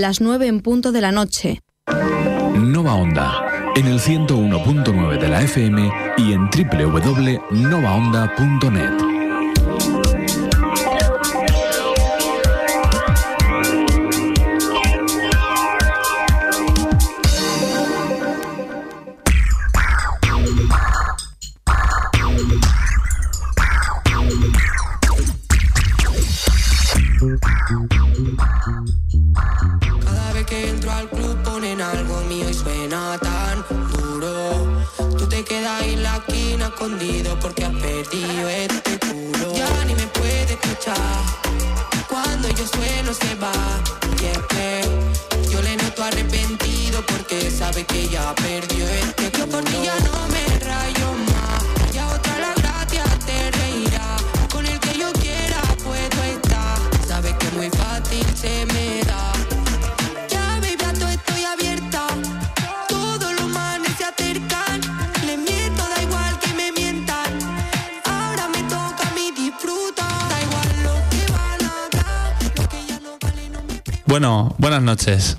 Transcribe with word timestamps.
las 0.00 0.20
9 0.20 0.46
en 0.46 0.60
punto 0.60 0.92
de 0.92 1.00
la 1.00 1.10
noche. 1.12 1.62
Nova 2.54 2.94
Onda, 2.94 3.72
en 3.76 3.86
el 3.86 3.98
101.9 3.98 5.18
de 5.18 5.28
la 5.28 5.42
FM 5.42 5.90
y 6.18 6.32
en 6.32 6.48
www.novaonda.net. 6.50 9.17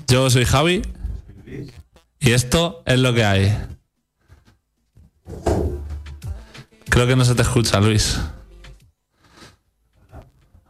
Yo 0.08 0.30
soy 0.30 0.44
Javi. 0.44 0.82
Y 2.18 2.32
esto 2.32 2.82
es 2.86 2.98
lo 2.98 3.12
que 3.14 3.24
hay. 3.24 3.56
Creo 6.88 7.06
que 7.06 7.14
no 7.14 7.24
se 7.24 7.34
te 7.34 7.42
escucha, 7.42 7.80
Luis. 7.80 8.18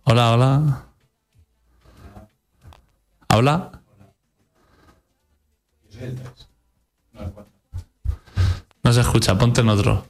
Hola, 0.05 0.33
hola. 0.33 0.85
¿Habla? 3.29 3.83
No 8.83 8.93
se 8.93 9.01
escucha, 9.01 9.39
ponte 9.39 9.61
en 9.61 9.69
otro. 9.69 10.05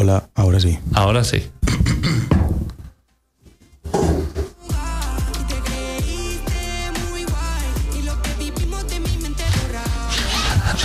Hola, 0.00 0.30
ahora 0.36 0.60
sí. 0.60 0.78
Ahora 0.94 1.24
sí. 1.24 1.50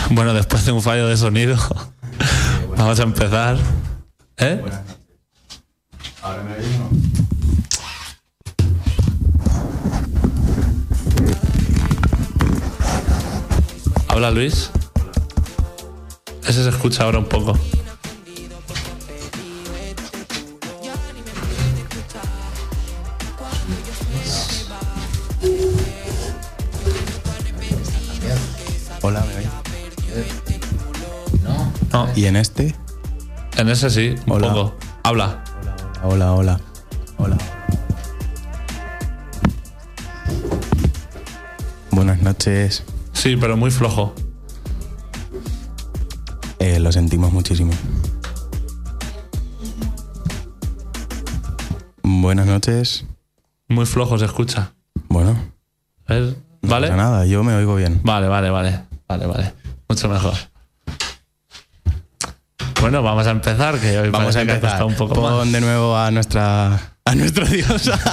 Bueno, 0.10 0.34
después 0.34 0.66
de 0.66 0.72
un 0.72 0.82
fallo 0.82 1.08
de 1.08 1.16
sonido, 1.16 1.56
vamos 2.76 3.00
a 3.00 3.04
empezar. 3.04 3.58
¿Eh? 4.38 4.60
¿Ahora 6.24 6.48
¿Habla 14.08 14.32
Luis? 14.32 14.72
Ese 16.48 16.64
se 16.64 16.70
escucha 16.70 17.04
ahora 17.04 17.20
un 17.20 17.26
poco. 17.26 17.56
En 32.34 32.38
este? 32.38 32.76
en 33.58 33.70
ese 33.70 33.92
sí, 33.92 34.16
un 34.26 34.32
Hola. 34.34 34.48
poco. 34.54 34.76
Habla. 35.04 35.44
Hola, 36.02 36.34
hola. 36.34 36.60
Hola. 37.18 37.38
Buenas 41.92 42.20
noches. 42.24 42.84
Sí, 43.12 43.36
pero 43.38 43.56
muy 43.56 43.70
flojo. 43.70 44.16
Eh, 46.58 46.80
lo 46.80 46.92
sentimos 46.92 47.32
muchísimo. 47.32 47.72
Buenas 52.02 52.48
noches. 52.48 53.06
Muy 53.68 53.86
flojo 53.86 54.18
se 54.18 54.26
escucha. 54.26 54.74
Bueno, 55.08 55.38
¿Ves? 56.08 56.36
no 56.64 56.70
¿Vale? 56.70 56.88
pasa 56.88 56.98
nada, 56.98 57.26
yo 57.28 57.44
me 57.44 57.54
oigo 57.54 57.76
bien. 57.76 58.02
Vale, 58.04 58.28
vale, 58.28 58.50
vale. 58.50 58.80
Vale, 59.08 59.28
vale. 59.28 59.54
Mucho 59.88 60.10
mejor. 60.10 60.34
Bueno, 62.84 63.02
vamos 63.02 63.26
a 63.28 63.32
empezar, 63.32 63.80
que 63.80 63.98
hoy 63.98 64.10
Vamos 64.10 64.36
a 64.36 64.40
que 64.46 64.52
empezar. 64.52 64.62
costado 64.72 64.88
un 64.88 64.96
poco 64.96 65.14
Pon 65.16 65.38
más. 65.38 65.52
de 65.54 65.62
nuevo 65.62 65.96
a 65.96 66.12
nuestra 66.12 66.80
a 67.06 67.16
nuestra 67.16 67.46
diosa. 67.46 67.98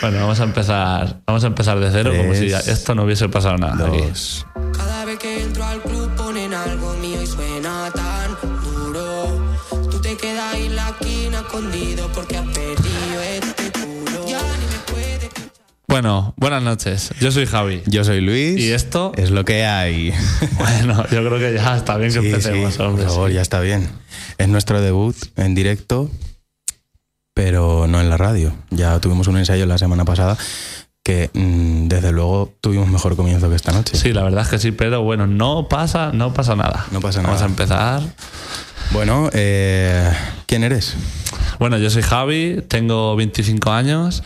Bueno, 0.00 0.20
vamos 0.20 0.40
a 0.40 0.44
empezar, 0.44 1.20
vamos 1.26 1.44
a 1.44 1.48
empezar 1.48 1.78
de 1.78 1.90
cero, 1.90 2.10
como 2.16 2.32
si 2.32 2.48
Tres, 2.48 2.68
esto 2.68 2.94
no 2.94 3.02
hubiese 3.04 3.28
pasado 3.28 3.58
nada. 3.58 3.86
aquí. 3.86 3.98
Dos. 3.98 4.46
Cada 4.54 4.69
Bueno, 16.02 16.32
buenas 16.38 16.62
noches. 16.62 17.10
Yo 17.20 17.30
soy 17.30 17.44
Javi. 17.44 17.82
Yo 17.84 18.04
soy 18.04 18.22
Luis. 18.22 18.58
¿Y 18.58 18.72
esto? 18.72 19.12
es 19.18 19.30
lo 19.30 19.44
que 19.44 19.66
hay. 19.66 20.14
Bueno, 20.58 21.04
yo 21.10 21.18
creo 21.26 21.38
que 21.38 21.52
ya 21.52 21.76
está 21.76 21.98
bien 21.98 22.10
que 22.10 22.20
Sí, 22.22 22.26
empecemos, 22.28 22.72
sí, 22.72 22.80
hombre. 22.82 23.04
por 23.04 23.12
favor, 23.12 23.28
sí. 23.28 23.34
ya 23.34 23.42
está 23.42 23.60
bien. 23.60 23.86
Es 24.38 24.48
nuestro 24.48 24.80
debut 24.80 25.14
en 25.36 25.54
directo, 25.54 26.10
pero 27.34 27.86
no 27.86 28.00
en 28.00 28.08
la 28.08 28.16
radio. 28.16 28.54
Ya 28.70 28.98
tuvimos 28.98 29.28
un 29.28 29.36
ensayo 29.36 29.66
la 29.66 29.76
semana 29.76 30.06
pasada 30.06 30.38
que 31.02 31.28
mm, 31.34 31.88
desde 31.88 32.12
luego 32.12 32.50
tuvimos 32.62 32.88
mejor 32.88 33.14
comienzo 33.14 33.50
que 33.50 33.56
esta 33.56 33.72
noche. 33.72 33.94
Sí, 33.98 34.14
la 34.14 34.22
verdad 34.22 34.44
es 34.44 34.48
que 34.48 34.58
sí, 34.58 34.72
pero 34.72 35.02
bueno, 35.02 35.26
no 35.26 35.68
pasa, 35.68 36.12
no 36.14 36.32
pasa 36.32 36.56
nada. 36.56 36.86
No 36.92 37.02
pasa 37.02 37.20
Vamos 37.20 37.34
nada. 37.42 37.44
a 37.44 37.50
empezar. 37.50 38.00
Bueno, 38.92 39.28
eh, 39.34 40.10
¿quién 40.46 40.64
eres? 40.64 40.94
Bueno, 41.58 41.76
yo 41.76 41.90
soy 41.90 42.00
Javi, 42.00 42.62
tengo 42.68 43.16
25 43.16 43.70
años. 43.70 44.22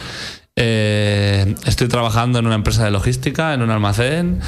Eh, 0.56 1.54
estoy 1.66 1.88
trabajando 1.88 2.38
en 2.38 2.47
una 2.47 2.54
empresa 2.54 2.84
de 2.84 2.91
logística, 2.91 3.54
en 3.54 3.62
un 3.62 3.70
almacén 3.70 4.41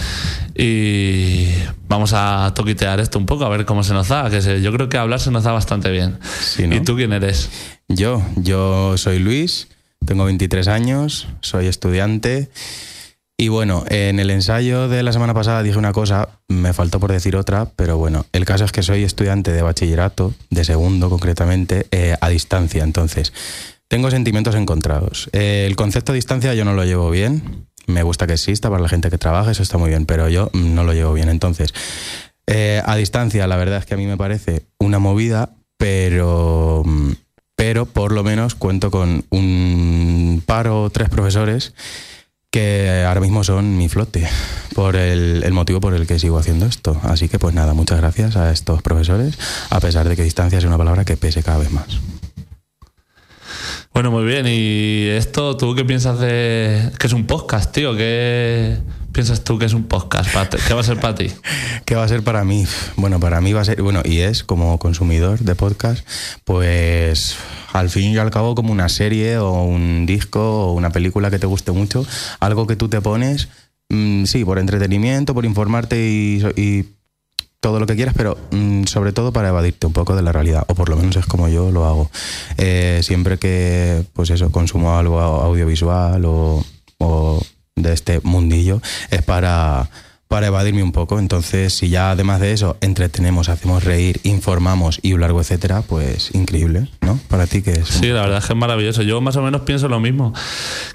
y 0.55 1.49
vamos 1.89 2.12
a 2.15 2.53
toquitear 2.55 3.00
esto 3.00 3.19
un 3.19 3.27
poco 3.27 3.44
a 3.44 3.49
ver 3.49 3.65
cómo 3.65 3.83
se 3.83 3.93
nos 3.93 4.09
da. 4.09 4.31
Que 4.31 4.41
se- 4.43 4.62
yo 4.62 4.72
creo 4.72 4.89
que 4.89 4.99
hablar 4.99 5.21
se 5.21 5.31
nos 5.31 5.45
da 5.45 5.53
bastante 5.53 5.91
bien. 5.91 6.19
Sí, 6.41 6.66
¿no? 6.66 6.77
¿Y 6.77 6.80
tú 6.80 6.97
quién 6.97 7.13
eres? 7.13 7.51
Yo, 7.89 8.22
yo 8.36 8.97
soy 8.97 9.19
Luis, 9.19 9.69
tengo 10.04 10.25
23 10.25 10.69
años, 10.69 11.28
soy 11.41 11.66
estudiante. 11.66 12.51
Y 13.39 13.48
bueno, 13.48 13.84
en 13.91 14.19
el 14.19 14.30
ensayo 14.30 14.89
de 14.89 15.03
la 15.03 15.13
semana 15.13 15.34
pasada 15.34 15.63
dije 15.63 15.77
una 15.77 15.92
cosa, 15.92 16.30
me 16.48 16.72
faltó 16.72 16.98
por 17.01 17.13
decir 17.13 17.36
otra, 17.36 17.66
pero 17.77 17.98
bueno, 17.98 18.25
el 18.33 18.47
caso 18.47 18.65
es 18.65 18.72
que 18.72 18.83
soy 18.83 19.03
estudiante 19.04 19.53
de 19.53 19.60
bachillerato, 19.60 20.33
de 20.48 20.65
segundo 20.65 21.10
concretamente, 21.10 21.86
eh, 21.91 22.16
a 22.19 22.28
distancia. 22.30 22.83
Entonces, 22.83 23.34
tengo 23.88 24.10
sentimientos 24.10 24.54
encontrados. 24.54 25.28
Eh, 25.33 25.65
el 25.66 25.77
concepto 25.77 26.12
de 26.12 26.16
distancia 26.16 26.54
yo 26.54 26.65
no 26.65 26.74
lo 26.74 26.84
llevo 26.84 27.10
bien, 27.10 27.66
me 27.86 28.03
gusta 28.03 28.27
que 28.27 28.34
exista 28.34 28.68
para 28.68 28.83
la 28.83 28.88
gente 28.88 29.10
que 29.10 29.18
trabaja, 29.18 29.50
eso 29.50 29.62
está 29.62 29.78
muy 29.78 29.91
bien, 29.91 30.06
pero 30.06 30.28
yo 30.28 30.50
mm, 30.53 30.74
no 30.74 30.84
lo 30.84 30.92
llevo 30.92 31.12
bien. 31.12 31.28
Entonces, 31.28 31.72
eh, 32.47 32.83
a 32.84 32.97
distancia, 32.97 33.47
la 33.47 33.56
verdad 33.56 33.78
es 33.78 33.86
que 33.86 33.94
a 33.94 33.97
mí 33.97 34.06
me 34.06 34.16
parece 34.16 34.66
una 34.78 34.98
movida, 34.98 35.50
pero, 35.78 36.83
mm, 36.84 37.12
pero 37.54 37.86
por 37.86 38.12
lo 38.12 38.24
menos 38.24 38.54
cuento 38.54 38.91
con 38.91 39.24
un 39.30 40.42
par 40.44 40.68
o 40.68 40.91
tres 40.91 41.09
profesores 41.09 41.74
que 42.50 43.04
ahora 43.06 43.21
mismo 43.21 43.44
son 43.44 43.77
mi 43.77 43.89
flote 43.89 44.27
por 44.74 44.97
el, 44.97 45.42
el 45.44 45.53
motivo 45.53 45.80
por 45.80 45.94
el 45.94 46.06
que 46.06 46.18
sigo 46.18 46.39
haciendo 46.39 46.66
esto. 46.66 46.98
Así 47.03 47.28
que 47.28 47.39
pues 47.39 47.54
nada, 47.54 47.74
muchas 47.74 47.98
gracias 47.98 48.36
a 48.36 48.50
estos 48.50 48.82
profesores, 48.82 49.39
a 49.71 49.78
pesar 49.80 50.09
de 50.09 50.16
que 50.16 50.22
distancia 50.22 50.59
es 50.59 50.65
una 50.65 50.78
palabra 50.78 51.04
que 51.04 51.16
pese 51.16 51.42
cada 51.42 51.59
vez 51.59 51.71
más. 51.71 52.00
Bueno, 53.97 54.10
muy 54.10 54.25
bien. 54.27 54.45
¿Y 54.47 55.07
esto 55.09 55.57
tú 55.57 55.75
qué 55.75 55.83
piensas 55.83 56.21
de 56.21 56.93
que 56.98 57.07
es 57.07 57.15
un 57.15 57.25
podcast, 57.25 57.72
tío? 57.72 57.97
¿Qué 57.97 58.77
piensas 59.10 59.43
tú 59.43 59.59
que 59.59 59.65
es 59.65 59.72
un 59.72 59.84
podcast? 59.84 60.28
¿Qué 60.69 60.75
va 60.75 60.81
a 60.81 60.84
ser 60.84 61.01
para 61.01 61.15
ti? 61.15 61.33
¿Qué 61.87 61.95
va 61.95 62.04
a 62.04 62.09
ser 62.09 62.22
para 62.22 62.45
mí? 62.45 62.66
Bueno, 62.97 63.19
para 63.19 63.41
mí 63.41 63.54
va 63.54 63.63
a 63.63 63.65
ser, 63.65 63.81
bueno, 63.81 64.03
y 64.04 64.19
es 64.19 64.45
como 64.45 64.78
consumidor 64.78 65.39
de 65.39 65.54
podcast, 65.54 66.07
pues 66.45 67.39
al 67.72 67.89
fin 67.89 68.13
y 68.13 68.19
al 68.19 68.31
cabo 68.31 68.54
como 68.54 68.71
una 68.71 68.91
serie 68.91 69.39
o 69.39 69.63
un 69.63 70.04
disco 70.04 70.66
o 70.66 70.75
una 70.75 70.91
película 70.91 71.31
que 71.31 71.39
te 71.39 71.47
guste 71.47 71.72
mucho, 71.72 72.07
algo 72.39 72.66
que 72.66 72.77
tú 72.77 72.91
te 72.91 73.01
pones, 73.01 73.49
mm, 73.89 74.25
sí, 74.27 74.45
por 74.45 74.59
entretenimiento, 74.59 75.33
por 75.33 75.47
informarte 75.47 76.07
y, 76.07 76.45
y 76.54 76.96
todo 77.66 77.80
lo 77.80 77.86
que 77.86 77.97
quieras, 77.97 78.15
pero 78.16 78.39
mm, 78.53 78.84
sobre 78.84 79.13
todo 79.13 79.33
para 79.33 79.48
evadirte 79.48 79.89
un 79.89 79.92
poco 79.92 80.15
de 80.15 80.22
la 80.22 80.30
realidad, 80.30 80.63
o 80.68 80.77
por 80.77 80.89
lo 80.89 80.97
menos 80.97 81.16
es 81.16 81.27
como 81.27 81.48
yo 81.48 81.72
lo 81.72 81.84
hago. 81.84 82.09
Eh, 82.59 83.01
siempre 83.03 83.39
que, 83.39 84.04
pues 84.13 84.30
eso, 84.30 84.53
consumo 84.53 84.97
algo 84.97 85.18
audiovisual 85.18 86.24
o, 86.27 86.65
o 86.98 87.42
de 87.74 87.92
este 87.92 88.21
mundillo, 88.22 88.80
es 89.10 89.22
para, 89.22 89.91
para 90.28 90.47
evadirme 90.47 90.84
un 90.84 90.92
poco. 90.92 91.18
Entonces, 91.18 91.74
si 91.74 91.89
ya 91.89 92.13
además 92.13 92.39
de 92.39 92.53
eso 92.53 92.77
entretenemos, 92.80 93.48
hacemos 93.48 93.83
reír, 93.83 94.21
informamos 94.22 95.01
y 95.03 95.15
un 95.15 95.22
largo 95.22 95.41
etcétera, 95.41 95.83
pues 95.83 96.33
increíble, 96.33 96.89
¿no? 97.01 97.18
Para 97.27 97.48
ti 97.48 97.63
que 97.63 97.72
es... 97.72 97.89
Sí, 97.89 98.07
la 98.07 98.21
verdad 98.21 98.39
es 98.39 98.47
que 98.47 98.53
es 98.53 98.59
maravilloso. 98.60 99.03
Yo 99.03 99.21
más 99.21 99.34
o 99.34 99.42
menos 99.42 99.63
pienso 99.63 99.89
lo 99.89 99.98
mismo, 99.98 100.33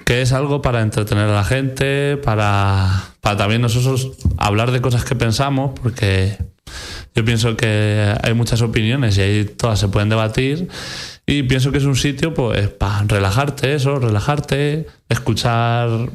que 0.06 0.22
es 0.22 0.32
algo 0.32 0.62
para 0.62 0.80
entretener 0.80 1.28
a 1.28 1.34
la 1.34 1.44
gente, 1.44 2.16
para, 2.16 3.10
para 3.20 3.36
también 3.36 3.60
nosotros 3.60 4.12
hablar 4.38 4.70
de 4.70 4.80
cosas 4.80 5.04
que 5.04 5.14
pensamos, 5.14 5.78
porque 5.78 6.38
yo 7.14 7.24
pienso 7.24 7.56
que 7.56 8.14
hay 8.22 8.34
muchas 8.34 8.62
opiniones 8.62 9.18
y 9.18 9.20
ahí 9.20 9.44
todas 9.44 9.78
se 9.78 9.88
pueden 9.88 10.08
debatir. 10.08 10.68
Y 11.26 11.44
pienso 11.44 11.70
que 11.70 11.78
es 11.78 11.84
un 11.84 11.96
sitio, 11.96 12.34
pues, 12.34 12.68
para 12.68 13.04
relajarte, 13.04 13.74
eso, 13.74 13.98
relajarte, 13.98 14.86
escuchar 15.08 16.10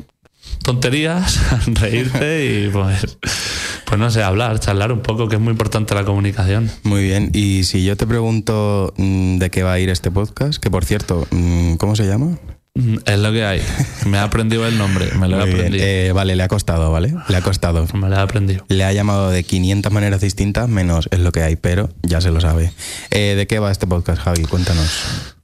tonterías, 0.63 1.39
reírte 1.67 2.45
y, 2.45 2.69
pues, 2.69 3.17
pues 3.85 3.99
no 3.99 4.09
sé, 4.11 4.23
hablar, 4.23 4.59
charlar 4.59 4.91
un 4.91 5.01
poco, 5.01 5.29
que 5.29 5.35
es 5.35 5.41
muy 5.41 5.51
importante 5.51 5.95
la 5.95 6.03
comunicación. 6.03 6.69
Muy 6.83 7.03
bien, 7.03 7.29
y 7.33 7.63
si 7.63 7.85
yo 7.85 7.95
te 7.95 8.05
pregunto 8.05 8.93
mm, 8.97 9.37
de 9.37 9.49
qué 9.49 9.63
va 9.63 9.73
a 9.73 9.79
ir 9.79 9.89
este 9.89 10.11
podcast, 10.11 10.61
que 10.61 10.69
por 10.69 10.83
cierto, 10.83 11.25
mm, 11.31 11.75
¿cómo 11.75 11.95
se 11.95 12.05
llama? 12.05 12.37
Es 13.05 13.19
lo 13.19 13.31
que 13.31 13.43
hay. 13.43 13.61
Me 14.05 14.17
ha 14.17 14.23
aprendido 14.23 14.67
el 14.67 14.77
nombre, 14.77 15.09
me 15.17 15.27
lo 15.27 15.39
he 15.39 15.41
aprendido. 15.41 15.83
Eh, 15.83 16.11
vale, 16.13 16.35
le 16.35 16.43
ha 16.43 16.47
costado, 16.47 16.91
¿vale? 16.91 17.13
Le 17.27 17.35
ha 17.37 17.41
costado. 17.41 17.87
Me 17.93 18.09
lo 18.09 18.15
he 18.15 18.19
aprendido. 18.19 18.63
Le 18.67 18.83
ha 18.83 18.93
llamado 18.93 19.29
de 19.29 19.43
500 19.43 19.91
maneras 19.91 20.21
distintas, 20.21 20.69
menos 20.69 21.07
es 21.11 21.19
lo 21.19 21.31
que 21.31 21.41
hay, 21.41 21.55
pero 21.55 21.89
ya 22.03 22.21
se 22.21 22.31
lo 22.31 22.39
sabe. 22.39 22.71
Eh, 23.09 23.33
¿De 23.35 23.47
qué 23.47 23.59
va 23.59 23.71
este 23.71 23.87
podcast, 23.87 24.21
Javi? 24.21 24.43
Cuéntanos. 24.43 25.35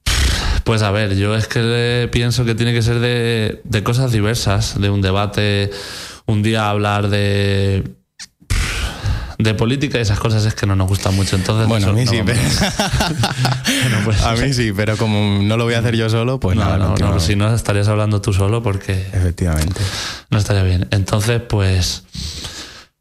Pues 0.63 0.81
a 0.81 0.91
ver, 0.91 1.15
yo 1.15 1.35
es 1.35 1.47
que 1.47 2.07
pienso 2.12 2.45
que 2.45 2.56
tiene 2.56 2.74
que 2.74 2.81
ser 2.81 3.00
de, 3.00 3.62
de 3.63 3.83
cosas 3.83 4.12
diversas, 4.12 4.79
de 4.79 4.89
un 4.89 5.01
debate, 5.01 5.71
un 6.25 6.44
día 6.44 6.69
hablar 6.69 7.09
de 7.09 7.83
de 9.44 9.54
política 9.54 9.98
y 9.98 10.01
esas 10.01 10.19
cosas 10.19 10.45
es 10.45 10.56
que 10.56 10.66
no 10.66 10.75
nos 10.75 10.88
gustan 10.88 11.16
mucho. 11.16 11.36
Entonces, 11.36 11.68
Bueno, 11.68 11.90
a 11.90 11.94
mí 11.94 12.06
no 12.06 12.12
sí, 12.12 12.22
pero... 12.25 12.40
Bueno, 13.81 13.98
pues, 14.06 14.22
a 14.24 14.36
mí 14.36 14.54
sí, 14.54 14.72
pero 14.75 14.98
como 14.98 15.42
no 15.44 15.57
lo 15.57 15.66
voy 15.66 15.74
a 15.74 15.80
hacer 15.80 15.95
yo 15.95 16.10
solo, 16.10 16.40
pues 16.40 16.57
no, 16.57 16.63
nada, 16.63 16.78
no, 16.78 16.95
no, 16.95 17.13
no, 17.13 17.19
si 17.19 17.36
no 17.36 17.54
estarías 17.54 17.88
hablando 17.88 18.22
tú 18.22 18.34
solo 18.34 18.63
porque 18.63 18.94
Efectivamente. 19.13 19.81
no 20.30 20.38
estaría 20.38 20.63
bien. 20.63 20.88
Entonces, 20.92 21.42
pues, 21.42 22.04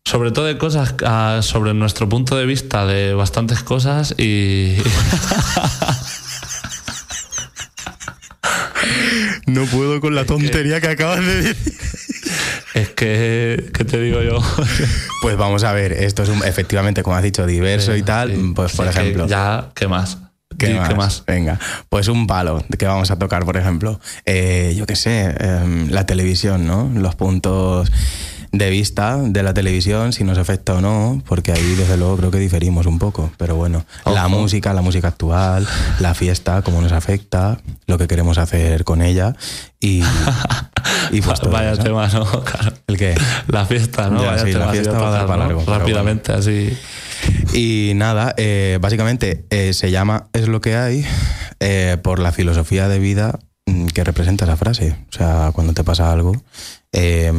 sobre 0.04 0.32
todo 0.32 0.46
de 0.46 0.58
cosas 0.58 0.94
ah, 1.04 1.40
sobre 1.42 1.74
nuestro 1.74 2.08
punto 2.08 2.36
de 2.36 2.46
vista 2.46 2.86
de 2.86 3.14
bastantes 3.14 3.62
cosas 3.62 4.14
y 4.18 4.76
No 9.46 9.64
puedo 9.66 10.00
con 10.00 10.14
la 10.14 10.24
tontería 10.24 10.80
que 10.80 10.88
acabas 10.88 11.24
de 11.24 11.42
decir. 11.42 11.72
¿Qué 13.72 13.84
te 13.84 14.00
digo 14.00 14.22
yo? 14.22 14.38
Pues 15.22 15.36
vamos 15.36 15.62
a 15.62 15.72
ver, 15.72 15.92
esto 15.92 16.24
es 16.24 16.28
un- 16.30 16.44
efectivamente, 16.44 17.02
como 17.04 17.14
has 17.16 17.22
dicho, 17.22 17.46
diverso 17.46 17.94
y 17.94 18.02
tal. 18.02 18.32
Sí. 18.34 18.52
Pues 18.56 18.72
por 18.72 18.88
ejemplo. 18.88 19.26
ya, 19.28 19.68
¿qué 19.74 19.86
más? 19.86 20.18
¿Qué 20.58 20.74
más? 20.74 21.24
Venga, 21.26 21.58
pues 21.88 22.08
un 22.08 22.26
palo 22.26 22.62
que 22.78 22.86
vamos 22.86 23.10
a 23.10 23.18
tocar, 23.18 23.44
por 23.44 23.56
ejemplo. 23.56 24.00
Eh, 24.26 24.74
yo 24.76 24.84
qué 24.86 24.96
sé, 24.96 25.34
em, 25.38 25.88
la 25.90 26.04
televisión, 26.06 26.66
¿no? 26.66 26.90
Los 26.94 27.14
puntos 27.14 27.90
de 28.52 28.68
vista 28.68 29.16
de 29.16 29.42
la 29.42 29.54
televisión, 29.54 30.12
si 30.12 30.24
nos 30.24 30.36
afecta 30.38 30.74
o 30.74 30.80
no, 30.82 31.22
porque 31.26 31.52
ahí 31.52 31.74
desde 31.74 31.96
luego 31.96 32.16
creo 32.18 32.30
que 32.30 32.38
diferimos 32.38 32.84
un 32.86 32.98
poco. 32.98 33.32
Pero 33.38 33.54
bueno, 33.56 33.86
la 34.04 34.28
música, 34.28 34.74
la 34.74 34.82
música 34.82 35.08
actual, 35.08 35.66
la 36.00 36.12
fiesta, 36.14 36.60
cómo 36.62 36.82
nos 36.82 36.92
afecta, 36.92 37.58
lo 37.86 37.96
que 37.96 38.06
queremos 38.06 38.36
hacer 38.38 38.84
con 38.84 39.00
ella 39.02 39.34
y, 39.80 40.02
y 41.12 41.20
pues 41.22 41.40
Vaya 41.50 41.72
eso. 41.72 41.82
tema, 41.82 42.08
¿no? 42.08 42.24
Claro. 42.44 42.71
¿El 42.92 42.98
qué? 42.98 43.14
La 43.48 43.64
fiesta, 43.64 44.10
¿no? 44.10 44.22
Ya, 44.22 44.38
sí, 44.38 44.52
la 44.52 44.68
fiesta 44.68 44.98
va 44.98 45.08
a 45.08 45.10
dar 45.10 45.26
para 45.26 45.44
¿no? 45.44 45.54
largo, 45.54 45.64
Rápidamente, 45.66 46.32
así. 46.32 46.76
Y 47.54 47.92
nada, 47.94 48.34
eh, 48.36 48.78
básicamente 48.80 49.44
eh, 49.50 49.72
se 49.72 49.90
llama 49.90 50.28
Es 50.32 50.48
lo 50.48 50.60
que 50.60 50.76
hay 50.76 51.06
eh, 51.60 51.96
por 52.02 52.18
la 52.18 52.32
filosofía 52.32 52.88
de 52.88 52.98
vida 52.98 53.38
mm, 53.66 53.86
que 53.86 54.04
representa 54.04 54.44
esa 54.44 54.56
frase. 54.56 54.96
O 55.08 55.12
sea, 55.12 55.50
cuando 55.54 55.72
te 55.72 55.84
pasa 55.84 56.12
algo, 56.12 56.34
eh, 56.92 57.32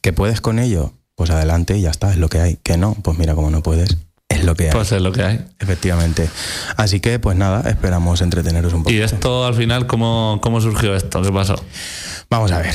que 0.00 0.12
puedes 0.12 0.40
con 0.40 0.58
ello, 0.58 0.94
pues 1.16 1.30
adelante 1.30 1.76
y 1.76 1.82
ya 1.82 1.90
está, 1.90 2.10
es 2.10 2.16
lo 2.16 2.28
que 2.28 2.40
hay. 2.40 2.58
Que 2.62 2.78
no, 2.78 2.94
pues 3.02 3.18
mira, 3.18 3.34
como 3.34 3.50
no 3.50 3.62
puedes, 3.62 3.98
es 4.28 4.44
lo 4.44 4.54
que 4.54 4.66
hay. 4.66 4.72
Pues 4.72 4.92
es 4.92 5.02
lo 5.02 5.12
que 5.12 5.22
hay. 5.22 5.44
Efectivamente. 5.58 6.30
Así 6.76 7.00
que, 7.00 7.18
pues 7.18 7.36
nada, 7.36 7.68
esperamos 7.68 8.22
entreteneros 8.22 8.72
un 8.72 8.84
poco. 8.84 8.92
¿Y 8.92 9.00
esto 9.00 9.44
al 9.44 9.54
final 9.54 9.86
cómo, 9.86 10.38
cómo 10.42 10.60
surgió 10.62 10.94
esto? 10.94 11.20
¿Qué 11.20 11.30
pasó? 11.30 11.62
Vamos 12.30 12.52
a 12.52 12.58
ver. 12.58 12.74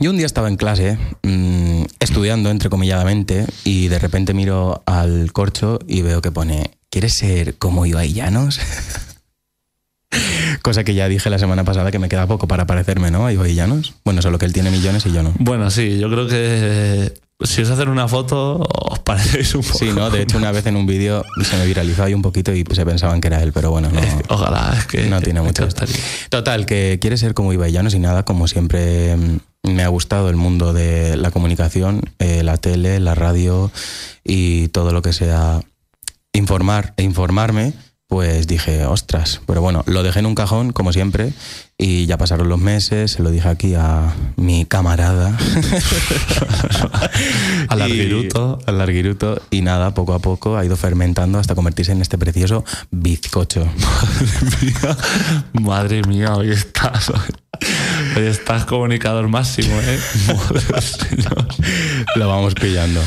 Yo 0.00 0.10
un 0.10 0.16
día 0.16 0.26
estaba 0.26 0.48
en 0.48 0.56
clase, 0.56 0.98
mm, 1.22 1.84
estudiando 2.00 2.50
entrecomilladamente, 2.50 3.46
y 3.64 3.88
de 3.88 3.98
repente 3.98 4.34
miro 4.34 4.82
al 4.86 5.32
corcho 5.32 5.78
y 5.86 6.02
veo 6.02 6.22
que 6.22 6.32
pone, 6.32 6.70
¿quieres 6.90 7.12
ser 7.12 7.56
como 7.58 7.86
Ibai 7.86 8.12
Llanos? 8.12 8.58
Cosa 10.62 10.84
que 10.84 10.94
ya 10.94 11.08
dije 11.08 11.30
la 11.30 11.38
semana 11.38 11.64
pasada 11.64 11.90
que 11.90 11.98
me 11.98 12.08
queda 12.08 12.26
poco 12.26 12.46
para 12.48 12.66
parecerme, 12.66 13.10
¿no? 13.10 13.26
A 13.26 13.32
Ibai 13.32 13.54
Llanos. 13.54 13.94
Bueno, 14.04 14.22
solo 14.22 14.38
que 14.38 14.46
él 14.46 14.52
tiene 14.52 14.70
millones 14.70 15.04
y 15.06 15.12
yo 15.12 15.22
no. 15.22 15.32
Bueno, 15.38 15.70
sí, 15.70 15.98
yo 15.98 16.10
creo 16.10 16.26
que 16.26 16.36
eh, 16.38 17.14
si 17.40 17.62
os 17.62 17.70
hacen 17.70 17.88
una 17.88 18.08
foto 18.08 18.60
os 18.60 18.98
parecéis 19.00 19.54
un 19.54 19.62
poco. 19.62 19.78
Sí, 19.78 19.90
¿no? 19.94 20.10
De 20.10 20.22
hecho, 20.22 20.38
una 20.38 20.52
vez 20.52 20.66
en 20.66 20.76
un 20.76 20.86
vídeo 20.86 21.24
se 21.42 21.56
me 21.56 21.66
viralizó 21.66 22.04
ahí 22.04 22.14
un 22.14 22.22
poquito 22.22 22.54
y 22.54 22.64
se 22.72 22.86
pensaban 22.86 23.20
que 23.20 23.28
era 23.28 23.42
él, 23.42 23.52
pero 23.52 23.70
bueno, 23.70 23.90
no. 23.90 24.00
Ojalá, 24.28 24.74
es 24.78 24.86
que 24.86 25.06
no 25.06 25.20
tiene 25.20 25.40
mucho. 25.42 25.68
Total, 26.30 26.66
que 26.66 26.98
quiere 27.00 27.16
ser 27.16 27.34
como 27.34 27.52
Ibai 27.52 27.72
Llanos 27.72 27.94
y 27.94 27.98
nada, 27.98 28.24
como 28.24 28.48
siempre 28.48 29.16
mm, 29.16 29.38
me 29.62 29.82
ha 29.82 29.88
gustado 29.88 30.28
el 30.28 30.36
mundo 30.36 30.72
de 30.72 31.16
la 31.16 31.30
comunicación, 31.30 32.02
eh, 32.18 32.42
la 32.42 32.56
tele, 32.56 33.00
la 33.00 33.14
radio 33.14 33.70
y 34.24 34.68
todo 34.68 34.92
lo 34.92 35.02
que 35.02 35.12
sea 35.12 35.60
informar 36.32 36.94
e 36.96 37.02
informarme, 37.02 37.74
pues 38.12 38.46
dije, 38.46 38.84
ostras, 38.84 39.40
pero 39.46 39.62
bueno, 39.62 39.84
lo 39.86 40.02
dejé 40.02 40.18
en 40.18 40.26
un 40.26 40.34
cajón, 40.34 40.72
como 40.72 40.92
siempre, 40.92 41.32
y 41.78 42.04
ya 42.04 42.18
pasaron 42.18 42.50
los 42.50 42.58
meses, 42.58 43.12
se 43.12 43.22
lo 43.22 43.30
dije 43.30 43.48
aquí 43.48 43.74
a 43.74 44.12
mi 44.36 44.66
camarada. 44.66 45.34
Al 47.68 47.78
larguiruto. 47.78 48.58
Al 48.66 48.76
larguiruto, 48.76 49.40
y 49.50 49.62
nada, 49.62 49.94
poco 49.94 50.12
a 50.12 50.18
poco 50.18 50.58
ha 50.58 50.64
ido 50.66 50.76
fermentando 50.76 51.38
hasta 51.38 51.54
convertirse 51.54 51.92
en 51.92 52.02
este 52.02 52.18
precioso 52.18 52.66
bizcocho. 52.90 53.66
Madre 55.54 56.02
mía, 56.02 56.36
hoy 56.36 56.50
estás. 56.50 57.10
Hoy 58.16 58.26
estás 58.26 58.64
comunicador 58.66 59.26
máximo, 59.28 59.74
¿eh? 59.80 59.98
Lo 62.16 62.28
vamos 62.28 62.54
pillando. 62.54 63.00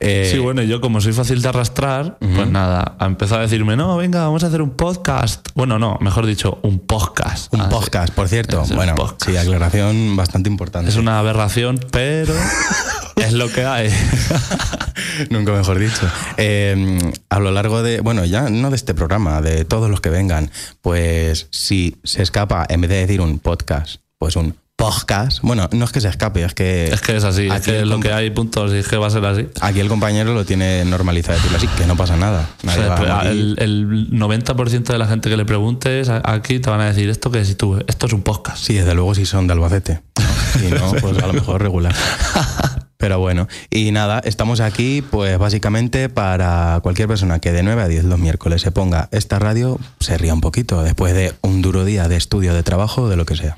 Eh, 0.00 0.28
Sí, 0.30 0.38
bueno, 0.38 0.62
yo 0.62 0.80
como 0.80 1.00
soy 1.00 1.12
fácil 1.12 1.40
de 1.42 1.48
arrastrar, 1.48 2.18
pues 2.18 2.48
nada, 2.48 2.96
ha 2.98 3.06
empezado 3.06 3.40
a 3.40 3.42
decirme, 3.44 3.76
no, 3.76 3.96
venga, 3.96 4.20
vamos 4.24 4.44
a 4.44 4.48
hacer 4.48 4.60
un 4.62 4.70
podcast. 4.70 5.48
Bueno, 5.54 5.78
no, 5.78 5.98
mejor 6.00 6.26
dicho, 6.26 6.58
un 6.62 6.78
podcast. 6.78 7.52
Un 7.54 7.60
Ah, 7.62 7.64
sí. 7.64 7.70
podcast, 7.70 8.12
por 8.14 8.28
cierto. 8.28 8.64
Bueno, 8.74 8.94
podcast. 8.94 9.30
sí, 9.30 9.36
aclaración 9.36 10.16
bastante 10.16 10.48
importante. 10.50 10.90
Es 10.90 10.96
una 10.96 11.18
aberración, 11.18 11.80
pero 11.90 12.34
es 13.16 13.32
lo 13.32 13.50
que 13.50 13.64
hay. 13.64 13.90
Nunca 15.30 15.52
mejor 15.52 15.78
dicho. 15.78 16.08
Eh, 16.38 16.98
a 17.28 17.38
lo 17.38 17.50
largo 17.50 17.82
de, 17.82 18.00
bueno, 18.00 18.24
ya 18.24 18.48
no 18.50 18.70
de 18.70 18.76
este 18.76 18.94
programa, 18.94 19.40
de 19.42 19.64
todos 19.64 19.90
los 19.90 20.00
que 20.00 20.10
vengan, 20.10 20.50
pues 20.82 21.48
si 21.50 21.96
se 22.04 22.22
escapa, 22.22 22.66
en 22.68 22.80
vez 22.82 22.90
de 22.90 22.96
decir 22.96 23.20
un 23.20 23.38
podcast, 23.38 23.96
pues 24.20 24.36
un 24.36 24.54
podcast. 24.76 25.40
Bueno, 25.40 25.66
no 25.72 25.84
es 25.86 25.92
que 25.92 26.00
se 26.02 26.08
escape, 26.08 26.44
es 26.44 26.52
que. 26.52 26.88
Es 26.92 27.00
que 27.00 27.16
es 27.16 27.24
así, 27.24 27.46
es 27.46 27.52
Aquí 27.52 27.70
que 27.70 27.80
es 27.80 27.86
lo 27.86 28.00
que 28.00 28.12
hay, 28.12 28.28
puntos, 28.28 28.70
y 28.74 28.76
es 28.76 28.86
que 28.86 28.98
va 28.98 29.06
a 29.06 29.10
ser 29.10 29.24
así. 29.24 29.48
Aquí 29.62 29.80
el 29.80 29.88
compañero 29.88 30.34
lo 30.34 30.44
tiene 30.44 30.84
normalizado 30.84 31.38
decirlo 31.38 31.56
así, 31.56 31.66
que 31.68 31.86
no 31.86 31.96
pasa 31.96 32.18
nada. 32.18 32.46
O 32.62 32.70
sea, 32.70 33.22
el, 33.30 33.56
el 33.58 34.10
90% 34.10 34.84
de 34.84 34.98
la 34.98 35.06
gente 35.06 35.30
que 35.30 35.38
le 35.38 35.46
preguntes 35.46 36.10
aquí 36.10 36.60
te 36.60 36.68
van 36.68 36.82
a 36.82 36.86
decir 36.86 37.08
esto 37.08 37.30
que 37.30 37.46
si 37.46 37.54
tú, 37.54 37.82
esto 37.86 38.06
es 38.06 38.12
un 38.12 38.20
podcast. 38.20 38.62
Sí, 38.62 38.74
desde 38.74 38.94
luego 38.94 39.14
si 39.14 39.24
son 39.24 39.46
de 39.46 39.54
Albacete. 39.54 40.02
Si 40.60 40.66
no, 40.66 40.92
pues 41.00 41.16
a 41.16 41.26
lo 41.28 41.32
mejor 41.32 41.62
regular. 41.62 41.94
Pero 42.98 43.18
bueno, 43.20 43.48
y 43.70 43.92
nada, 43.92 44.20
estamos 44.24 44.60
aquí 44.60 45.00
pues 45.00 45.38
básicamente 45.38 46.10
para 46.10 46.80
cualquier 46.82 47.08
persona 47.08 47.38
que 47.38 47.52
de 47.52 47.62
9 47.62 47.82
a 47.82 47.88
10 47.88 48.04
los 48.04 48.18
miércoles 48.18 48.60
se 48.60 48.72
ponga 48.72 49.08
esta 49.12 49.38
radio, 49.38 49.78
se 50.00 50.18
ría 50.18 50.34
un 50.34 50.42
poquito 50.42 50.82
después 50.82 51.14
de 51.14 51.32
un 51.40 51.62
duro 51.62 51.86
día 51.86 52.08
de 52.08 52.16
estudio, 52.16 52.52
de 52.52 52.62
trabajo, 52.62 53.08
de 53.08 53.16
lo 53.16 53.24
que 53.24 53.36
sea. 53.36 53.56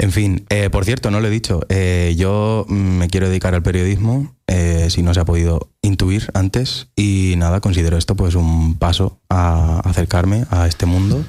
En 0.00 0.12
fin, 0.12 0.46
eh, 0.48 0.70
por 0.70 0.86
cierto, 0.86 1.10
no 1.10 1.20
lo 1.20 1.26
he 1.26 1.30
dicho, 1.30 1.60
eh, 1.68 2.14
yo 2.16 2.64
me 2.68 3.08
quiero 3.08 3.28
dedicar 3.28 3.54
al 3.54 3.62
periodismo, 3.62 4.34
eh, 4.46 4.86
si 4.88 5.02
no 5.02 5.12
se 5.12 5.20
ha 5.20 5.26
podido 5.26 5.68
intuir 5.82 6.30
antes, 6.32 6.88
y 6.96 7.34
nada, 7.36 7.60
considero 7.60 7.98
esto 7.98 8.16
pues 8.16 8.34
un 8.34 8.78
paso 8.78 9.20
a 9.28 9.80
acercarme 9.80 10.46
a 10.48 10.66
este 10.66 10.86
mundo 10.86 11.22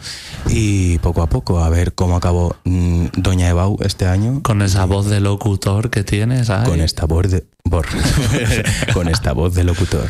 y 0.47 0.99
poco 0.99 1.21
a 1.21 1.27
poco 1.27 1.59
a 1.59 1.67
ver 1.67 1.95
cómo 1.95 2.15
acabó 2.15 2.55
mm, 2.63 3.07
Doña 3.17 3.49
Ebau 3.49 3.77
este 3.81 4.05
año. 4.05 4.41
Con 4.41 4.61
esa 4.61 4.85
voz 4.85 5.09
de 5.09 5.19
locutor 5.19 5.89
que 5.89 6.05
tienes, 6.05 6.47
¿sabes? 6.47 6.69
Con 6.69 6.79
esta 6.79 7.05
voz 7.05 7.29
de, 7.29 7.45
con 8.93 9.09
esta 9.09 9.33
voz 9.33 9.53
de 9.53 9.65
locutor. 9.65 10.07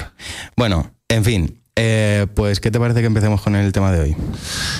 Bueno, 0.56 0.91
en 1.10 1.25
fin, 1.25 1.61
eh, 1.75 2.27
pues 2.35 2.59
¿qué 2.59 2.69
te 2.71 2.79
parece 2.79 2.99
que 3.01 3.05
empecemos 3.07 3.41
con 3.41 3.55
el 3.55 3.71
tema 3.71 3.91
de 3.91 3.99
hoy? 4.01 4.15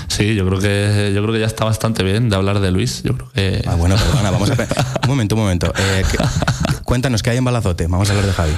Sí, 0.08 0.36
yo 0.36 0.46
creo 0.48 0.60
que 0.60 1.12
yo 1.16 1.22
creo 1.22 1.34
que 1.34 1.40
ya 1.40 1.46
está 1.46 1.66
bastante 1.66 2.04
bien 2.04 2.30
de 2.30 2.36
hablar 2.36 2.60
de 2.60 2.72
Luis. 2.72 3.02
Yo 3.04 3.16
creo 3.16 3.32
que 3.32 3.64
Ah, 3.68 3.76
bueno, 3.76 3.96
perdona, 3.96 4.32
vamos 4.32 4.52
a... 4.52 4.54
Un 4.56 5.10
momento, 5.10 5.36
un 5.36 5.42
momento. 5.42 5.74
Eh, 5.78 6.04
¿qué- 6.12 6.18
cuéntanos, 6.84 7.24
¿qué 7.24 7.30
hay 7.32 7.38
en 7.38 7.44
Balazote? 7.46 7.88
Vamos 7.88 8.10
a 8.10 8.12
hablar 8.14 8.28
de 8.28 8.34
Javi. 8.34 8.54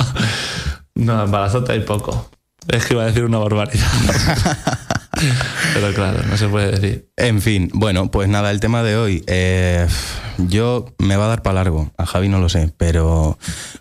no, 0.94 1.22
embarazote 1.24 1.72
hay 1.72 1.80
poco. 1.80 2.30
Es 2.68 2.84
que 2.86 2.94
iba 2.94 3.04
a 3.04 3.06
decir 3.06 3.24
una 3.24 3.38
barbaridad. 3.38 3.86
Pero 5.74 5.94
claro, 5.94 6.22
no 6.28 6.36
se 6.36 6.48
puede 6.48 6.72
decir. 6.72 7.08
En 7.16 7.40
fin, 7.40 7.70
bueno, 7.72 8.10
pues 8.10 8.28
nada, 8.28 8.50
el 8.50 8.60
tema 8.60 8.82
de 8.82 8.96
hoy. 8.96 9.24
eh, 9.26 9.86
yo 10.38 10.86
me 10.98 11.16
va 11.16 11.24
a 11.24 11.28
dar 11.28 11.42
para 11.42 11.54
largo, 11.54 11.90
a 11.96 12.04
Javi 12.04 12.28
no 12.28 12.38
lo 12.38 12.50
sé, 12.50 12.70
pero 12.76 13.38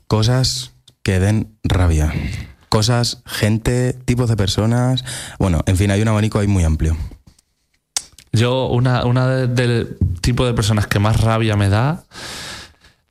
cosas 0.08 0.72
que 1.04 1.20
den 1.20 1.58
rabia. 1.64 2.14
Cosas, 2.80 3.22
gente, 3.26 3.94
tipos 3.94 4.28
de 4.28 4.36
personas. 4.36 5.06
Bueno, 5.40 5.62
en 5.66 5.78
fin, 5.78 5.92
hay 5.92 6.02
un 6.02 6.10
abanico 6.10 6.40
ahí 6.40 6.48
muy 6.48 6.66
amplio. 6.66 6.98
Yo, 8.34 8.66
una, 8.68 9.06
una 9.06 9.28
de- 9.30 9.48
del 9.48 9.98
tipo 10.20 10.46
de 10.46 10.54
personas 10.54 10.86
que 10.86 11.00
más 11.00 11.22
rabia 11.22 11.56
me 11.56 11.70
da 11.70 12.04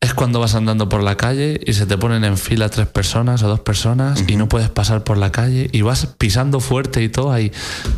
es 0.04 0.14
cuando 0.14 0.38
vas 0.40 0.54
andando 0.54 0.88
por 0.88 1.02
la 1.02 1.16
calle 1.16 1.60
y 1.64 1.72
se 1.72 1.86
te 1.86 1.96
ponen 1.98 2.24
en 2.24 2.36
fila 2.36 2.68
tres 2.68 2.86
personas 2.86 3.42
o 3.42 3.48
dos 3.48 3.60
personas 3.60 4.22
y 4.26 4.36
no 4.36 4.48
puedes 4.48 4.68
pasar 4.70 5.02
por 5.04 5.16
la 5.16 5.32
calle 5.32 5.68
y 5.72 5.82
vas 5.82 6.06
pisando 6.18 6.60
fuerte 6.60 7.02
y 7.02 7.08
todo 7.08 7.32
ahí. 7.32 7.50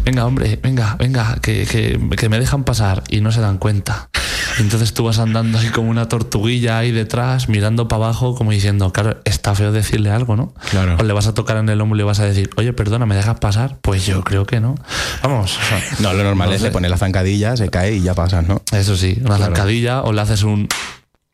Venga, 0.05 0.25
hombre, 0.27 0.59
venga, 0.63 0.97
venga, 0.99 1.37
que, 1.43 1.67
que, 1.67 1.99
que 2.17 2.29
me 2.29 2.39
dejan 2.39 2.65
pasar 2.65 3.03
y 3.11 3.21
no 3.21 3.33
se 3.33 3.41
dan 3.41 3.59
cuenta. 3.59 4.09
Y 4.59 4.63
entonces 4.63 4.95
tú 4.95 5.05
vas 5.05 5.19
andando 5.19 5.59
así 5.59 5.69
como 5.69 5.91
una 5.91 6.09
tortuguilla 6.09 6.79
ahí 6.79 6.91
detrás, 6.93 7.49
mirando 7.49 7.89
para 7.89 8.05
abajo, 8.05 8.35
como 8.35 8.53
diciendo, 8.53 8.91
claro, 8.93 9.19
está 9.25 9.55
feo 9.55 9.71
decirle 9.73 10.11
algo, 10.11 10.35
¿no? 10.37 10.55
Claro. 10.71 10.97
O 10.99 11.03
le 11.03 11.13
vas 11.13 11.27
a 11.27 11.35
tocar 11.35 11.59
en 11.59 11.69
el 11.69 11.81
hombro 11.81 11.97
y 11.97 11.99
le 11.99 12.05
vas 12.05 12.21
a 12.21 12.25
decir, 12.25 12.49
oye, 12.57 12.73
perdona, 12.73 13.05
¿me 13.05 13.15
dejas 13.17 13.39
pasar? 13.39 13.77
Pues 13.83 14.07
yo 14.07 14.23
creo 14.25 14.47
que 14.47 14.61
no. 14.61 14.77
Vamos. 15.23 15.59
o 15.59 15.63
sea, 15.63 15.83
No, 15.99 16.13
lo 16.15 16.23
normal 16.25 16.49
no 16.49 16.55
es 16.55 16.61
sé. 16.63 16.69
le 16.69 16.73
pones 16.73 16.91
la 16.91 16.97
zancadilla, 16.97 17.57
se 17.57 17.69
cae 17.69 17.97
y 17.97 18.01
ya 18.03 18.15
pasas, 18.15 18.47
¿no? 18.47 18.63
Eso 18.73 18.97
sí, 18.97 19.17
una 19.21 19.37
Claro. 19.37 19.45
zancadilla 19.55 20.03
o 20.03 20.13
le 20.13 20.21
haces 20.23 20.43
un. 20.43 20.69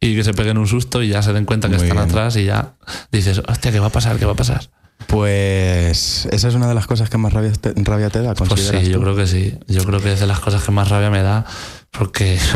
Y 0.02 0.16
que 0.16 0.24
se 0.24 0.34
peguen 0.34 0.58
un 0.58 0.66
susto 0.66 1.00
y 1.00 1.08
ya 1.08 1.22
se 1.22 1.32
den 1.32 1.44
cuenta 1.44 1.68
que 1.68 1.76
Muy 1.76 1.84
están 1.84 1.98
bien. 1.98 2.08
atrás 2.10 2.36
y 2.36 2.44
ya 2.44 2.74
dices, 3.12 3.40
hostia, 3.48 3.70
¿qué 3.70 3.78
va 3.78 3.86
a 3.86 3.90
pasar? 3.90 4.18
¿Qué 4.18 4.24
va 4.26 4.32
a 4.32 4.36
pasar? 4.36 4.68
Pues 5.06 6.26
esa 6.32 6.48
es 6.48 6.54
una 6.54 6.66
de 6.66 6.74
las 6.74 6.88
cosas 6.88 7.08
que 7.08 7.18
más 7.18 7.32
rabia 7.32 7.52
te, 7.52 7.72
rabia 7.76 8.10
te 8.10 8.20
da, 8.20 8.34
Pues 8.34 8.48
¿consideras 8.48 8.84
sí, 8.84 8.90
yo 8.90 9.00
creo 9.00 9.14
que 9.14 9.28
sí. 9.28 9.58
Yo 9.68 9.84
creo 9.84 10.00
que 10.00 10.12
es 10.12 10.20
de 10.20 10.26
las 10.26 10.40
cosas 10.40 10.64
que 10.64 10.72
más 10.72 10.88
rabia 10.88 11.08
me 11.10 11.22
da 11.22 11.46
porque. 11.90 12.38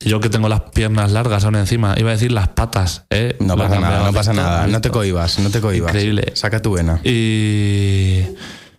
Yo 0.00 0.20
que 0.20 0.28
tengo 0.28 0.50
las 0.50 0.60
piernas 0.74 1.12
largas 1.12 1.44
aún 1.46 1.54
encima, 1.54 1.94
iba 1.96 2.10
a 2.10 2.12
decir 2.12 2.30
las 2.30 2.48
patas, 2.48 3.06
¿eh? 3.08 3.36
No 3.40 3.56
pasa 3.56 3.80
nada, 3.80 4.04
no 4.04 4.12
pasa 4.12 4.34
nada. 4.34 4.66
No 4.66 4.82
te 4.82 4.90
cohibas, 4.90 5.38
no 5.38 5.48
te 5.48 5.62
cohibas. 5.62 5.94
Increíble. 5.94 6.32
Saca 6.34 6.60
tu 6.60 6.72
vena. 6.72 7.00
Y 7.04 8.24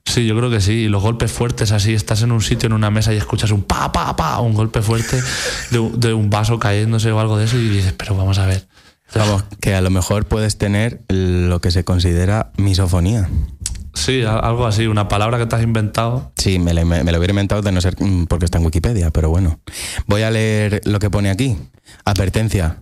sí, 0.05 0.25
yo 0.25 0.37
creo 0.37 0.49
que 0.49 0.61
sí. 0.61 0.71
Y 0.73 0.87
los 0.87 1.01
golpes 1.01 1.31
fuertes 1.31 1.71
así, 1.71 1.93
estás 1.93 2.21
en 2.21 2.31
un 2.31 2.41
sitio, 2.41 2.67
en 2.67 2.73
una 2.73 2.89
mesa 2.91 3.13
y 3.13 3.17
escuchas 3.17 3.51
un 3.51 3.63
pa, 3.63 3.91
pa, 3.91 4.15
pa, 4.15 4.39
un 4.39 4.53
golpe 4.53 4.81
fuerte 4.81 5.21
de, 5.71 5.79
un- 5.79 5.99
de 5.99 6.13
un 6.13 6.29
vaso 6.29 6.59
cayéndose 6.59 7.11
o 7.11 7.19
algo 7.19 7.37
de 7.37 7.45
eso 7.45 7.57
y 7.57 7.67
dices, 7.69 7.93
pero 7.93 8.15
vamos 8.15 8.37
a 8.39 8.45
ver. 8.45 8.67
Vamos, 9.13 9.43
que 9.61 9.75
a 9.75 9.81
lo 9.81 9.89
mejor 9.91 10.25
puedes 10.25 10.57
tener 10.57 11.01
lo 11.09 11.61
que 11.61 11.71
se 11.71 11.83
considera 11.83 12.51
misofonía. 12.57 13.29
Sí, 13.93 14.23
algo 14.23 14.65
así, 14.65 14.87
una 14.87 15.07
palabra 15.07 15.37
que 15.37 15.45
te 15.45 15.55
has 15.55 15.63
inventado. 15.63 16.31
Sí, 16.35 16.59
me, 16.59 16.73
me 16.83 17.11
lo 17.11 17.17
hubiera 17.17 17.31
inventado 17.31 17.61
de 17.61 17.71
no 17.71 17.79
ser 17.79 17.95
mm, 18.01 18.25
porque 18.25 18.43
está 18.45 18.57
en 18.57 18.65
Wikipedia, 18.65 19.11
pero 19.11 19.29
bueno. 19.29 19.59
Voy 20.07 20.23
a 20.23 20.31
leer 20.31 20.81
lo 20.85 20.99
que 20.99 21.09
pone 21.09 21.29
aquí. 21.29 21.55
Advertencia. 22.03 22.77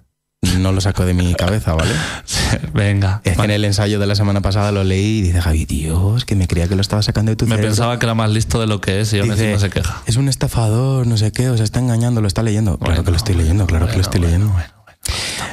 No 0.60 0.72
lo 0.74 0.82
saco 0.82 1.06
de 1.06 1.14
mi 1.14 1.34
cabeza, 1.36 1.74
¿vale? 1.74 1.92
Venga. 2.74 3.22
Es 3.24 3.38
que 3.38 3.44
en 3.44 3.52
el 3.52 3.64
ensayo 3.66 4.00
de 4.00 4.08
la 4.08 4.16
semana 4.16 4.42
pasada 4.42 4.72
lo 4.72 4.84
leí 4.84 5.20
y 5.20 5.22
dice, 5.24 5.42
Javi, 5.42 5.66
Dios, 5.66 6.26
que 6.26 6.36
me 6.36 6.48
creía 6.48 6.68
que 6.68 6.76
lo 6.76 6.82
estaba 6.82 7.02
sacando 7.02 7.32
de 7.32 7.36
tu 7.36 7.46
Me 7.46 7.52
cerebro". 7.56 7.70
pensaba 7.70 7.98
que 8.00 8.06
era 8.06 8.14
más 8.14 8.30
listo 8.30 8.60
de 8.60 8.68
lo 8.68 8.82
que 8.82 9.02
es 9.02 9.14
y 9.14 9.20
aún 9.20 9.30
Dice, 9.30 9.52
encima 9.54 9.60
se 9.60 9.70
queja. 9.70 10.02
Es 10.06 10.18
un 10.18 10.28
estafador, 10.30 11.08
no 11.08 11.18
sé 11.18 11.32
qué, 11.32 11.50
o 11.50 11.56
sea, 11.56 11.64
está 11.64 11.80
engañando, 11.80 12.22
lo 12.22 12.28
está 12.28 12.44
leyendo. 12.44 12.78
Claro 12.78 13.04
que 13.04 13.12
lo 13.12 13.18
estoy 13.18 13.36
leyendo, 13.36 13.66
claro 13.68 13.88
que 13.88 13.96
lo 13.96 14.02
estoy 14.02 14.20
bueno, 14.20 14.36
leyendo. 14.38 14.54
bueno, 14.54 14.74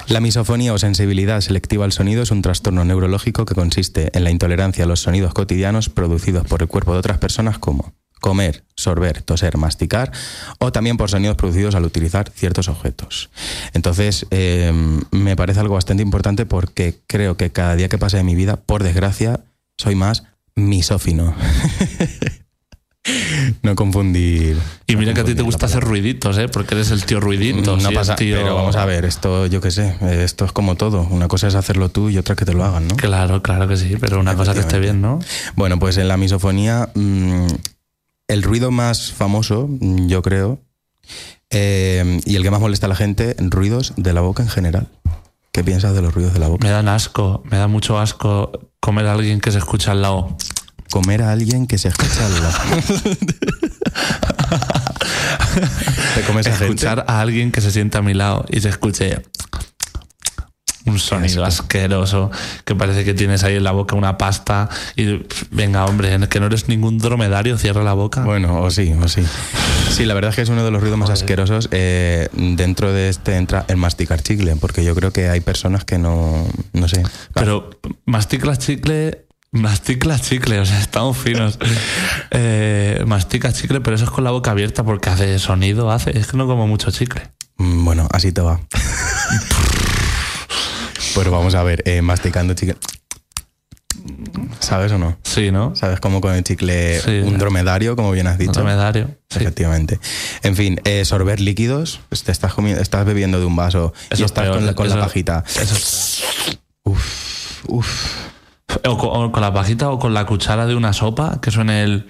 La 0.08 0.20
misofonía 0.20 0.72
o 0.74 0.78
sensibilidad 0.78 1.40
selectiva 1.40 1.84
al 1.84 1.92
sonido 1.92 2.22
es 2.22 2.30
un 2.32 2.42
trastorno 2.42 2.84
neurológico 2.84 3.44
que 3.44 3.54
consiste 3.54 4.10
en 4.16 4.24
la 4.24 4.30
intolerancia 4.30 4.84
a 4.84 4.86
los 4.88 5.00
sonidos 5.00 5.32
cotidianos 5.34 5.88
producidos 5.88 6.46
por 6.46 6.62
el 6.62 6.68
cuerpo 6.68 6.92
de 6.94 6.98
otras 6.98 7.18
personas 7.18 7.58
como 7.58 7.92
comer, 8.20 8.64
sorber, 8.76 9.22
toser, 9.22 9.56
masticar 9.56 10.12
o 10.58 10.72
también 10.72 10.96
por 10.96 11.10
sonidos 11.10 11.36
producidos 11.36 11.74
al 11.74 11.84
utilizar 11.84 12.30
ciertos 12.30 12.68
objetos. 12.68 13.30
Entonces, 13.72 14.26
eh, 14.30 14.72
me 15.10 15.36
parece 15.36 15.60
algo 15.60 15.74
bastante 15.74 16.02
importante 16.02 16.46
porque 16.46 17.00
creo 17.06 17.36
que 17.36 17.50
cada 17.50 17.76
día 17.76 17.88
que 17.88 17.98
pasa 17.98 18.18
de 18.18 18.24
mi 18.24 18.34
vida, 18.34 18.56
por 18.56 18.82
desgracia, 18.82 19.40
soy 19.76 19.94
más 19.94 20.24
misófino. 20.54 21.34
no 23.62 23.74
confundir. 23.74 24.58
Y 24.86 24.92
no 24.92 24.98
mira 24.98 25.14
que 25.14 25.20
a 25.20 25.24
ti 25.24 25.34
te 25.34 25.42
gusta 25.42 25.66
hacer 25.66 25.82
ruiditos, 25.82 26.36
¿eh? 26.38 26.48
Porque 26.48 26.74
eres 26.74 26.90
el 26.90 27.04
tío 27.04 27.20
ruidito. 27.20 27.76
No 27.76 27.90
pasa, 27.92 28.16
tío... 28.16 28.36
pero 28.36 28.54
vamos 28.54 28.76
a 28.76 28.84
ver, 28.84 29.04
esto 29.04 29.46
yo 29.46 29.60
qué 29.60 29.70
sé, 29.70 29.96
esto 30.22 30.44
es 30.44 30.52
como 30.52 30.76
todo. 30.76 31.06
Una 31.10 31.28
cosa 31.28 31.48
es 31.48 31.54
hacerlo 31.54 31.88
tú 31.88 32.10
y 32.10 32.18
otra 32.18 32.36
que 32.36 32.44
te 32.44 32.52
lo 32.52 32.64
hagan, 32.64 32.88
¿no? 32.88 32.96
Claro, 32.96 33.42
claro 33.42 33.68
que 33.68 33.76
sí, 33.76 33.96
pero 33.98 34.20
una 34.20 34.36
cosa 34.36 34.54
que 34.54 34.60
esté 34.60 34.78
bien, 34.78 35.00
¿no? 35.00 35.18
Bueno, 35.56 35.78
pues 35.78 35.96
en 35.96 36.08
la 36.08 36.16
misofonía, 36.16 36.90
mm, 36.94 37.46
el 38.30 38.42
ruido 38.44 38.70
más 38.70 39.12
famoso, 39.12 39.68
yo 39.80 40.22
creo, 40.22 40.60
eh, 41.50 42.20
y 42.24 42.36
el 42.36 42.44
que 42.44 42.52
más 42.52 42.60
molesta 42.60 42.86
a 42.86 42.88
la 42.88 42.94
gente, 42.94 43.34
ruidos 43.38 43.92
de 43.96 44.12
la 44.12 44.20
boca 44.20 44.44
en 44.44 44.48
general. 44.48 44.86
¿Qué 45.50 45.64
piensas 45.64 45.94
de 45.94 46.02
los 46.02 46.14
ruidos 46.14 46.32
de 46.32 46.38
la 46.38 46.46
boca? 46.46 46.64
Me 46.64 46.70
dan 46.70 46.88
asco, 46.88 47.42
me 47.50 47.56
da 47.56 47.66
mucho 47.66 47.98
asco 47.98 48.52
comer 48.78 49.06
a 49.06 49.14
alguien 49.14 49.40
que 49.40 49.50
se 49.50 49.58
escucha 49.58 49.90
al 49.90 50.02
lado. 50.02 50.36
Comer 50.92 51.22
a 51.22 51.32
alguien 51.32 51.66
que 51.66 51.76
se 51.76 51.88
escucha 51.88 52.24
al 52.24 52.40
lado. 52.40 52.56
¿Te 56.14 56.22
comes 56.22 56.46
a 56.46 56.50
gente? 56.50 56.66
Escuchar 56.66 57.04
a 57.08 57.20
alguien 57.20 57.50
que 57.50 57.60
se 57.60 57.72
sienta 57.72 57.98
a 57.98 58.02
mi 58.02 58.14
lado 58.14 58.44
y 58.48 58.60
se 58.60 58.68
escuche 58.68 59.24
un 60.86 60.98
sonido 60.98 61.44
asqueroso 61.44 62.30
que 62.64 62.74
parece 62.74 63.04
que 63.04 63.14
tienes 63.14 63.44
ahí 63.44 63.56
en 63.56 63.64
la 63.64 63.72
boca 63.72 63.96
una 63.96 64.16
pasta 64.18 64.68
y 64.96 65.18
pff, 65.18 65.44
venga 65.50 65.84
hombre, 65.84 66.18
que 66.28 66.40
no 66.40 66.46
eres 66.46 66.68
ningún 66.68 66.98
dromedario, 66.98 67.58
cierra 67.58 67.82
la 67.82 67.92
boca. 67.92 68.22
Bueno, 68.22 68.62
o 68.62 68.70
sí, 68.70 68.92
o 68.92 69.08
sí. 69.08 69.22
Sí, 69.90 70.04
la 70.06 70.14
verdad 70.14 70.30
es 70.30 70.36
que 70.36 70.42
es 70.42 70.48
uno 70.48 70.64
de 70.64 70.70
los 70.70 70.80
ruidos 70.80 70.98
más 70.98 71.10
asquerosos. 71.10 71.68
Eh, 71.72 72.28
dentro 72.32 72.92
de 72.92 73.08
este 73.08 73.36
entra 73.36 73.64
el 73.68 73.76
masticar 73.76 74.22
chicle, 74.22 74.56
porque 74.56 74.84
yo 74.84 74.94
creo 74.94 75.12
que 75.12 75.28
hay 75.28 75.40
personas 75.40 75.84
que 75.84 75.98
no, 75.98 76.46
no 76.72 76.88
sé. 76.88 77.02
Pero 77.34 77.70
masticas 78.06 78.58
chicle, 78.58 79.26
masticas 79.52 80.22
chicle, 80.22 80.60
o 80.60 80.64
sea, 80.66 80.80
estamos 80.80 81.16
finos. 81.16 81.58
Eh, 82.32 83.02
masticas 83.06 83.54
chicle, 83.54 83.80
pero 83.80 83.96
eso 83.96 84.04
es 84.04 84.10
con 84.10 84.22
la 84.22 84.30
boca 84.30 84.52
abierta 84.52 84.84
porque 84.84 85.10
hace 85.10 85.38
sonido, 85.40 85.90
hace, 85.90 86.16
es 86.16 86.28
que 86.28 86.36
no 86.36 86.46
como 86.46 86.68
mucho 86.68 86.90
chicle. 86.92 87.22
Mm, 87.56 87.84
Bueno, 87.84 88.08
así 88.12 88.30
te 88.30 88.40
va. 88.40 88.60
Pero 91.14 91.30
vamos 91.30 91.54
a 91.54 91.62
ver, 91.62 91.82
eh, 91.86 92.02
masticando 92.02 92.54
chicle. 92.54 92.76
¿Sabes 94.60 94.92
o 94.92 94.98
no? 94.98 95.16
Sí, 95.22 95.50
¿no? 95.50 95.74
¿Sabes 95.74 96.00
cómo 96.00 96.20
con 96.20 96.34
el 96.34 96.44
chicle 96.44 97.00
Sí. 97.00 97.20
un 97.24 97.38
dromedario, 97.38 97.96
como 97.96 98.12
bien 98.12 98.26
has 98.28 98.38
dicho? 98.38 98.52
Dromedario. 98.52 99.08
Sí. 99.28 99.40
Efectivamente. 99.40 99.98
En 100.42 100.56
fin, 100.56 100.80
eh, 100.84 101.04
sorber 101.04 101.40
líquidos. 101.40 102.00
Pues 102.08 102.22
Te 102.22 102.32
estás, 102.32 102.54
comiendo, 102.54 102.80
estás 102.80 103.04
bebiendo 103.04 103.38
de 103.40 103.46
un 103.46 103.56
vaso 103.56 103.92
Eso 104.10 104.22
y 104.22 104.24
es 104.24 104.30
estás 104.30 104.44
peor, 104.44 104.56
con, 104.56 104.66
la, 104.66 104.74
con 104.74 104.88
la 104.88 104.94
eso- 104.94 105.04
pajita. 105.04 105.44
Eso- 105.60 106.24
Uf, 106.84 107.64
uf. 107.68 107.88
o, 108.86 108.96
con, 108.96 109.10
o 109.24 109.32
con 109.32 109.42
la 109.42 109.52
pajita 109.52 109.90
o 109.90 109.98
con 109.98 110.14
la 110.14 110.24
cuchara 110.24 110.66
de 110.66 110.74
una 110.76 110.92
sopa 110.92 111.40
que 111.42 111.50
suene 111.50 111.82
el. 111.82 112.06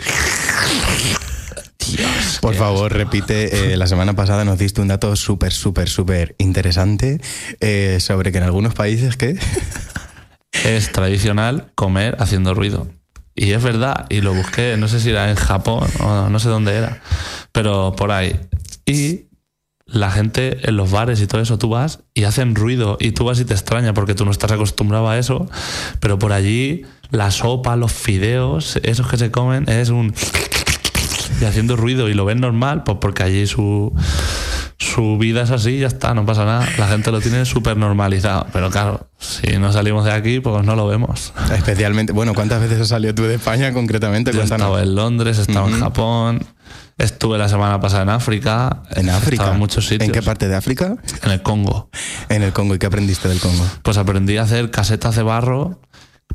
Dios. 1.96 2.38
Por 2.40 2.54
favor, 2.54 2.92
repite. 2.92 3.72
eh, 3.72 3.76
la 3.76 3.86
semana 3.86 4.14
pasada 4.14 4.44
nos 4.44 4.58
diste 4.58 4.80
un 4.80 4.88
dato 4.88 5.14
súper, 5.16 5.52
súper, 5.52 5.88
súper 5.88 6.34
interesante 6.38 7.20
eh, 7.60 7.98
sobre 8.00 8.32
que 8.32 8.38
en 8.38 8.44
algunos 8.44 8.74
países 8.74 9.16
que... 9.16 9.38
Es 10.64 10.90
tradicional 10.90 11.70
comer 11.74 12.16
haciendo 12.18 12.54
ruido. 12.54 12.88
Y 13.34 13.52
es 13.52 13.62
verdad, 13.62 14.06
y 14.10 14.20
lo 14.20 14.34
busqué, 14.34 14.76
no 14.76 14.88
sé 14.88 15.00
si 15.00 15.10
era 15.10 15.30
en 15.30 15.36
Japón 15.36 15.88
o 16.00 16.28
no 16.28 16.38
sé 16.40 16.48
dónde 16.48 16.74
era, 16.74 17.00
pero 17.52 17.94
por 17.96 18.10
ahí. 18.10 18.38
Y 18.84 19.26
la 19.86 20.10
gente 20.10 20.68
en 20.68 20.76
los 20.76 20.90
bares 20.90 21.20
y 21.20 21.26
todo 21.26 21.40
eso, 21.40 21.58
tú 21.58 21.68
vas 21.68 22.00
y 22.14 22.24
hacen 22.24 22.54
ruido 22.54 22.96
y 23.00 23.12
tú 23.12 23.24
vas 23.24 23.40
y 23.40 23.44
te 23.44 23.54
extraña 23.54 23.94
porque 23.94 24.14
tú 24.14 24.24
no 24.24 24.30
estás 24.30 24.52
acostumbrado 24.52 25.08
a 25.08 25.18
eso, 25.18 25.48
pero 26.00 26.18
por 26.18 26.32
allí 26.32 26.84
la 27.10 27.30
sopa, 27.30 27.76
los 27.76 27.92
fideos, 27.92 28.78
esos 28.82 29.08
que 29.08 29.16
se 29.16 29.30
comen, 29.30 29.68
es 29.68 29.88
un... 29.90 30.14
y 31.40 31.44
haciendo 31.44 31.76
ruido 31.76 32.08
y 32.08 32.14
lo 32.14 32.24
ven 32.24 32.40
normal, 32.40 32.82
pues 32.84 32.98
porque 33.00 33.22
allí 33.22 33.46
su, 33.46 33.92
su 34.78 35.18
vida 35.18 35.42
es 35.42 35.50
así, 35.50 35.78
ya 35.78 35.86
está, 35.86 36.14
no 36.14 36.26
pasa 36.26 36.44
nada. 36.44 36.68
La 36.78 36.88
gente 36.88 37.10
lo 37.10 37.20
tiene 37.20 37.44
súper 37.44 37.76
normalizado. 37.76 38.46
Pero 38.52 38.70
claro, 38.70 39.08
si 39.18 39.58
no 39.58 39.72
salimos 39.72 40.04
de 40.04 40.12
aquí, 40.12 40.40
pues 40.40 40.64
no 40.64 40.76
lo 40.76 40.86
vemos. 40.86 41.32
Especialmente, 41.52 42.12
bueno, 42.12 42.34
¿cuántas 42.34 42.60
veces 42.60 42.80
has 42.80 42.88
salido 42.88 43.14
tú 43.14 43.22
de 43.24 43.34
España 43.34 43.72
concretamente? 43.72 44.32
Yo 44.32 44.40
he 44.40 44.44
estado 44.44 44.78
en 44.78 44.94
Londres, 44.94 45.38
he 45.38 45.42
estado 45.42 45.68
en. 45.68 45.80
Japón, 45.80 46.46
estuve 46.98 47.38
la 47.38 47.48
semana 47.48 47.80
pasada 47.80 48.02
en 48.02 48.10
África. 48.10 48.82
En 48.90 49.08
África. 49.10 49.52
en 49.52 49.58
muchos 49.58 49.86
sitios. 49.86 50.08
¿En 50.08 50.12
qué 50.12 50.22
parte 50.22 50.48
de 50.48 50.56
África? 50.56 50.96
En 51.22 51.30
el 51.30 51.42
Congo. 51.42 51.90
En 52.28 52.42
el 52.42 52.52
Congo. 52.52 52.74
¿Y 52.74 52.78
qué 52.78 52.86
aprendiste 52.86 53.28
del 53.28 53.40
Congo? 53.40 53.64
Pues 53.82 53.96
aprendí 53.96 54.36
a 54.36 54.42
hacer 54.42 54.70
casetas 54.70 55.16
de 55.16 55.22
barro 55.22 55.80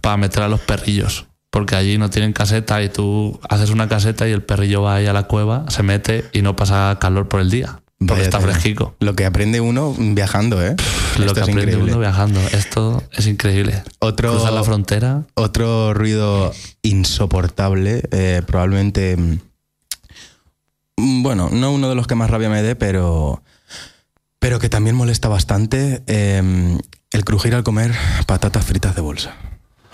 para 0.01 0.17
meter 0.17 0.43
a 0.43 0.47
los 0.47 0.61
perrillos. 0.61 1.27
Porque 1.55 1.77
allí 1.77 1.97
no 1.97 2.09
tienen 2.09 2.33
caseta 2.33 2.83
y 2.83 2.89
tú 2.89 3.39
haces 3.47 3.69
una 3.69 3.87
caseta 3.87 4.27
y 4.27 4.33
el 4.33 4.43
perrillo 4.43 4.81
va 4.81 4.95
ahí 4.95 5.05
a 5.07 5.13
la 5.13 5.23
cueva, 5.23 5.63
se 5.69 5.83
mete 5.83 6.25
y 6.33 6.41
no 6.41 6.57
pasa 6.57 6.97
calor 6.99 7.29
por 7.29 7.39
el 7.39 7.49
día. 7.49 7.79
Porque 7.97 8.11
Vaya 8.15 8.23
está 8.25 8.39
tela. 8.39 8.51
fresquico. 8.51 8.93
Lo 8.99 9.15
que 9.15 9.25
aprende 9.25 9.61
uno 9.61 9.95
viajando, 9.97 10.61
¿eh? 10.61 10.75
Lo 11.17 11.33
que 11.33 11.39
aprende 11.39 11.61
increíble. 11.61 11.91
uno 11.93 11.99
viajando. 12.01 12.41
Esto 12.51 13.01
es 13.13 13.25
increíble. 13.25 13.83
Otro- 13.99 14.31
Cruzar 14.33 14.51
la 14.51 14.65
frontera. 14.65 15.23
Otro 15.35 15.93
ruido 15.93 16.51
insoportable, 16.81 18.03
eh, 18.11 18.41
probablemente. 18.45 19.15
mm, 20.97 21.23
Bueno, 21.23 21.47
no 21.53 21.71
uno 21.71 21.87
de 21.87 21.95
los 21.95 22.05
que 22.05 22.15
más 22.15 22.29
rabia 22.29 22.49
me 22.49 22.61
dé, 22.63 22.75
pero. 22.75 23.41
Pero 24.39 24.59
que 24.59 24.67
también 24.67 24.97
molesta 24.97 25.29
bastante. 25.29 26.03
eh, 26.07 26.77
el 27.11 27.23
crujir 27.23 27.55
al 27.55 27.63
comer 27.63 27.93
patatas 28.27 28.65
fritas 28.65 28.93
de 28.93 29.01
bolsa. 29.01 29.35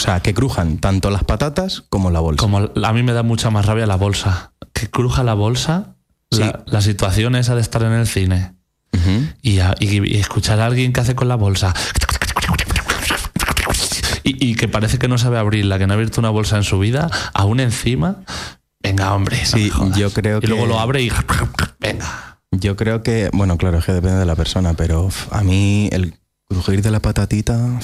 O 0.01 0.03
sea, 0.03 0.19
que 0.19 0.33
crujan 0.33 0.77
tanto 0.79 1.11
las 1.11 1.23
patatas 1.23 1.83
como 1.89 2.09
la 2.09 2.19
bolsa. 2.21 2.39
Como 2.41 2.57
a 2.57 2.93
mí 2.93 3.03
me 3.03 3.13
da 3.13 3.21
mucha 3.21 3.51
más 3.51 3.67
rabia 3.67 3.85
la 3.85 3.97
bolsa. 3.97 4.51
Que 4.73 4.89
cruja 4.89 5.23
la 5.23 5.35
bolsa. 5.35 5.95
Sí. 6.31 6.39
La, 6.39 6.63
la 6.65 6.81
situación 6.81 7.35
esa 7.35 7.53
de 7.53 7.61
estar 7.61 7.83
en 7.83 7.91
el 7.91 8.07
cine 8.07 8.55
y, 9.43 9.59
a- 9.59 9.75
y- 9.79 10.03
y 10.11 10.17
escuchar 10.19 10.59
a 10.59 10.65
alguien 10.65 10.91
que 10.91 11.01
hace 11.01 11.13
con 11.13 11.27
la 11.27 11.35
bolsa. 11.35 11.73
Y, 14.23 14.49
y 14.51 14.55
que 14.55 14.67
parece 14.67 14.97
que 14.97 15.07
no 15.07 15.17
sabe 15.17 15.37
abrirla, 15.37 15.77
que 15.79 15.87
no 15.87 15.93
ha 15.93 15.95
abierto 15.95 16.19
una 16.21 16.29
bolsa 16.29 16.57
en 16.57 16.63
su 16.63 16.79
vida, 16.79 17.09
aún 17.33 17.59
encima. 17.59 18.17
Venga, 18.81 19.13
hombre. 19.13 19.37
no 19.39 19.45
Sí, 19.45 19.71
me 19.79 19.97
yo 19.99 20.11
creo 20.11 20.39
Y 20.41 20.47
luego 20.47 20.63
que- 20.63 20.69
lo 20.69 20.79
abre 20.79 21.01
y. 21.03 21.11
Venga. 21.79 22.39
Yo 22.51 22.75
creo 22.75 23.01
que, 23.03 23.29
bueno, 23.33 23.57
claro, 23.57 23.77
es 23.77 23.85
que 23.85 23.93
depende 23.93 24.17
de 24.17 24.25
la 24.25 24.35
persona, 24.35 24.73
pero 24.73 25.09
a 25.31 25.41
mí 25.43 25.89
el 25.91 26.15
crujir 26.49 26.81
de 26.81 26.91
la 26.91 26.99
patatita 26.99 27.79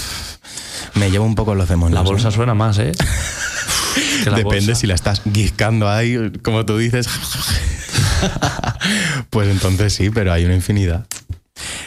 me 0.96 1.12
lleva 1.12 1.26
un 1.26 1.36
poco 1.36 1.56
los 1.56 1.70
demonios. 1.70 2.00
La 2.00 2.08
¿eh? 2.08 2.12
bolsa 2.12 2.32
suena 2.32 2.54
más, 2.54 2.80
¿eh? 2.80 2.92
Depende 4.26 4.44
bolsa. 4.44 4.76
si 4.76 4.88
la 4.88 4.96
estás 4.96 5.22
guiscando 5.26 5.90
ahí, 5.90 6.32
como 6.44 6.66
tú 6.66 6.78
dices. 6.78 7.08
pues 9.30 9.50
entonces 9.50 9.94
sí, 9.94 10.10
pero 10.10 10.34
hay 10.34 10.46
una 10.46 10.56
infinidad. 10.56 11.06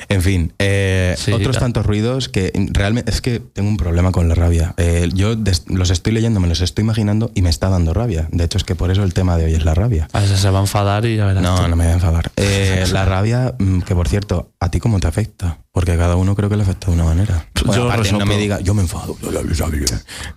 En 0.09 0.23
fin, 0.23 0.53
eh, 0.59 1.15
Sí, 1.19 1.33
otros 1.33 1.59
tantos 1.59 1.87
ruidos 1.87 2.29
que 2.29 2.53
realmente 2.73 3.11
es 3.11 3.21
que 3.21 3.41
tengo 3.41 3.69
un 3.69 3.77
problema 3.77 4.12
con 4.12 4.29
la 4.29 4.35
rabia. 4.35 4.75
Eh, 4.77 5.09
yo 5.15 5.37
des- 5.37 5.65
los 5.69 5.91
estoy 5.91 6.12
leyendo, 6.12 6.41
me 6.41 6.49
los 6.49 6.61
estoy 6.61 6.83
imaginando 6.83 7.31
y 7.35 7.43
me 7.43 7.50
está 7.50 7.69
dando 7.69 7.95
rabia. 7.95 8.29
De 8.33 8.45
hecho, 8.45 8.59
es 8.59 8.65
que 8.65 8.75
por 8.75 8.91
eso 8.91 9.03
el 9.03 9.15
tema 9.15 9.37
de 9.37 9.45
hoy 9.47 9.55
es 9.55 9.65
la 9.65 9.75
rabia. 9.75 10.09
A 10.12 10.21
veces 10.21 10.41
se 10.41 10.50
va 10.50 10.59
a 10.59 10.62
enfadar 10.62 11.05
y 11.07 11.17
ya 11.17 11.27
verás. 11.27 11.43
No, 11.43 11.57
tú. 11.57 11.69
no 11.69 11.77
me 11.77 11.85
voy 11.85 11.93
a 11.93 11.95
enfadar. 11.95 12.31
Eh, 12.43 12.85
la 12.93 13.05
rabia, 13.05 13.55
mm, 13.59 13.81
que 13.81 13.95
por 13.95 14.09
cierto, 14.09 14.50
¿a 14.61 14.71
ti 14.71 14.81
cómo 14.81 14.99
te 15.00 15.07
afecta? 15.07 15.59
Porque 15.73 15.93
a 15.93 15.97
cada 15.99 16.17
uno 16.17 16.35
creo 16.35 16.49
que 16.49 16.57
le 16.57 16.62
afecta 16.62 16.89
de 16.89 16.95
una 16.95 17.05
manera. 17.05 17.47
Yo 17.55 17.65
Bueno, 17.65 17.85
aparte, 17.85 18.12
no 18.12 18.27
me 18.27 18.37
diga, 18.37 18.61
yo 18.61 18.75
me 18.75 18.83
enfado. 18.83 19.17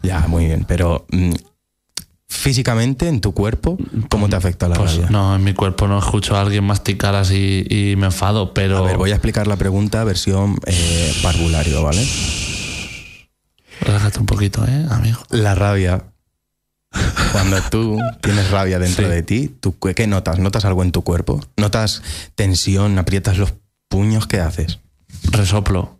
Ya, 0.03 0.19
muy 0.27 0.45
bien. 0.45 0.65
Pero 0.67 1.05
mm, 1.11 1.33
físicamente, 2.37 3.07
en 3.07 3.21
tu 3.21 3.33
cuerpo, 3.33 3.77
¿cómo 4.09 4.27
te 4.29 4.35
afecta 4.35 4.67
la 4.67 4.75
Pues 4.75 4.93
rabia? 4.95 5.09
no, 5.09 5.35
en 5.35 5.43
mi 5.43 5.53
cuerpo 5.53 5.87
no 5.87 5.97
escucho 5.99 6.35
a 6.35 6.41
alguien 6.41 6.63
masticar 6.63 7.15
así 7.15 7.65
y 7.69 7.95
me 7.95 8.07
enfado, 8.07 8.53
pero. 8.53 8.77
A 8.79 8.81
ver, 8.81 8.97
voy 8.97 9.11
a 9.11 9.15
explicar 9.15 9.47
la 9.47 9.55
pregunta 9.55 10.03
versión 10.03 10.57
eh, 10.65 11.13
parvulario, 11.21 11.83
¿vale? 11.83 12.05
Relájate 13.81 14.19
un 14.19 14.25
poquito, 14.25 14.65
¿eh, 14.65 14.85
amigo? 14.89 15.19
La 15.29 15.55
rabia. 15.55 16.03
Cuando 17.31 17.59
tú 17.71 17.97
tienes 18.21 18.51
rabia 18.51 18.77
dentro 18.77 19.05
Sí. 19.07 19.11
de 19.11 19.23
ti, 19.23 19.47
¿tú 19.59 19.75
qué 19.79 19.95
qué 19.95 20.05
notas? 20.07 20.37
¿Notas 20.39 20.63
algo 20.65 20.83
en 20.83 20.91
tu 20.91 21.03
cuerpo? 21.03 21.43
¿Notas 21.57 22.03
tensión? 22.35 22.97
¿Aprietas 22.99 23.37
los 23.37 23.53
puños? 23.89 24.27
¿Qué 24.27 24.39
haces? 24.39 24.79
Resoplo. 25.31 25.99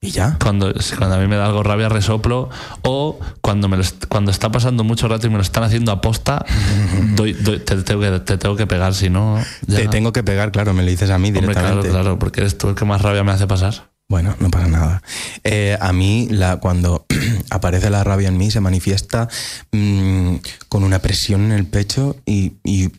¿Y 0.00 0.10
ya? 0.10 0.36
Cuando, 0.40 0.72
cuando 0.98 1.16
a 1.16 1.18
mí 1.18 1.26
me 1.26 1.36
da 1.36 1.46
algo 1.46 1.62
rabia, 1.62 1.88
resoplo. 1.88 2.48
O 2.82 3.18
cuando, 3.40 3.66
me 3.68 3.76
lo 3.76 3.82
cuando 4.08 4.30
está 4.30 4.50
pasando 4.52 4.84
mucho 4.84 5.08
rato 5.08 5.26
y 5.26 5.30
me 5.30 5.36
lo 5.36 5.42
están 5.42 5.64
haciendo 5.64 5.90
aposta, 5.90 6.44
doy- 7.16 7.32
doy- 7.32 7.60
te, 7.60 7.76
tengo 7.82 8.00
que, 8.02 8.20
te 8.20 8.36
tengo 8.38 8.56
que 8.56 8.66
pegar, 8.66 8.94
si 8.94 9.08
no. 9.10 9.42
ya- 9.66 9.76
Te 9.78 9.88
tengo 9.88 10.12
que 10.12 10.22
pegar, 10.22 10.52
claro, 10.52 10.74
me 10.74 10.82
lo 10.82 10.90
dices 10.90 11.10
a 11.10 11.18
mí 11.18 11.28
Hombre, 11.28 11.40
directamente. 11.42 11.88
claro, 11.88 12.02
claro, 12.02 12.18
porque 12.18 12.40
eres 12.42 12.56
tú 12.58 12.68
el 12.68 12.74
que 12.74 12.84
más 12.84 13.00
rabia 13.02 13.24
me 13.24 13.32
hace 13.32 13.46
pasar. 13.46 13.90
Bueno, 14.08 14.36
no 14.38 14.50
pasa 14.52 14.68
nada. 14.68 15.02
Eh, 15.42 15.76
a 15.80 15.92
mí, 15.92 16.28
la, 16.30 16.58
cuando 16.58 17.06
aparece 17.50 17.90
la 17.90 18.04
rabia 18.04 18.28
en 18.28 18.36
mí, 18.38 18.50
se 18.52 18.60
manifiesta 18.60 19.28
mm, 19.72 20.36
con 20.68 20.84
una 20.84 21.00
presión 21.00 21.46
en 21.46 21.52
el 21.52 21.66
pecho 21.66 22.14
y, 22.24 22.52
y 22.62 22.90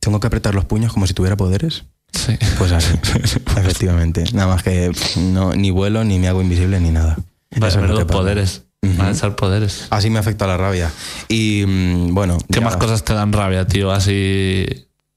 tengo 0.00 0.20
que 0.20 0.28
apretar 0.28 0.54
los 0.54 0.64
puños 0.64 0.92
como 0.92 1.06
si 1.06 1.12
tuviera 1.12 1.36
poderes. 1.36 1.84
Sí. 2.16 2.36
Pues 2.58 2.72
así, 2.72 2.94
efectivamente. 3.56 4.24
Nada 4.32 4.48
más 4.48 4.62
que 4.62 4.90
no, 5.16 5.52
ni 5.54 5.70
vuelo, 5.70 6.02
ni 6.04 6.18
me 6.18 6.28
hago 6.28 6.42
invisible, 6.42 6.80
ni 6.80 6.90
nada. 6.90 7.16
Vale, 7.52 7.68
Eso 7.68 7.68
es 7.68 7.74
lo 7.76 7.82
menudo 7.82 7.98
que 8.00 8.04
pasa. 8.06 8.18
poderes. 8.18 8.62
Ujú. 8.82 8.96
Van 8.98 9.16
a 9.20 9.36
poderes. 9.36 9.86
Así 9.90 10.10
me 10.10 10.18
afecta 10.18 10.46
la 10.46 10.56
rabia. 10.56 10.90
Y 11.28 11.64
mm, 11.66 12.14
bueno. 12.14 12.38
¿Qué 12.50 12.60
ya- 12.60 12.64
más 12.64 12.76
cosas 12.76 13.04
te 13.04 13.14
dan 13.14 13.32
rabia, 13.32 13.66
tío? 13.66 13.90
Así. 13.92 14.66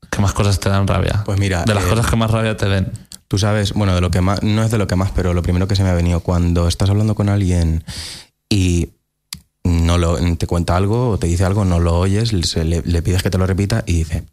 ¿Qué 0.09 0.21
más 0.21 0.33
cosas 0.33 0.59
te 0.59 0.69
dan 0.69 0.87
rabia? 0.87 1.23
Pues 1.25 1.39
mira, 1.39 1.63
De 1.65 1.73
las 1.73 1.83
eh, 1.85 1.87
cosas 1.89 2.07
que 2.07 2.15
más 2.15 2.31
rabia 2.31 2.57
te 2.57 2.67
den. 2.67 2.91
Tú 3.27 3.37
sabes, 3.37 3.73
bueno, 3.73 3.93
de 3.93 4.01
lo 4.01 4.09
que 4.09 4.21
más, 4.21 4.41
no 4.41 4.63
es 4.63 4.71
de 4.71 4.79
lo 4.79 4.87
que 4.87 4.95
más, 4.95 5.11
pero 5.11 5.33
lo 5.35 5.43
primero 5.43 5.67
que 5.67 5.75
se 5.75 5.83
me 5.83 5.89
ha 5.89 5.93
venido 5.93 6.21
cuando 6.21 6.67
estás 6.67 6.89
hablando 6.89 7.13
con 7.13 7.29
alguien 7.29 7.83
y 8.49 8.89
no 9.63 9.99
lo, 9.99 10.17
te 10.35 10.47
cuenta 10.47 10.75
algo 10.75 11.09
o 11.11 11.19
te 11.19 11.27
dice 11.27 11.45
algo, 11.45 11.63
no 11.63 11.79
lo 11.79 11.99
oyes, 11.99 12.33
le, 12.33 12.81
le 12.83 13.01
pides 13.03 13.21
que 13.21 13.29
te 13.29 13.37
lo 13.37 13.45
repita 13.45 13.83
y 13.85 13.97
dice. 13.97 14.23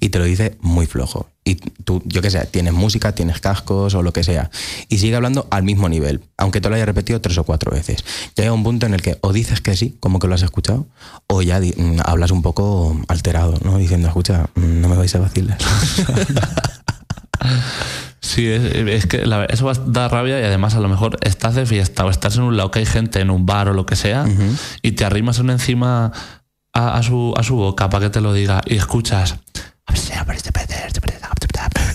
Y 0.00 0.10
te 0.10 0.18
lo 0.18 0.24
dice 0.24 0.56
muy 0.60 0.86
flojo. 0.86 1.28
Y 1.44 1.54
tú, 1.56 2.02
yo 2.04 2.20
qué 2.22 2.30
sé, 2.30 2.44
tienes 2.46 2.72
música, 2.72 3.12
tienes 3.14 3.40
cascos 3.40 3.94
o 3.94 4.02
lo 4.02 4.12
que 4.12 4.22
sea. 4.22 4.50
Y 4.88 4.98
sigue 4.98 5.16
hablando 5.16 5.46
al 5.50 5.62
mismo 5.64 5.88
nivel, 5.88 6.20
aunque 6.36 6.60
te 6.60 6.68
lo 6.68 6.74
haya 6.76 6.84
repetido 6.86 7.20
tres 7.20 7.38
o 7.38 7.44
cuatro 7.44 7.72
veces. 7.72 8.04
Llega 8.36 8.52
un 8.52 8.62
punto 8.62 8.86
en 8.86 8.94
el 8.94 9.02
que 9.02 9.16
o 9.22 9.32
dices 9.32 9.60
que 9.60 9.74
sí, 9.76 9.96
como 9.98 10.18
que 10.18 10.28
lo 10.28 10.34
has 10.34 10.42
escuchado, 10.42 10.86
o 11.26 11.42
ya 11.42 11.58
di- 11.58 11.74
mm, 11.76 12.00
hablas 12.04 12.30
un 12.30 12.42
poco 12.42 12.96
alterado, 13.08 13.58
¿no? 13.64 13.78
Diciendo, 13.78 14.06
escucha, 14.08 14.50
mm, 14.54 14.80
no 14.80 14.88
me 14.88 14.96
vais 14.96 15.14
a 15.14 15.18
vacilar. 15.20 15.58
Sí, 18.20 18.46
es, 18.46 18.62
es 18.74 19.06
que 19.06 19.26
la- 19.26 19.44
eso 19.46 19.64
va 19.66 19.72
a 19.72 19.78
dar 19.84 20.12
rabia 20.12 20.40
y 20.40 20.44
además 20.44 20.74
a 20.74 20.80
lo 20.80 20.88
mejor 20.88 21.18
estás 21.22 21.54
de 21.56 21.66
fiesta 21.66 22.04
o 22.04 22.10
estás 22.10 22.36
en 22.36 22.42
un 22.44 22.56
lado 22.56 22.70
que 22.70 22.78
hay 22.78 22.86
gente 22.86 23.20
en 23.20 23.30
un 23.30 23.46
bar 23.46 23.68
o 23.68 23.72
lo 23.74 23.84
que 23.84 23.96
sea 23.96 24.24
y 24.80 24.92
te 24.92 25.04
arrimas 25.04 25.38
uno 25.40 25.52
encima 25.52 26.12
a, 26.72 26.96
a 26.96 27.02
su, 27.02 27.34
a 27.36 27.42
su 27.42 27.56
boca 27.56 27.88
para 27.90 28.06
que 28.06 28.10
te 28.10 28.20
lo 28.20 28.32
diga 28.32 28.60
y 28.66 28.76
escuchas 28.76 29.36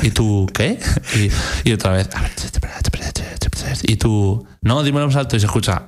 y 0.03 0.11
tú 0.11 0.47
¿qué? 0.53 0.79
y, 1.15 1.69
y 1.69 1.73
otra 1.73 1.91
vez 1.93 2.09
y 3.83 3.95
tú 3.97 4.45
no, 4.61 4.83
dímelo 4.83 5.07
más 5.07 5.15
alto 5.15 5.35
y 5.35 5.39
se 5.39 5.45
escucha 5.45 5.83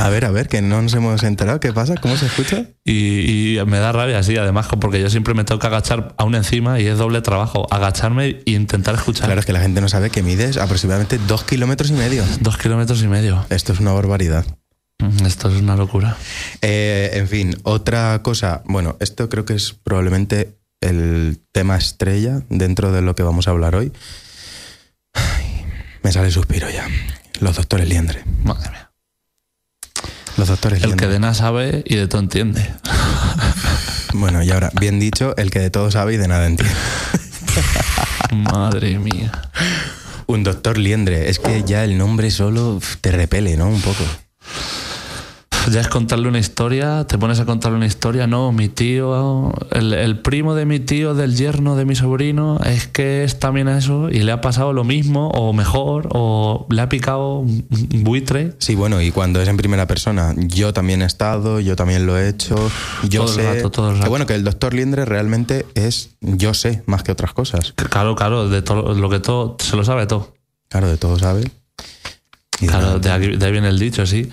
A 0.00 0.08
ver, 0.08 0.24
a 0.24 0.30
ver, 0.30 0.48
que 0.48 0.62
no 0.62 0.80
nos 0.80 0.94
hemos 0.94 1.22
enterado. 1.22 1.60
¿Qué 1.60 1.72
pasa? 1.72 1.94
¿Cómo 1.96 2.16
se 2.16 2.26
escucha? 2.26 2.64
y, 2.84 3.58
y 3.58 3.64
me 3.66 3.78
da 3.78 3.92
rabia 3.92 4.22
sí 4.22 4.36
además 4.36 4.68
porque 4.80 5.00
yo 5.00 5.10
siempre 5.10 5.34
me 5.34 5.44
tengo 5.44 5.58
que 5.58 5.66
agachar 5.66 6.14
aún 6.18 6.34
encima 6.34 6.80
y 6.80 6.86
es 6.86 6.98
doble 6.98 7.20
trabajo 7.20 7.66
agacharme 7.70 8.26
e 8.46 8.50
intentar 8.52 8.94
escuchar 8.94 9.26
Claro, 9.26 9.40
es 9.40 9.46
que 9.46 9.52
la 9.52 9.60
gente 9.60 9.80
no 9.80 9.88
sabe 9.88 10.10
que 10.10 10.22
mides 10.22 10.56
aproximadamente 10.56 11.18
dos 11.26 11.44
kilómetros 11.44 11.90
y 11.90 11.94
medio. 11.94 12.24
dos 12.40 12.56
kilómetros 12.56 13.02
y 13.02 13.08
medio 13.08 13.44
Esto 13.50 13.72
es 13.72 13.80
una 13.80 13.92
barbaridad. 13.92 14.46
Esto 15.24 15.48
es 15.48 15.60
una 15.60 15.76
locura. 15.76 16.16
Eh, 16.60 17.10
en 17.14 17.28
fin, 17.28 17.56
otra 17.62 18.20
cosa. 18.22 18.62
Bueno, 18.64 18.96
esto 19.00 19.28
creo 19.28 19.44
que 19.44 19.54
es 19.54 19.72
probablemente 19.72 20.58
el 20.80 21.40
tema 21.52 21.76
estrella 21.76 22.42
dentro 22.48 22.90
de 22.92 23.02
lo 23.02 23.14
que 23.14 23.22
vamos 23.22 23.46
a 23.46 23.52
hablar 23.52 23.74
hoy. 23.76 23.92
Ay, 25.14 25.64
me 26.02 26.10
sale 26.12 26.26
el 26.26 26.32
suspiro 26.32 26.68
ya. 26.70 26.86
Los 27.40 27.56
doctores 27.56 27.88
Liendre. 27.88 28.24
Madre 28.42 28.70
mía. 28.70 28.90
Los 30.36 30.48
doctores 30.48 30.78
El 30.78 30.82
que 30.82 30.86
Liendre. 30.88 31.08
de 31.08 31.18
nada 31.20 31.34
sabe 31.34 31.82
y 31.86 31.96
de 31.96 32.08
todo 32.08 32.20
entiende. 32.20 32.68
Bueno, 34.14 34.42
y 34.42 34.50
ahora, 34.50 34.70
bien 34.80 34.98
dicho, 34.98 35.36
el 35.36 35.50
que 35.50 35.58
de 35.60 35.68
todo 35.68 35.90
sabe 35.90 36.14
y 36.14 36.16
de 36.16 36.26
nada 36.28 36.46
entiende. 36.46 36.74
Madre 38.32 38.98
mía. 38.98 39.30
Un 40.26 40.42
doctor 40.44 40.78
Liendre. 40.78 41.28
Es 41.28 41.38
que 41.38 41.62
ya 41.62 41.84
el 41.84 41.98
nombre 41.98 42.30
solo 42.30 42.80
te 43.02 43.12
repele, 43.12 43.58
¿no? 43.58 43.68
Un 43.68 43.82
poco. 43.82 44.02
Ya 45.70 45.80
es 45.80 45.88
contarle 45.88 46.28
una 46.28 46.38
historia, 46.38 47.04
te 47.06 47.18
pones 47.18 47.40
a 47.40 47.44
contarle 47.44 47.76
una 47.76 47.86
historia, 47.86 48.26
no, 48.26 48.52
mi 48.52 48.68
tío, 48.68 49.52
el, 49.70 49.92
el 49.92 50.18
primo 50.20 50.54
de 50.54 50.64
mi 50.64 50.80
tío, 50.80 51.14
del 51.14 51.36
yerno 51.36 51.76
de 51.76 51.84
mi 51.84 51.94
sobrino, 51.94 52.58
es 52.64 52.86
que 52.86 53.24
es 53.24 53.38
también 53.38 53.68
eso 53.68 54.08
y 54.08 54.20
le 54.20 54.32
ha 54.32 54.40
pasado 54.40 54.72
lo 54.72 54.84
mismo 54.84 55.28
o 55.28 55.52
mejor 55.52 56.08
o 56.12 56.66
le 56.70 56.80
ha 56.80 56.88
picado 56.88 57.38
un 57.40 57.66
buitre. 58.04 58.54
Sí, 58.58 58.74
bueno, 58.74 59.00
y 59.02 59.10
cuando 59.10 59.40
es 59.42 59.48
en 59.48 59.56
primera 59.56 59.86
persona, 59.86 60.34
yo 60.36 60.72
también 60.72 61.02
he 61.02 61.06
estado, 61.06 61.60
yo 61.60 61.76
también 61.76 62.06
lo 62.06 62.16
he 62.18 62.28
hecho, 62.28 62.56
yo 63.08 63.24
Todo 63.26 63.32
el 63.32 63.40
sé. 63.44 63.54
rato, 63.54 63.70
todo 63.70 63.90
el 63.92 64.00
Que 64.00 64.08
bueno, 64.08 64.26
que 64.26 64.34
el 64.34 64.44
doctor 64.44 64.72
Liendre 64.74 65.04
realmente 65.04 65.66
es 65.74 66.10
yo 66.20 66.54
sé 66.54 66.82
más 66.86 67.02
que 67.02 67.12
otras 67.12 67.32
cosas. 67.32 67.72
Claro, 67.76 68.14
claro, 68.16 68.48
de 68.48 68.62
todo 68.62 68.94
lo 68.94 69.10
que 69.10 69.20
todo, 69.20 69.56
se 69.60 69.76
lo 69.76 69.84
sabe 69.84 70.06
todo. 70.06 70.34
Claro, 70.68 70.88
de 70.88 70.96
todo 70.96 71.18
sabe. 71.18 71.50
Y 72.60 72.66
Claro, 72.66 72.98
de, 72.98 73.10
aquí- 73.10 73.36
de 73.36 73.46
ahí 73.46 73.52
viene 73.52 73.68
el 73.68 73.78
dicho, 73.78 74.04
sí. 74.06 74.30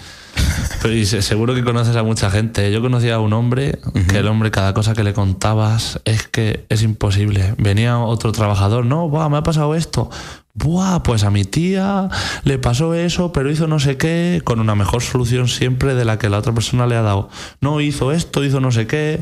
Pero 0.82 1.22
seguro 1.22 1.56
que 1.56 1.64
conoces 1.64 1.96
a 1.96 2.04
mucha 2.04 2.30
gente. 2.30 2.72
Yo 2.72 2.82
conocía 2.82 3.16
a 3.16 3.20
un 3.20 3.34
hombre 3.34 3.80
que 4.08 4.20
el 4.20 4.28
hombre, 4.28 4.52
cada 4.52 4.74
cosa 4.74 4.94
que 4.94 5.04
le 5.04 5.14
contabas 5.14 6.00
es 6.06 6.28
que 6.28 6.66
es 6.70 6.84
imposible. 6.84 7.56
Venía 7.58 7.98
otro 7.98 8.32
trabajador, 8.32 8.86
no, 8.86 9.10
Buah, 9.10 9.30
me 9.30 9.38
ha 9.38 9.44
pasado 9.44 9.76
esto. 9.76 10.10
Buah, 10.54 11.04
pues 11.04 11.24
a 11.24 11.32
mi 11.32 11.44
tía 11.44 12.10
le 12.44 12.60
pasó 12.60 12.94
eso, 12.94 13.34
pero 13.34 13.52
hizo 13.52 13.68
no 13.68 13.80
sé 13.80 13.98
qué, 13.98 14.42
con 14.44 14.60
una 14.60 14.76
mejor 14.76 15.02
solución 15.02 15.48
siempre 15.48 15.96
de 15.96 16.06
la 16.06 16.18
que 16.18 16.30
la 16.30 16.38
otra 16.38 16.54
persona 16.54 16.88
le 16.88 16.96
ha 16.96 17.02
dado. 17.02 17.30
No, 17.62 17.82
hizo 17.82 18.12
esto, 18.12 18.44
hizo 18.44 18.62
no 18.62 18.72
sé 18.72 18.88
qué. 18.88 19.22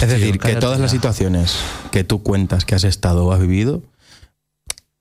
Es 0.00 0.08
decir, 0.08 0.38
que 0.38 0.54
todas 0.56 0.78
las 0.78 0.92
situaciones 0.92 1.58
que 1.90 2.04
tú 2.04 2.22
cuentas 2.22 2.64
que 2.64 2.74
has 2.74 2.84
estado 2.84 3.26
o 3.26 3.32
has 3.32 3.40
vivido, 3.40 3.82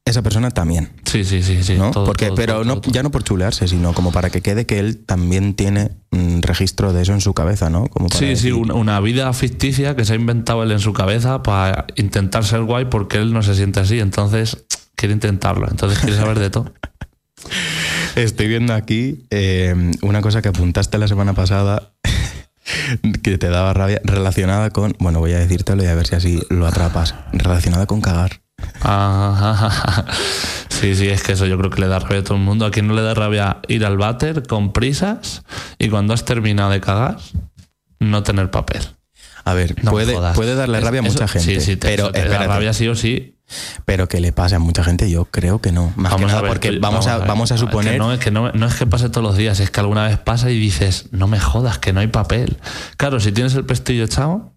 esa 0.09 0.21
persona 0.21 0.51
también. 0.51 0.89
Sí, 1.05 1.23
sí, 1.23 1.43
sí, 1.43 1.63
sí. 1.63 1.75
¿no? 1.75 1.91
todo, 1.91 2.05
Porque, 2.05 2.27
todo, 2.27 2.35
pero 2.35 2.53
todo, 2.53 2.65
no, 2.65 2.81
ya 2.81 3.03
no 3.03 3.11
por 3.11 3.23
chulearse, 3.23 3.67
sino 3.67 3.93
como 3.93 4.11
para 4.11 4.29
que 4.29 4.41
quede 4.41 4.65
que 4.65 4.79
él 4.79 5.03
también 5.05 5.53
tiene 5.53 5.91
un 6.11 6.41
registro 6.41 6.93
de 6.93 7.01
eso 7.01 7.13
en 7.13 7.21
su 7.21 7.33
cabeza, 7.33 7.69
¿no? 7.69 7.87
Como 7.87 8.07
para 8.07 8.19
Sí, 8.19 8.25
sí, 8.35 8.49
decir, 8.49 8.53
una 8.53 8.99
vida 8.99 9.31
ficticia 9.33 9.95
que 9.95 10.05
se 10.05 10.13
ha 10.13 10.15
inventado 10.15 10.63
él 10.63 10.71
en 10.71 10.79
su 10.79 10.93
cabeza 10.93 11.43
para 11.43 11.85
intentar 11.95 12.43
ser 12.45 12.63
guay 12.63 12.85
porque 12.85 13.17
él 13.17 13.33
no 13.33 13.43
se 13.43 13.55
siente 13.55 13.79
así, 13.79 13.99
entonces 13.99 14.65
quiere 14.95 15.13
intentarlo, 15.13 15.67
entonces 15.69 15.99
quiere 15.99 16.17
saber 16.17 16.39
de 16.39 16.49
todo. 16.49 16.73
Estoy 18.15 18.47
viendo 18.47 18.73
aquí 18.73 19.25
eh, 19.29 19.75
una 20.01 20.21
cosa 20.21 20.41
que 20.41 20.49
apuntaste 20.49 20.97
la 20.97 21.07
semana 21.07 21.33
pasada 21.33 21.93
que 23.23 23.37
te 23.37 23.49
daba 23.49 23.73
rabia 23.73 24.01
relacionada 24.03 24.71
con, 24.71 24.95
bueno, 24.99 25.19
voy 25.19 25.33
a 25.33 25.39
decírtelo 25.39 25.83
y 25.83 25.87
a 25.87 25.95
ver 25.95 26.07
si 26.07 26.15
así 26.15 26.39
lo 26.49 26.65
atrapas, 26.65 27.15
relacionada 27.31 27.85
con 27.85 28.01
cagar. 28.01 28.41
Sí, 30.69 30.93
sí, 30.95 31.07
es 31.09 31.23
que 31.23 31.31
eso 31.31 31.47
yo 31.47 31.57
creo 31.57 31.71
que 31.71 31.81
le 31.81 31.87
da 31.87 31.97
rabia 31.97 32.19
a 32.19 32.23
todo 32.23 32.35
el 32.37 32.43
mundo. 32.43 32.63
¿A 32.65 32.71
quién 32.71 32.87
no 32.87 32.93
le 32.93 33.01
da 33.01 33.15
rabia 33.15 33.57
ir 33.67 33.83
al 33.83 33.97
váter 33.97 34.43
con 34.45 34.73
prisas 34.73 35.41
y 35.79 35.89
cuando 35.89 36.13
has 36.13 36.23
terminado 36.23 36.69
de 36.69 36.79
cagar, 36.81 37.17
no 37.99 38.21
tener 38.21 38.51
papel? 38.51 38.83
A 39.43 39.53
ver, 39.55 39.75
No 39.83 39.89
puede, 39.91 40.13
puede 40.35 40.53
darle 40.55 40.79
rabia 40.79 41.01
a 41.01 41.03
eso- 41.03 41.13
mucha 41.13 41.27
gente, 41.27 41.59
Sí, 41.59 41.61
sí, 41.65 41.77
te, 41.77 41.87
pero 41.87 42.11
te 42.11 42.27
da 42.27 42.45
rabia 42.45 42.73
sí 42.73 42.87
o 42.87 42.93
sí. 42.95 43.37
pero 43.85 44.07
que 44.07 44.19
le 44.19 44.33
pase 44.33 44.53
a 44.55 44.59
mucha 44.59 44.83
gente, 44.83 45.09
yo 45.09 45.25
creo 45.25 45.61
que 45.61 45.71
no. 45.71 45.91
Más 45.95 46.11
Vamos 46.11 46.25
a 46.31 46.35
nada 46.35 46.41
ver, 46.43 46.51
porque 46.51 46.77
vamos, 46.79 47.07
a, 47.07 47.17
ver. 47.19 47.27
vamos 47.27 47.51
a 47.51 47.55
Es 47.55 47.61
que 47.61 47.65
suponer 47.67 47.97
no, 47.97 48.13
es 48.13 48.19
que 48.19 48.29
no, 48.29 48.51
no 48.51 48.65
es 48.67 48.75
que 48.75 48.85
pase 48.85 49.09
todos 49.09 49.23
los 49.25 49.35
días, 49.37 49.59
es 49.59 49.71
que 49.71 49.79
alguna 49.79 50.05
vez 50.07 50.19
pasa 50.19 50.51
y 50.51 50.59
dices, 50.59 51.07
no 51.11 51.27
me 51.27 51.39
jodas, 51.39 51.79
que 51.79 51.91
no 51.93 52.01
hay 52.01 52.07
papel. 52.07 52.57
Claro, 52.97 53.19
si 53.19 53.31
tienes 53.31 53.55
el 53.55 53.65
pestillo 53.65 54.03
echado, 54.03 54.53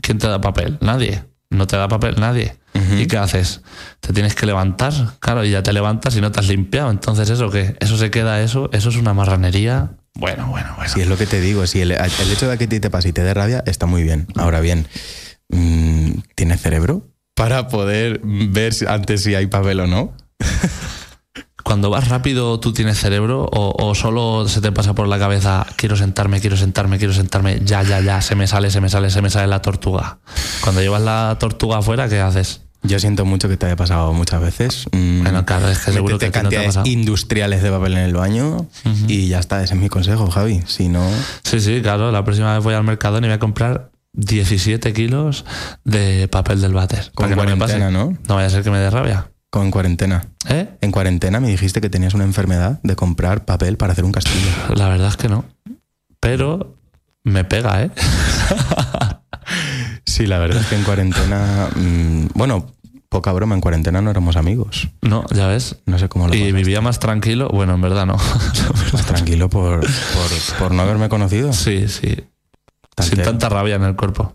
¿quién 0.00 0.18
te 0.18 0.28
da 0.28 0.40
papel? 0.40 0.78
Nadie. 0.80 1.24
No 1.50 1.66
te 1.66 1.76
da 1.76 1.88
papel 1.88 2.16
nadie. 2.20 2.56
¿Y 2.98 3.06
qué 3.06 3.16
haces? 3.18 3.62
Te 4.00 4.12
tienes 4.12 4.34
que 4.34 4.46
levantar, 4.46 4.92
claro, 5.20 5.44
y 5.44 5.50
ya 5.50 5.62
te 5.62 5.72
levantas 5.72 6.16
y 6.16 6.20
no 6.20 6.32
te 6.32 6.40
has 6.40 6.48
limpiado. 6.48 6.90
Entonces, 6.90 7.28
¿eso 7.30 7.50
qué? 7.50 7.76
Eso 7.80 7.96
se 7.96 8.10
queda, 8.10 8.40
eso, 8.40 8.70
eso 8.72 8.88
es 8.88 8.96
una 8.96 9.14
marranería. 9.14 9.92
Bueno, 10.14 10.46
bueno, 10.48 10.72
bueno. 10.76 10.92
Si 10.92 11.00
es 11.00 11.08
lo 11.08 11.16
que 11.16 11.26
te 11.26 11.40
digo, 11.40 11.66
si 11.66 11.80
el, 11.80 11.92
el 11.92 12.32
hecho 12.32 12.48
de 12.48 12.56
que 12.58 12.64
a 12.64 12.68
ti 12.68 12.80
te 12.80 12.90
pase 12.90 13.10
y 13.10 13.12
te 13.12 13.22
dé 13.22 13.34
rabia 13.34 13.62
está 13.66 13.86
muy 13.86 14.02
bien. 14.02 14.26
Ahora 14.36 14.60
bien, 14.60 14.86
mm, 15.50 16.10
¿tienes 16.34 16.62
cerebro? 16.62 17.08
Para 17.34 17.68
poder 17.68 18.20
ver 18.24 18.72
antes 18.88 19.22
si 19.22 19.34
hay 19.34 19.46
papel 19.46 19.80
o 19.80 19.86
no. 19.86 20.14
Cuando 21.66 21.90
vas 21.90 22.06
rápido, 22.06 22.60
¿tú 22.60 22.72
tienes 22.72 22.96
cerebro 22.96 23.42
o, 23.52 23.74
o 23.84 23.94
solo 23.96 24.46
se 24.46 24.60
te 24.60 24.70
pasa 24.70 24.94
por 24.94 25.08
la 25.08 25.18
cabeza, 25.18 25.66
quiero 25.74 25.96
sentarme, 25.96 26.40
quiero 26.40 26.56
sentarme, 26.56 26.96
quiero 26.96 27.12
sentarme, 27.12 27.58
ya, 27.64 27.82
ya, 27.82 28.00
ya, 28.00 28.22
se 28.22 28.36
me 28.36 28.46
sale, 28.46 28.70
se 28.70 28.80
me 28.80 28.88
sale, 28.88 29.10
se 29.10 29.20
me 29.20 29.30
sale 29.30 29.48
la 29.48 29.60
tortuga? 29.62 30.20
Cuando 30.60 30.80
llevas 30.80 31.02
la 31.02 31.36
tortuga 31.40 31.78
afuera, 31.78 32.08
¿qué 32.08 32.20
haces? 32.20 32.65
Yo 32.82 32.98
siento 33.00 33.24
mucho 33.24 33.48
que 33.48 33.56
te 33.56 33.66
haya 33.66 33.76
pasado 33.76 34.12
muchas 34.12 34.40
veces. 34.40 34.86
Mm, 34.92 35.22
Bueno, 35.22 35.44
claro, 35.44 35.68
es 35.68 35.78
que 35.80 35.92
seguro 35.92 36.18
que 36.18 36.30
ti 36.30 36.38
no 36.42 36.48
te 36.48 36.56
ha 36.56 36.62
cantidades 36.62 36.90
industriales 36.92 37.62
de 37.62 37.70
papel 37.70 37.92
en 37.94 37.98
el 37.98 38.14
baño 38.14 38.66
y 39.08 39.28
ya 39.28 39.38
está. 39.40 39.62
Ese 39.62 39.74
es 39.74 39.80
mi 39.80 39.88
consejo, 39.88 40.30
Javi. 40.30 40.62
Si 40.66 40.88
no, 40.88 41.04
Sí, 41.42 41.60
sí, 41.60 41.80
claro, 41.82 42.12
la 42.12 42.24
próxima 42.24 42.54
vez 42.54 42.62
voy 42.62 42.74
al 42.74 42.84
mercado 42.84 43.18
y 43.18 43.22
voy 43.22 43.30
a 43.32 43.38
comprar 43.38 43.90
17 44.12 44.92
kilos 44.92 45.44
de 45.84 46.28
papel 46.28 46.60
del 46.60 46.72
váter. 46.74 47.10
Con 47.14 47.24
para 47.28 47.30
que 47.30 47.36
no 47.36 47.56
me 47.56 47.60
pase. 47.60 47.74
cuarentena, 47.78 47.90
¿no? 47.90 48.16
No 48.28 48.34
vaya 48.36 48.46
a 48.46 48.50
ser 48.50 48.62
que 48.62 48.70
me 48.70 48.78
dé 48.78 48.88
rabia. 48.90 49.30
con 49.50 49.70
cuarentena. 49.70 50.22
¿Eh? 50.48 50.68
En 50.80 50.92
cuarentena 50.92 51.40
me 51.40 51.48
dijiste 51.48 51.80
que 51.80 51.88
tenías 51.90 52.14
una 52.14 52.24
enfermedad 52.24 52.78
de 52.82 52.94
comprar 52.94 53.44
papel 53.46 53.76
para 53.78 53.92
hacer 53.92 54.04
un 54.04 54.12
castillo. 54.12 54.48
La 54.74 54.88
verdad 54.88 55.08
es 55.08 55.16
que 55.16 55.28
no. 55.28 55.44
Pero 56.20 56.76
me 57.24 57.44
pega, 57.44 57.82
¿eh? 57.82 57.90
Sí, 60.16 60.26
la 60.26 60.38
verdad 60.38 60.60
es 60.62 60.66
que 60.68 60.76
en 60.76 60.82
cuarentena. 60.84 61.68
mm, 61.76 62.28
bueno, 62.34 62.66
poca 63.08 63.32
broma, 63.32 63.54
en 63.54 63.60
cuarentena 63.60 64.00
no 64.00 64.10
éramos 64.10 64.36
amigos. 64.36 64.88
No, 65.02 65.24
ya 65.34 65.46
ves. 65.46 65.76
No 65.86 65.98
sé 65.98 66.08
cómo 66.08 66.26
lo 66.28 66.34
Y 66.34 66.52
vivía 66.52 66.80
más 66.80 66.98
tranquilo. 66.98 67.48
Bueno, 67.50 67.74
en 67.74 67.82
verdad 67.82 68.06
no. 68.06 68.16
Pues 68.90 69.04
tranquilo 69.04 69.50
por, 69.50 69.80
por, 69.80 70.58
por 70.58 70.72
no 70.72 70.82
haberme 70.82 71.08
conocido. 71.08 71.52
sí, 71.52 71.86
sí. 71.88 72.16
Sin 72.98 73.22
tanta 73.22 73.50
rabia 73.50 73.74
en 73.76 73.82
el 73.82 73.94
cuerpo. 73.94 74.34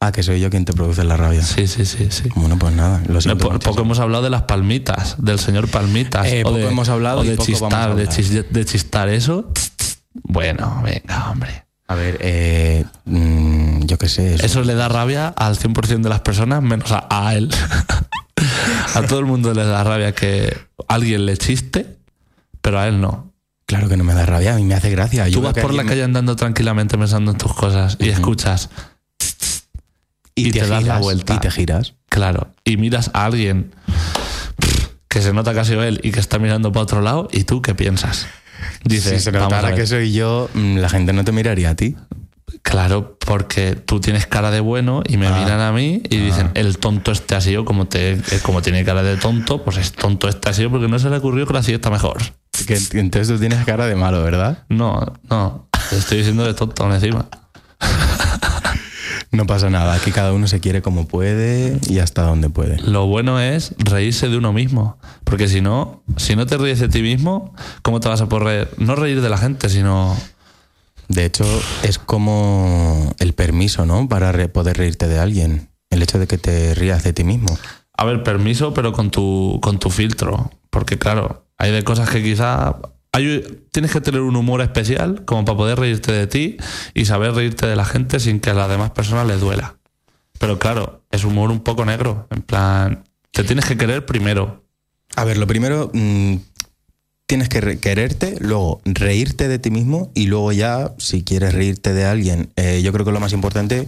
Ah, 0.00 0.12
que 0.12 0.22
soy 0.22 0.40
yo 0.40 0.48
quien 0.48 0.64
te 0.64 0.72
produce 0.72 1.04
la 1.04 1.16
rabia. 1.16 1.42
Sí, 1.42 1.66
sí, 1.66 1.84
sí, 1.84 2.06
sí. 2.10 2.28
Bueno, 2.36 2.56
pues 2.58 2.72
nada, 2.74 3.02
lo 3.06 3.14
No, 3.14 3.20
siento. 3.20 3.48
po- 3.50 3.58
poco 3.58 3.82
hemos 3.82 3.98
hablado 3.98 4.22
de 4.24 4.30
las 4.30 4.42
palmitas, 4.44 5.16
del 5.18 5.38
señor 5.38 5.68
Palmitas. 5.68 6.26
Eh, 6.28 6.40
o 6.40 6.44
poco 6.44 6.56
de, 6.56 6.68
hemos 6.68 6.88
hablado 6.88 7.20
o 7.20 7.24
y 7.24 7.28
de 7.28 7.36
poco 7.36 7.52
vamos 7.68 8.00
a 8.00 8.08
chistar, 8.08 8.44
de 8.48 8.64
chistar 8.64 9.08
eso. 9.10 9.52
Bueno, 10.22 10.80
venga, 10.84 11.30
hombre. 11.30 11.64
A 11.90 11.94
ver, 11.94 12.18
eh, 12.20 12.84
mm, 13.06 13.84
yo 13.86 13.96
qué 13.98 14.08
sé. 14.08 14.34
eso- 14.34 14.44
Eso 14.46 14.62
le 14.62 14.74
da 14.74 14.88
rabia 14.88 15.28
al 15.28 15.56
100% 15.56 16.02
de 16.02 16.08
las 16.10 16.20
personas, 16.20 16.62
menos 16.62 16.92
a, 16.92 17.06
a 17.10 17.34
él. 17.34 17.50
a 18.94 19.02
todo 19.02 19.18
el 19.20 19.24
mundo 19.26 19.54
le 19.54 19.64
da 19.64 19.82
rabia 19.84 20.14
que 20.14 20.56
alguien 20.86 21.24
le 21.26 21.36
chiste, 21.36 21.96
pero 22.60 22.78
a 22.78 22.88
él 22.88 23.00
no. 23.00 23.32
Claro 23.66 23.88
que 23.88 23.96
no 23.96 24.04
me 24.04 24.14
da 24.14 24.24
rabia, 24.26 24.54
a 24.54 24.56
mí 24.56 24.64
me 24.64 24.74
hace 24.74 24.90
gracia. 24.90 25.24
Tú 25.30 25.42
vas 25.42 25.52
por 25.54 25.74
la 25.74 25.84
calle 25.84 26.02
andando 26.04 26.36
tranquilamente 26.36 26.96
pensando 26.96 27.30
en 27.32 27.38
tus 27.38 27.52
cosas 27.54 27.96
y 28.00 28.08
escuchas, 28.08 28.70
y 30.34 30.50
te 30.52 30.66
das 30.66 30.84
la 30.84 30.98
vuelta. 30.98 31.34
Y 31.34 31.38
te 31.38 31.50
giras. 31.50 31.94
claro, 32.08 32.48
y 32.64 32.76
miras 32.76 33.10
a 33.14 33.24
alguien 33.24 33.74
que 35.08 35.20
se 35.22 35.32
nota 35.32 35.52
que 35.54 35.60
ha 35.60 35.64
sido 35.64 35.82
él 35.84 36.00
y 36.02 36.12
que 36.12 36.20
está 36.20 36.38
mirando 36.38 36.70
para 36.72 36.82
otro 36.84 37.00
lado, 37.00 37.28
¿y 37.32 37.44
tú 37.44 37.60
qué 37.62 37.74
piensas? 37.74 38.26
Dices, 38.84 39.12
si 39.14 39.20
se 39.20 39.30
"Vamos 39.30 39.52
a 39.52 39.56
notara 39.56 39.68
ver". 39.68 39.80
que 39.80 39.86
soy 39.86 40.12
yo, 40.12 40.48
mm, 40.54 40.76
la 40.78 40.88
gente 40.88 41.12
no 41.12 41.24
te 41.24 41.32
miraría 41.32 41.70
a 41.70 41.74
ti. 41.74 41.96
Claro, 42.62 43.16
porque 43.24 43.76
tú 43.76 44.00
tienes 44.00 44.26
cara 44.26 44.50
de 44.50 44.60
bueno 44.60 45.02
y 45.06 45.16
me 45.16 45.26
Ah. 45.28 45.38
miran 45.38 45.60
a 45.60 45.72
mí 45.72 46.02
y 46.08 46.16
dicen, 46.16 46.50
el 46.54 46.78
tonto 46.78 47.12
este 47.12 47.34
ha 47.34 47.40
sido 47.40 47.64
como, 47.64 47.86
te, 47.86 48.12
eh, 48.12 48.22
como 48.42 48.62
tiene 48.62 48.84
cara 48.84 49.02
de 49.02 49.16
tonto, 49.16 49.62
pues 49.64 49.76
es 49.76 49.92
tonto 49.92 50.28
este 50.28 50.48
ha 50.48 50.52
sido 50.54 50.70
porque 50.70 50.88
no 50.88 50.98
se 50.98 51.08
le 51.10 51.16
ocurrió 51.18 51.46
que 51.46 51.52
la 51.52 51.60
así 51.60 51.72
está 51.72 51.90
mejor. 51.90 52.16
Que, 52.66 52.78
entonces 52.98 53.28
tú 53.28 53.38
tienes 53.38 53.64
cara 53.64 53.86
de 53.86 53.94
malo, 53.94 54.22
¿verdad? 54.22 54.64
No, 54.68 55.00
no, 55.30 55.68
te 55.90 55.96
estoy 55.96 56.18
diciendo 56.18 56.44
de 56.44 56.54
tonto 56.54 56.82
aún 56.84 56.94
encima. 56.94 57.26
No 59.38 59.46
pasa 59.46 59.70
nada, 59.70 59.94
aquí 59.94 60.10
cada 60.10 60.32
uno 60.32 60.48
se 60.48 60.58
quiere 60.58 60.82
como 60.82 61.06
puede 61.06 61.78
y 61.88 62.00
hasta 62.00 62.22
donde 62.22 62.50
puede. 62.50 62.76
Lo 62.82 63.06
bueno 63.06 63.38
es 63.40 63.72
reírse 63.78 64.28
de 64.28 64.36
uno 64.36 64.52
mismo, 64.52 64.98
porque 65.22 65.46
si 65.46 65.60
no, 65.60 66.02
si 66.16 66.34
no 66.34 66.44
te 66.44 66.56
ríes 66.56 66.80
de 66.80 66.88
ti 66.88 67.02
mismo, 67.02 67.54
¿cómo 67.82 68.00
te 68.00 68.08
vas 68.08 68.20
a 68.20 68.28
poder 68.28 68.68
no 68.78 68.96
reír 68.96 69.20
de 69.20 69.28
la 69.28 69.38
gente, 69.38 69.68
sino 69.68 70.16
De 71.06 71.24
hecho, 71.24 71.44
es 71.84 72.00
como 72.00 73.14
el 73.20 73.32
permiso, 73.32 73.86
¿no? 73.86 74.08
Para 74.08 74.32
re- 74.32 74.48
poder 74.48 74.76
reírte 74.76 75.06
de 75.06 75.20
alguien. 75.20 75.70
El 75.88 76.02
hecho 76.02 76.18
de 76.18 76.26
que 76.26 76.36
te 76.36 76.74
rías 76.74 77.04
de 77.04 77.12
ti 77.12 77.22
mismo. 77.22 77.56
A 77.96 78.04
ver, 78.04 78.24
permiso, 78.24 78.74
pero 78.74 78.92
con 78.92 79.10
tu, 79.12 79.60
con 79.62 79.78
tu 79.78 79.88
filtro. 79.88 80.50
Porque 80.68 80.98
claro, 80.98 81.46
hay 81.58 81.70
de 81.70 81.84
cosas 81.84 82.10
que 82.10 82.22
quizá... 82.24 82.74
Tienes 83.72 83.92
que 83.92 84.00
tener 84.00 84.20
un 84.20 84.36
humor 84.36 84.60
especial 84.60 85.24
como 85.24 85.44
para 85.44 85.56
poder 85.58 85.78
reírte 85.78 86.12
de 86.12 86.26
ti 86.26 86.56
y 86.94 87.04
saber 87.04 87.32
reírte 87.32 87.66
de 87.66 87.76
la 87.76 87.84
gente 87.84 88.20
sin 88.20 88.40
que 88.40 88.50
a 88.50 88.54
las 88.54 88.68
demás 88.68 88.90
personas 88.90 89.26
les 89.26 89.40
duela. 89.40 89.76
Pero 90.38 90.58
claro, 90.58 91.02
es 91.10 91.24
humor 91.24 91.50
un 91.50 91.60
poco 91.60 91.84
negro. 91.84 92.26
En 92.30 92.42
plan, 92.42 93.04
te 93.32 93.44
tienes 93.44 93.64
que 93.64 93.76
querer 93.76 94.06
primero. 94.06 94.64
A 95.16 95.24
ver, 95.24 95.36
lo 95.36 95.46
primero, 95.46 95.90
mm, 95.92 96.36
tienes 97.26 97.48
que 97.48 97.60
re- 97.60 97.78
quererte, 97.78 98.36
luego 98.40 98.80
reírte 98.84 99.48
de 99.48 99.58
ti 99.58 99.70
mismo 99.70 100.10
y 100.14 100.26
luego 100.26 100.52
ya, 100.52 100.94
si 100.98 101.24
quieres 101.24 101.54
reírte 101.54 101.92
de 101.92 102.04
alguien, 102.04 102.52
eh, 102.56 102.80
yo 102.82 102.92
creo 102.92 103.04
que 103.04 103.12
lo 103.12 103.20
más 103.20 103.32
importante, 103.32 103.86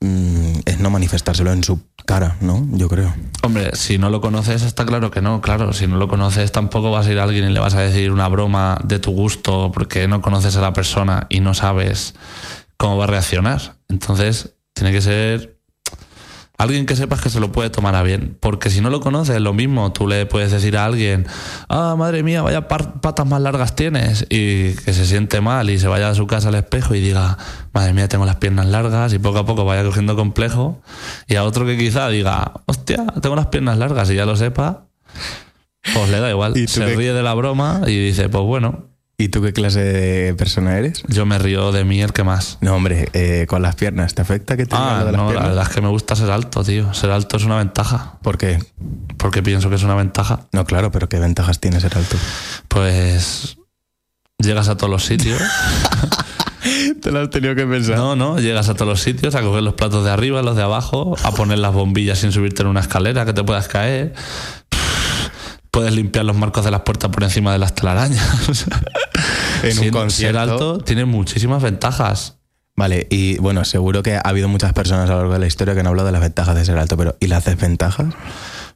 mm, 0.00 0.60
es 0.64 0.80
no 0.80 0.90
manifestárselo 0.90 1.52
en 1.52 1.64
su 1.64 1.80
cara, 2.06 2.36
¿no? 2.40 2.66
Yo 2.72 2.88
creo. 2.88 3.14
Hombre, 3.42 3.70
si 3.74 3.98
no 3.98 4.10
lo 4.10 4.20
conoces, 4.20 4.62
está 4.62 4.86
claro 4.86 5.10
que 5.10 5.20
no, 5.20 5.40
claro. 5.40 5.72
Si 5.72 5.86
no 5.86 5.96
lo 5.96 6.08
conoces, 6.08 6.52
tampoco 6.52 6.90
vas 6.90 7.06
a 7.06 7.12
ir 7.12 7.18
a 7.18 7.24
alguien 7.24 7.50
y 7.50 7.52
le 7.52 7.60
vas 7.60 7.74
a 7.74 7.80
decir 7.80 8.12
una 8.12 8.28
broma 8.28 8.78
de 8.84 8.98
tu 8.98 9.12
gusto 9.12 9.70
porque 9.72 10.08
no 10.08 10.22
conoces 10.22 10.56
a 10.56 10.60
la 10.60 10.72
persona 10.72 11.26
y 11.28 11.40
no 11.40 11.54
sabes 11.54 12.14
cómo 12.76 12.96
va 12.96 13.04
a 13.04 13.08
reaccionar. 13.08 13.76
Entonces, 13.88 14.54
tiene 14.72 14.92
que 14.92 15.00
ser 15.00 15.57
alguien 16.58 16.86
que 16.86 16.96
sepas 16.96 17.20
que 17.20 17.30
se 17.30 17.38
lo 17.38 17.52
puede 17.52 17.70
tomar 17.70 17.94
a 17.94 18.02
bien. 18.02 18.36
Porque 18.40 18.68
si 18.68 18.80
no 18.80 18.90
lo 18.90 19.00
conoces, 19.00 19.40
lo 19.40 19.54
mismo, 19.54 19.92
tú 19.92 20.08
le 20.08 20.26
puedes 20.26 20.50
decir 20.50 20.76
a 20.76 20.84
alguien, 20.84 21.26
ah, 21.68 21.94
madre 21.96 22.24
mía, 22.24 22.42
vaya 22.42 22.66
patas 22.66 23.26
más 23.26 23.40
largas 23.40 23.76
tienes, 23.76 24.26
y 24.28 24.74
que 24.74 24.92
se 24.92 25.06
siente 25.06 25.40
mal 25.40 25.70
y 25.70 25.78
se 25.78 25.86
vaya 25.86 26.10
a 26.10 26.14
su 26.14 26.26
casa 26.26 26.48
al 26.48 26.56
espejo 26.56 26.94
y 26.96 27.00
diga, 27.00 27.38
madre 27.72 27.92
mía, 27.92 28.08
tengo 28.08 28.26
las 28.26 28.36
piernas 28.36 28.66
largas, 28.66 29.12
y 29.14 29.20
poco 29.20 29.38
a 29.38 29.46
poco 29.46 29.64
vaya 29.64 29.84
cogiendo 29.84 30.16
complejo. 30.16 30.82
Y 31.28 31.36
a 31.36 31.44
otro 31.44 31.64
que 31.64 31.78
quizá 31.78 32.08
diga, 32.08 32.52
hostia, 32.66 33.06
tengo 33.22 33.36
las 33.36 33.46
piernas 33.46 33.78
largas, 33.78 34.10
y 34.10 34.16
ya 34.16 34.26
lo 34.26 34.34
sepa, 34.36 34.88
pues 35.94 36.10
le 36.10 36.18
da 36.18 36.28
igual. 36.28 36.56
¿Y 36.56 36.66
Se 36.66 36.84
ríe 36.84 37.12
de 37.12 37.22
la 37.22 37.34
broma 37.34 37.82
y 37.86 37.96
dice, 37.96 38.28
pues 38.28 38.44
bueno, 38.44 38.88
¿Y 39.20 39.30
tú 39.30 39.42
qué 39.42 39.52
clase 39.52 39.80
de 39.82 40.34
persona 40.34 40.78
eres? 40.78 41.02
yo 41.08 41.26
me 41.26 41.40
río 41.40 41.72
de 41.72 41.84
mí 41.84 42.00
el 42.00 42.12
que 42.12 42.22
más. 42.22 42.56
No, 42.60 42.76
hombre, 42.76 43.08
eh, 43.14 43.46
con 43.48 43.62
las 43.62 43.74
piernas. 43.74 44.14
¿Te 44.14 44.22
afecta 44.22 44.56
que 44.56 44.64
te 44.64 44.76
Ah, 44.76 44.98
lo 45.00 45.06
de 45.06 45.12
las 45.12 45.20
no, 45.20 45.24
la 45.24 45.30
piernas? 45.30 45.48
verdad 45.50 45.64
es 45.68 45.74
que 45.74 45.80
me 45.80 45.88
gusta 45.88 46.14
ser 46.14 46.30
alto, 46.30 46.62
tío. 46.62 46.94
Ser 46.94 47.10
alto 47.10 47.36
es 47.36 47.44
una 47.44 47.56
ventaja. 47.56 48.18
¿Por 48.22 48.38
qué? 48.38 48.62
Porque 49.16 49.42
pienso 49.42 49.70
que 49.70 49.74
es 49.74 49.82
una 49.82 49.96
ventaja. 49.96 50.46
No, 50.52 50.64
claro, 50.64 50.92
pero 50.92 51.08
¿qué 51.08 51.18
ventajas 51.18 51.58
tiene 51.58 51.80
ser 51.80 51.96
alto? 51.98 52.16
Pues 52.68 53.58
llegas 54.38 54.68
a 54.68 54.76
todos 54.76 54.90
los 54.90 55.04
sitios. 55.04 55.42
Te 57.02 57.10
lo 57.10 57.20
has 57.20 57.30
tenido 57.30 57.54
que 57.56 57.66
pensar. 57.66 57.96
No, 57.96 58.14
no, 58.14 58.38
llegas 58.38 58.68
a 58.68 58.74
todos 58.74 58.88
los 58.88 59.00
sitios 59.00 59.34
a 59.34 59.40
coger 59.42 59.62
los 59.64 59.74
platos 59.74 60.04
de 60.04 60.10
arriba, 60.10 60.42
los 60.42 60.54
de 60.56 60.62
abajo, 60.62 61.16
a 61.24 61.32
poner 61.32 61.58
las 61.58 61.72
bombillas 61.72 62.18
sin 62.18 62.30
subirte 62.30 62.62
en 62.62 62.68
una 62.68 62.80
escalera 62.80 63.24
que 63.24 63.32
te 63.32 63.42
puedas 63.42 63.66
caer. 63.68 64.14
Puedes 65.70 65.92
limpiar 65.94 66.24
los 66.24 66.36
marcos 66.36 66.64
de 66.64 66.70
las 66.70 66.80
puertas 66.82 67.10
por 67.10 67.22
encima 67.24 67.52
de 67.52 67.58
las 67.58 67.74
telarañas. 67.74 68.26
En 69.62 69.76
un 69.80 69.90
concierto. 69.90 70.10
Ser 70.10 70.36
alto 70.36 70.78
tiene 70.78 71.04
muchísimas 71.04 71.60
ventajas. 71.62 72.36
Vale, 72.76 73.08
y 73.10 73.38
bueno, 73.38 73.64
seguro 73.64 74.04
que 74.04 74.14
ha 74.14 74.20
habido 74.20 74.48
muchas 74.48 74.72
personas 74.72 75.10
a 75.10 75.14
lo 75.14 75.18
largo 75.18 75.32
de 75.32 75.40
la 75.40 75.46
historia 75.48 75.74
que 75.74 75.80
han 75.80 75.88
hablado 75.88 76.06
de 76.06 76.12
las 76.12 76.20
ventajas 76.20 76.54
de 76.54 76.64
ser 76.64 76.78
alto, 76.78 76.96
pero 76.96 77.16
¿y 77.18 77.26
las 77.26 77.44
desventajas? 77.44 78.14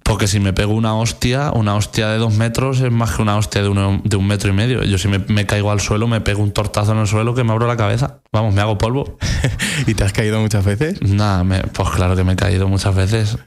Porque 0.02 0.26
si 0.26 0.40
me 0.40 0.52
pego 0.52 0.72
una 0.74 0.96
hostia, 0.96 1.52
una 1.52 1.76
hostia 1.76 2.08
de 2.08 2.18
dos 2.18 2.34
metros 2.34 2.80
es 2.80 2.90
más 2.90 3.12
que 3.12 3.22
una 3.22 3.36
hostia 3.36 3.62
de, 3.62 3.68
uno- 3.68 4.00
de 4.02 4.16
un 4.16 4.26
metro 4.26 4.50
y 4.50 4.52
medio. 4.52 4.82
Yo 4.82 4.98
si 4.98 5.06
me, 5.06 5.20
me 5.20 5.46
caigo 5.46 5.70
al 5.70 5.80
suelo, 5.80 6.08
me 6.08 6.20
pego 6.20 6.42
un 6.42 6.50
tortazo 6.50 6.90
en 6.90 6.98
el 6.98 7.06
suelo 7.06 7.36
que 7.36 7.44
me 7.44 7.52
abro 7.52 7.68
la 7.68 7.76
cabeza. 7.76 8.18
Vamos, 8.32 8.52
me 8.52 8.60
hago 8.60 8.76
polvo. 8.76 9.16
¿Y 9.86 9.94
te 9.94 10.02
has 10.02 10.12
caído 10.12 10.40
muchas 10.40 10.64
veces? 10.64 11.00
Nada, 11.02 11.44
pues 11.72 11.90
claro 11.90 12.16
que 12.16 12.24
me 12.24 12.32
he 12.32 12.36
caído 12.36 12.66
muchas 12.66 12.96
veces. 12.96 13.38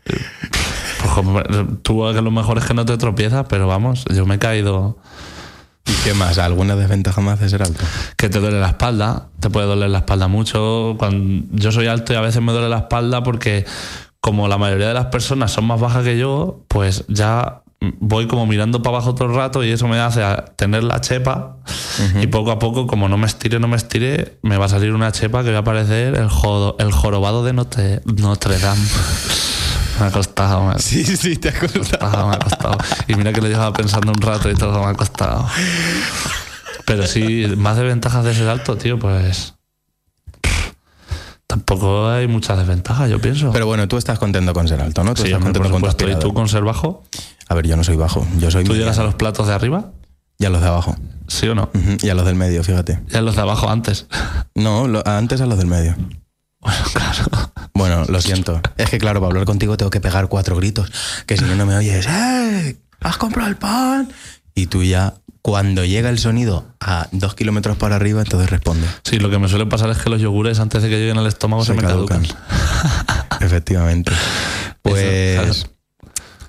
Pues 1.13 1.45
tú 1.83 2.03
que 2.13 2.21
lo 2.21 2.31
mejor 2.31 2.57
es 2.57 2.65
que 2.65 2.73
no 2.73 2.85
te 2.85 2.97
tropiezas, 2.97 3.45
pero 3.49 3.67
vamos, 3.67 4.05
yo 4.13 4.25
me 4.25 4.35
he 4.35 4.39
caído. 4.39 4.97
¿Y 5.87 5.91
qué 6.03 6.13
más? 6.15 6.39
¿Alguna 6.39 6.75
desventaja 6.75 7.21
más 7.21 7.39
de 7.39 7.47
ser 7.47 7.61
alto? 7.61 7.83
Que 8.17 8.27
te 8.27 8.39
duele 8.39 8.59
la 8.59 8.69
espalda, 8.69 9.27
te 9.39 9.49
puede 9.51 9.67
doler 9.67 9.89
la 9.91 9.99
espalda 9.99 10.27
mucho. 10.27 10.95
Cuando 10.97 11.45
yo 11.51 11.71
soy 11.71 11.85
alto 11.87 12.11
y 12.13 12.15
a 12.15 12.21
veces 12.21 12.41
me 12.41 12.51
duele 12.53 12.69
la 12.69 12.79
espalda 12.79 13.21
porque 13.21 13.65
como 14.19 14.47
la 14.47 14.57
mayoría 14.57 14.87
de 14.87 14.95
las 14.95 15.05
personas 15.07 15.51
son 15.51 15.65
más 15.65 15.79
bajas 15.79 16.03
que 16.03 16.17
yo, 16.17 16.61
pues 16.67 17.05
ya 17.07 17.61
voy 17.99 18.25
como 18.27 18.47
mirando 18.47 18.81
para 18.81 18.97
abajo 18.97 19.13
todo 19.13 19.27
el 19.27 19.35
rato 19.35 19.63
y 19.63 19.69
eso 19.69 19.87
me 19.87 19.99
hace 19.99 20.23
a 20.23 20.45
tener 20.55 20.83
la 20.83 21.01
chepa 21.01 21.57
y 22.19 22.25
poco 22.25 22.49
a 22.49 22.57
poco 22.57 22.87
como 22.87 23.07
no 23.07 23.17
me 23.17 23.27
estire, 23.27 23.59
no 23.59 23.67
me 23.67 23.75
estire, 23.75 24.39
me 24.41 24.57
va 24.57 24.65
a 24.65 24.69
salir 24.69 24.91
una 24.93 25.11
chepa 25.11 25.43
que 25.43 25.51
va 25.51 25.59
a 25.59 25.63
parecer 25.63 26.15
el, 26.15 26.29
jodo- 26.29 26.75
el 26.79 26.91
jorobado 26.91 27.43
de 27.43 27.53
Notre, 27.53 28.01
Notre 28.05 28.57
Dame. 28.57 28.81
Me 29.99 30.05
ha 30.07 30.11
costado, 30.11 30.65
me 30.65 30.73
ha 30.73 30.79
Sí, 30.79 31.03
sí, 31.05 31.35
te 31.37 31.49
ha 31.49 31.59
costado, 31.59 32.27
me 32.29 32.35
ha 32.35 32.39
costado. 32.39 32.77
Y 33.07 33.15
mira 33.15 33.31
que 33.33 33.41
lo 33.41 33.47
llevaba 33.47 33.73
pensando 33.73 34.11
un 34.11 34.21
rato 34.21 34.49
y 34.49 34.55
todo 34.55 34.79
me 34.83 34.89
ha 34.89 34.93
costado. 34.93 35.47
Pero 36.85 37.07
sí, 37.07 37.45
más 37.57 37.77
desventajas 37.77 38.23
de 38.25 38.33
ser 38.35 38.47
alto, 38.49 38.77
tío, 38.77 38.99
pues. 38.99 39.53
Tampoco 41.47 42.09
hay 42.09 42.27
muchas 42.27 42.57
desventajas, 42.57 43.09
yo 43.09 43.19
pienso. 43.21 43.51
Pero 43.51 43.65
bueno, 43.67 43.87
tú 43.87 43.97
estás 43.97 44.17
contento 44.19 44.53
con 44.53 44.67
ser 44.67 44.81
alto, 44.81 45.03
¿no? 45.03 45.13
Tú 45.13 45.21
sí, 45.21 45.27
estás 45.27 45.39
por 45.43 45.53
contento 45.53 45.87
con 45.87 45.97
tu. 45.97 46.07
¿Y 46.09 46.19
tú 46.19 46.33
con 46.33 46.49
ser 46.49 46.63
bajo? 46.63 47.03
A 47.47 47.53
ver, 47.53 47.67
yo 47.67 47.77
no 47.77 47.83
soy 47.83 47.95
bajo, 47.95 48.25
yo 48.39 48.49
soy 48.49 48.63
¿Tú 48.63 48.73
llegas 48.73 48.87
a 48.97 49.01
mediano. 49.01 49.05
los 49.05 49.15
platos 49.15 49.47
de 49.47 49.53
arriba? 49.53 49.91
Y 50.39 50.45
a 50.45 50.49
los 50.49 50.61
de 50.61 50.67
abajo. 50.67 50.95
¿Sí 51.27 51.47
o 51.47 51.55
no? 51.55 51.69
Ujú, 51.73 51.97
Y 52.01 52.09
a 52.09 52.15
los 52.15 52.25
del 52.25 52.35
medio, 52.35 52.63
fíjate. 52.63 52.99
Y 53.09 53.15
a 53.15 53.21
los 53.21 53.35
de 53.35 53.41
abajo 53.41 53.69
antes. 53.69 54.07
No, 54.55 54.87
lo- 54.87 55.07
antes 55.07 55.39
a 55.41 55.45
los 55.45 55.57
del 55.57 55.67
medio. 55.67 55.95
Bueno, 56.59 56.77
claro. 56.93 57.23
Bueno, 57.75 58.05
lo 58.07 58.21
siento. 58.21 58.61
Es 58.77 58.89
que 58.89 58.97
claro, 58.97 59.19
para 59.19 59.31
hablar 59.31 59.45
contigo 59.45 59.75
tengo 59.75 59.91
que 59.91 59.99
pegar 59.99 60.29
cuatro 60.29 60.55
gritos. 60.55 60.91
Que 61.27 61.37
si 61.37 61.43
no, 61.43 61.55
no 61.55 61.65
me 61.65 61.75
oyes. 61.75 62.07
¡Eh! 62.07 62.77
¿Has 63.01 63.17
comprado 63.17 63.49
el 63.49 63.57
pan? 63.57 64.11
Y 64.55 64.67
tú 64.67 64.81
ya, 64.81 65.15
cuando 65.41 65.83
llega 65.83 66.09
el 66.09 66.17
sonido 66.17 66.65
a 66.79 67.09
dos 67.11 67.35
kilómetros 67.35 67.75
para 67.75 67.97
arriba, 67.97 68.21
entonces 68.21 68.49
responde. 68.49 68.87
Sí, 69.03 69.19
lo 69.19 69.29
que 69.29 69.37
me 69.37 69.49
suele 69.49 69.65
pasar 69.65 69.89
es 69.89 69.97
que 69.97 70.09
los 70.09 70.21
yogures 70.21 70.59
antes 70.59 70.81
de 70.81 70.89
que 70.89 70.97
lleguen 70.97 71.17
al 71.17 71.27
estómago 71.27 71.65
se, 71.65 71.73
me 71.73 71.81
caducan. 71.81 72.25
Efectivamente. 73.41 74.11
Pues. 74.81 75.67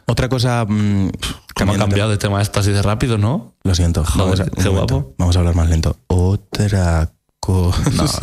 Otra 0.07 0.29
cosa. 0.29 0.65
mm, 0.65 1.11
Que 1.57 1.65
me 1.65 1.75
ha 1.75 1.79
cambiado 1.79 2.11
de 2.11 2.19
tema 2.19 2.41
esto 2.41 2.61
así 2.61 2.71
de 2.71 2.83
rápido, 2.83 3.19
¿no? 3.19 3.57
Lo 3.65 3.75
siento. 3.75 4.05
Joder, 4.05 4.39
vamos 4.39 4.41
a, 4.41 4.63
qué 4.63 4.69
guapo. 4.69 5.15
Vamos 5.19 5.35
a 5.35 5.41
hablar 5.41 5.57
más 5.57 5.69
lento. 5.69 5.99
Otra 6.07 7.11
cosa. 7.41 8.21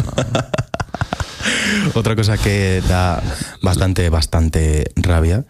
Otra 1.93 2.15
cosa 2.15 2.37
que 2.37 2.81
da 2.87 3.21
bastante, 3.61 4.09
bastante 4.09 4.91
rabia. 4.95 5.45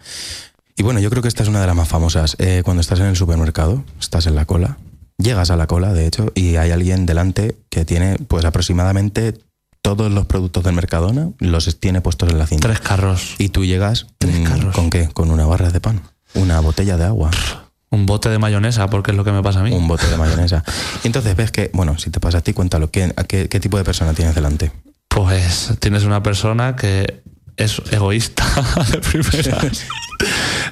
Y 0.76 0.82
bueno, 0.82 1.00
yo 1.00 1.10
creo 1.10 1.22
que 1.22 1.28
esta 1.28 1.42
es 1.42 1.48
una 1.48 1.60
de 1.60 1.66
las 1.66 1.76
más 1.76 1.88
famosas. 1.88 2.36
Eh, 2.38 2.62
cuando 2.64 2.80
estás 2.80 3.00
en 3.00 3.06
el 3.06 3.16
supermercado, 3.16 3.84
estás 4.00 4.26
en 4.26 4.34
la 4.34 4.44
cola, 4.44 4.78
llegas 5.18 5.50
a 5.50 5.56
la 5.56 5.66
cola, 5.66 5.92
de 5.92 6.06
hecho, 6.06 6.32
y 6.34 6.56
hay 6.56 6.70
alguien 6.72 7.06
delante 7.06 7.56
que 7.70 7.84
tiene, 7.84 8.16
pues 8.28 8.44
aproximadamente 8.44 9.34
todos 9.82 10.10
los 10.10 10.26
productos 10.26 10.64
del 10.64 10.74
Mercadona, 10.74 11.30
los 11.38 11.78
tiene 11.78 12.00
puestos 12.00 12.30
en 12.30 12.38
la 12.38 12.46
cinta. 12.46 12.68
Tres 12.68 12.80
carros. 12.80 13.34
Y 13.38 13.50
tú 13.50 13.64
llegas 13.64 14.06
Tres 14.18 14.40
mm, 14.40 14.44
carros. 14.44 14.74
¿Con 14.74 14.90
qué? 14.90 15.08
Con 15.08 15.30
una 15.30 15.46
barra 15.46 15.70
de 15.70 15.80
pan, 15.80 16.00
una 16.34 16.58
botella 16.60 16.96
de 16.96 17.04
agua, 17.04 17.30
Un 17.90 18.06
bote 18.06 18.28
de 18.28 18.38
mayonesa, 18.38 18.88
porque 18.88 19.12
es 19.12 19.16
lo 19.16 19.22
que 19.24 19.30
me 19.30 19.42
pasa 19.42 19.60
a 19.60 19.62
mí. 19.62 19.70
un 19.72 19.86
bote 19.86 20.08
de 20.08 20.16
mayonesa. 20.16 20.64
Y 21.04 21.06
entonces 21.06 21.36
ves 21.36 21.52
que, 21.52 21.70
bueno, 21.74 21.98
si 21.98 22.10
te 22.10 22.18
pasa 22.18 22.38
a 22.38 22.40
ti, 22.40 22.52
cuéntalo. 22.52 22.90
¿Qué, 22.90 23.12
a 23.14 23.24
qué, 23.24 23.48
qué 23.48 23.60
tipo 23.60 23.76
de 23.76 23.84
persona 23.84 24.14
tienes 24.14 24.34
delante? 24.34 24.72
Pues 25.14 25.72
tienes 25.78 26.02
una 26.02 26.24
persona 26.24 26.74
que 26.74 27.22
es 27.56 27.80
egoísta 27.92 28.44
de 28.90 28.98
primeras. 28.98 29.86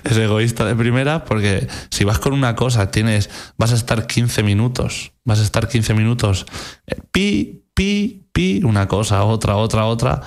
es 0.02 0.16
egoísta 0.16 0.64
de 0.64 0.74
primeras 0.74 1.22
porque 1.22 1.68
si 1.90 2.02
vas 2.02 2.18
con 2.18 2.32
una 2.32 2.56
cosa, 2.56 2.90
tienes, 2.90 3.30
vas 3.56 3.70
a 3.70 3.76
estar 3.76 4.08
15 4.08 4.42
minutos, 4.42 5.12
vas 5.24 5.38
a 5.38 5.44
estar 5.44 5.68
15 5.68 5.94
minutos, 5.94 6.44
eh, 6.88 6.96
pi, 7.12 7.66
pi, 7.72 8.26
pi, 8.32 8.62
una 8.64 8.88
cosa, 8.88 9.22
otra, 9.22 9.54
otra, 9.54 9.84
otra. 9.84 10.20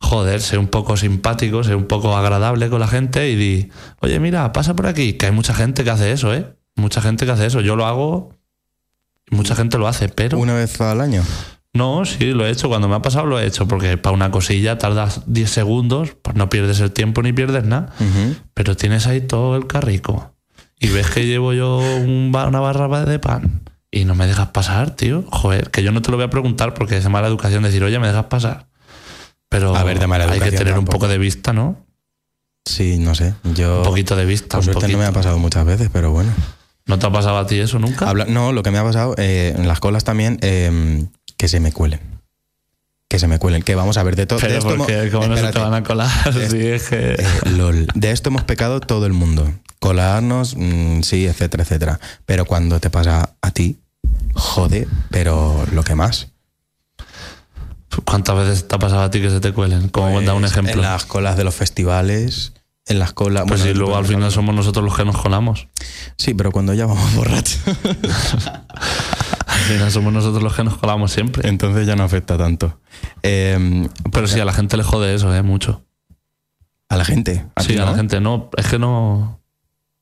Joder, 0.00 0.40
sé 0.40 0.56
un 0.56 0.68
poco 0.68 0.96
simpático, 0.96 1.62
sé 1.62 1.74
un 1.74 1.84
poco 1.84 2.16
agradable 2.16 2.70
con 2.70 2.80
la 2.80 2.88
gente 2.88 3.28
y 3.28 3.36
di, 3.36 3.68
oye, 4.00 4.18
mira, 4.20 4.54
pasa 4.54 4.74
por 4.74 4.86
aquí, 4.86 5.12
que 5.12 5.26
hay 5.26 5.32
mucha 5.32 5.52
gente 5.52 5.84
que 5.84 5.90
hace 5.90 6.12
eso, 6.12 6.32
¿eh? 6.32 6.56
Mucha 6.76 7.02
gente 7.02 7.26
que 7.26 7.32
hace 7.32 7.44
eso. 7.44 7.60
Yo 7.60 7.76
lo 7.76 7.84
hago, 7.84 8.38
mucha 9.30 9.54
gente 9.54 9.76
lo 9.76 9.86
hace, 9.86 10.08
pero... 10.08 10.38
¿Una 10.38 10.54
vez 10.54 10.80
al 10.80 11.02
año? 11.02 11.22
No, 11.72 12.04
sí, 12.04 12.32
lo 12.32 12.44
he 12.46 12.50
hecho. 12.50 12.68
Cuando 12.68 12.88
me 12.88 12.96
ha 12.96 13.02
pasado 13.02 13.26
lo 13.26 13.38
he 13.38 13.46
hecho, 13.46 13.68
porque 13.68 13.96
para 13.96 14.14
una 14.14 14.30
cosilla 14.30 14.76
tardas 14.78 15.22
10 15.26 15.50
segundos, 15.50 16.16
pues 16.20 16.36
no 16.36 16.48
pierdes 16.50 16.80
el 16.80 16.90
tiempo 16.92 17.22
ni 17.22 17.32
pierdes 17.32 17.64
nada. 17.64 17.92
Pero 18.54 18.76
tienes 18.76 19.06
ahí 19.06 19.20
todo 19.20 19.56
el 19.56 19.66
carrico. 19.66 20.34
Y 20.80 20.88
ves 20.88 21.08
que 21.10 21.26
llevo 21.26 21.52
yo 21.52 21.78
un 21.78 22.30
ba- 22.32 22.48
una 22.48 22.58
barra 22.60 23.04
de 23.04 23.18
pan 23.18 23.62
y 23.90 24.04
no 24.04 24.14
me 24.14 24.26
dejas 24.26 24.48
pasar, 24.48 24.96
tío. 24.96 25.24
Joder, 25.30 25.70
que 25.70 25.82
yo 25.82 25.92
no 25.92 26.02
te 26.02 26.10
lo 26.10 26.16
voy 26.16 26.24
a 26.26 26.30
preguntar 26.30 26.74
porque 26.74 26.96
es 26.96 27.04
de 27.04 27.10
mala 27.10 27.28
educación 27.28 27.62
decir, 27.62 27.84
oye, 27.84 27.98
me 27.98 28.08
dejas 28.08 28.24
pasar. 28.26 28.66
Pero 29.48 29.76
A 29.76 29.84
ver, 29.84 29.98
de 29.98 30.06
mala 30.06 30.24
hay 30.24 30.40
que 30.40 30.50
tener 30.52 30.78
un 30.78 30.84
poco 30.86 31.06
de 31.08 31.18
vista, 31.18 31.52
¿no? 31.52 31.84
Sí, 32.66 32.98
no 32.98 33.14
sé. 33.14 33.34
Yo. 33.54 33.78
Un 33.78 33.82
poquito 33.84 34.16
de 34.16 34.24
vista. 34.24 34.58
Por 34.58 34.60
un 34.60 34.64
suerte 34.64 34.92
no 34.92 34.98
me 34.98 35.04
ha 35.04 35.12
pasado 35.12 35.38
muchas 35.38 35.64
veces, 35.66 35.88
pero 35.92 36.10
bueno. 36.12 36.30
¿No 36.90 36.98
te 36.98 37.06
ha 37.06 37.10
pasado 37.12 37.38
a 37.38 37.46
ti 37.46 37.58
eso 37.58 37.78
nunca? 37.78 38.08
Habla- 38.08 38.26
no, 38.26 38.52
lo 38.52 38.62
que 38.62 38.70
me 38.70 38.78
ha 38.78 38.84
pasado 38.84 39.14
eh, 39.16 39.54
en 39.56 39.66
las 39.68 39.80
colas 39.80 40.04
también, 40.04 40.38
eh, 40.42 41.06
que 41.36 41.48
se 41.48 41.60
me 41.60 41.72
cuelen. 41.72 42.00
Que 43.08 43.18
se 43.18 43.26
me 43.26 43.38
cuelen. 43.38 43.62
Que 43.62 43.74
vamos 43.74 43.96
a 43.96 44.02
ver, 44.02 44.14
de 44.16 44.26
todo. 44.26 44.38
de 44.40 44.56
esto 44.56 44.76
porque 44.76 45.08
¿cómo 45.10 45.26
no 45.28 45.36
se 45.36 45.48
te 45.50 45.58
van 45.58 45.74
a 45.74 45.82
colar? 45.82 46.10
Sí, 46.50 46.66
es 46.66 46.88
que... 46.88 47.12
Eh, 47.14 47.26
lol. 47.56 47.86
De 47.94 48.10
esto 48.10 48.28
hemos 48.28 48.42
pecado 48.44 48.80
todo 48.80 49.06
el 49.06 49.12
mundo. 49.12 49.52
Colarnos, 49.78 50.54
mm, 50.56 51.00
sí, 51.02 51.26
etcétera, 51.26 51.62
etcétera. 51.62 51.98
Pero 52.26 52.44
cuando 52.44 52.78
te 52.80 52.90
pasa 52.90 53.30
a 53.40 53.50
ti, 53.52 53.80
jode, 54.34 54.86
pero 55.10 55.64
lo 55.72 55.82
que 55.82 55.94
más. 55.94 56.28
¿Cuántas 58.04 58.36
veces 58.36 58.68
te 58.68 58.74
ha 58.74 58.78
pasado 58.78 59.02
a 59.02 59.10
ti 59.10 59.20
que 59.20 59.30
se 59.30 59.40
te 59.40 59.52
cuelen? 59.52 59.88
Como 59.88 60.20
da 60.22 60.34
un 60.34 60.40
Pues, 60.42 60.52
ejemplo. 60.52 60.74
En 60.74 60.82
las 60.82 61.04
colas 61.06 61.36
de 61.36 61.44
los 61.44 61.54
festivales, 61.54 62.52
en 62.90 62.98
las 62.98 63.12
colas. 63.14 63.44
Pues 63.48 63.60
bueno, 63.62 63.72
si 63.72 63.78
luego 63.78 63.96
al 63.96 64.04
final 64.04 64.30
somos 64.30 64.54
nosotros 64.54 64.84
los 64.84 64.94
que 64.96 65.04
nos 65.06 65.16
colamos. 65.16 65.68
Sí, 66.16 66.34
pero 66.34 66.50
cuando 66.52 66.74
ya 66.74 66.84
vamos 66.86 67.14
borrachos. 67.14 67.60
Al 69.46 69.58
final 69.76 69.90
somos 69.92 70.12
nosotros 70.12 70.42
los 70.42 70.54
que 70.54 70.64
nos 70.64 70.76
colamos 70.78 71.12
siempre. 71.12 71.48
Entonces 71.48 71.86
ya 71.86 71.96
no 71.96 72.02
afecta 72.04 72.36
tanto. 72.38 72.78
Eh, 73.22 73.88
Pero 74.12 74.26
sí, 74.26 74.40
a 74.40 74.44
la 74.44 74.52
gente 74.52 74.76
le 74.76 74.82
jode 74.82 75.14
eso, 75.14 75.34
¿eh? 75.34 75.42
Mucho. 75.42 75.84
A 76.88 76.96
la 76.96 77.04
gente. 77.04 77.46
¿A 77.54 77.62
sí, 77.62 77.76
a 77.78 77.84
la 77.84 77.94
gente. 77.94 78.20
No, 78.20 78.50
es 78.56 78.66
que 78.66 78.78
no. 78.78 79.40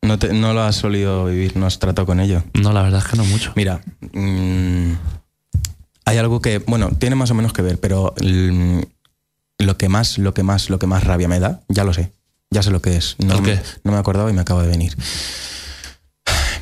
No, 0.03 0.19
te- 0.19 0.33
no 0.33 0.53
lo 0.55 0.63
has 0.63 0.77
solido 0.77 1.27
vivir, 1.27 1.57
no 1.57 1.67
has 1.67 1.79
tratado 1.79 2.07
con 2.07 2.21
ello. 2.21 2.43
No, 2.55 2.73
la 2.73 2.83
verdad 2.83 3.01
es 3.05 3.11
que 3.11 3.17
no 3.17 3.25
mucho. 3.25 3.53
Mira, 3.57 3.81
mm, 4.13 4.93
hay 6.05 6.19
algo 6.19 6.41
que, 6.41 6.59
bueno, 6.61 6.91
tiene 6.99 7.17
más 7.17 7.31
o 7.31 7.35
menos 7.35 7.53
que 7.53 7.63
ver, 7.63 7.79
pero 7.81 8.15
mm, 8.23 8.81
lo 9.59 9.77
que 9.77 9.89
más, 9.89 10.19
lo 10.19 10.33
que 10.35 10.43
más, 10.45 10.71
lo 10.71 10.79
que 10.79 10.87
más 10.87 11.03
rabia 11.05 11.27
me 11.29 11.41
da, 11.41 11.61
ya 11.69 11.83
lo 11.85 11.93
sé, 11.93 12.13
ya 12.51 12.63
sé 12.63 12.71
lo 12.71 12.81
que 12.83 12.97
es. 12.97 13.17
No, 13.19 13.35
¿El 13.35 13.43
qué? 13.43 13.55
me- 13.57 13.63
no 13.85 13.93
me 13.93 13.99
acordaba 13.99 14.31
y 14.31 14.33
me 14.35 14.41
acaba 14.41 14.63
de 14.63 14.69
venir. 14.69 14.97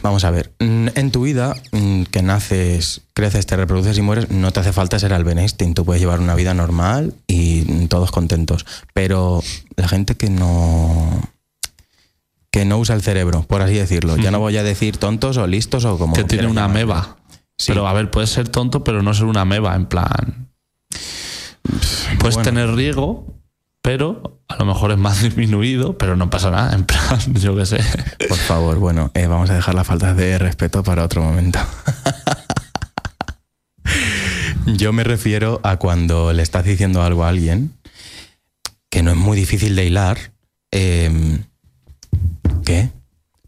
Vamos 0.03 0.25
a 0.25 0.31
ver, 0.31 0.53
mm, 0.61 0.89
en 0.95 1.11
tu 1.11 1.23
vida, 1.23 1.57
mm, 1.73 2.03
que 2.05 2.23
naces, 2.23 3.01
creces, 3.13 3.47
te 3.47 3.57
reproduces 3.57 3.99
y 3.99 4.03
mueres, 4.03 4.31
no 4.31 4.53
te 4.53 4.61
hace 4.61 4.73
falta 4.73 4.99
ser 5.01 5.13
Albert 5.13 5.39
Einstein, 5.39 5.75
tú 5.75 5.85
puedes 5.85 6.01
llevar 6.01 6.21
una 6.21 6.35
vida 6.37 6.55
normal 6.55 7.15
y 7.27 7.65
mm, 7.67 7.89
todos 7.89 8.13
contentos, 8.13 8.67
pero 8.95 9.43
la 9.77 9.89
gente 9.89 10.15
que 10.15 10.31
no 10.31 11.23
que 12.53 12.65
no 12.65 12.79
usa 12.79 12.95
el 12.95 13.03
cerebro, 13.03 13.43
por 13.43 13.61
así 13.61 13.75
decirlo. 13.75 14.17
Ya 14.17 14.31
no 14.31 14.39
voy 14.39 14.57
a 14.57 14.63
decir 14.63 14.97
tontos 14.97 15.37
o 15.37 15.47
listos 15.47 15.85
o 15.85 15.99
como 15.99 16.15
que 16.15 16.25
tiene 16.25 16.47
una 16.47 16.63
llamarle. 16.63 16.83
ameba. 16.83 17.17
Sí. 17.59 17.67
Pero 17.73 17.87
a 17.87 17.93
ver, 17.93 18.11
puedes 18.11 18.31
ser 18.31 18.49
tonto, 18.49 18.83
pero 18.83 19.03
no 19.03 19.13
ser 19.13 19.25
una 19.27 19.43
ameba, 19.43 19.75
en 19.75 19.85
plan. 19.87 20.49
Puedes 22.19 22.37
bueno. 22.37 22.43
tener 22.43 22.75
riego, 22.75 23.36
pero 23.87 24.43
a 24.49 24.57
lo 24.57 24.65
mejor 24.65 24.91
es 24.91 24.99
más 24.99 25.23
disminuido, 25.23 25.97
pero 25.97 26.17
no 26.17 26.29
pasa 26.29 26.51
nada, 26.51 26.75
en 26.75 26.83
plan, 26.85 27.21
yo 27.35 27.55
qué 27.55 27.67
sé. 27.67 27.79
Por 28.29 28.37
favor, 28.37 28.81
bueno, 28.81 29.13
eh, 29.15 29.29
vamos 29.29 29.49
a 29.49 29.55
dejar 29.55 29.77
las 29.77 29.87
faltas 29.87 30.17
de 30.17 30.41
respeto 30.41 30.83
para 30.83 31.05
otro 31.05 31.23
momento. 31.23 31.61
Yo 34.67 34.93
me 34.93 35.05
refiero 35.05 35.61
a 35.63 35.77
cuando 35.77 36.33
le 36.33 36.43
estás 36.43 36.65
diciendo 36.65 37.01
algo 37.05 37.23
a 37.23 37.29
alguien 37.29 37.75
que 38.91 39.05
no 39.05 39.13
es 39.13 39.17
muy 39.17 39.37
difícil 39.37 39.77
de 39.77 39.85
hilar. 39.85 40.33
¿Qué? 40.73 41.39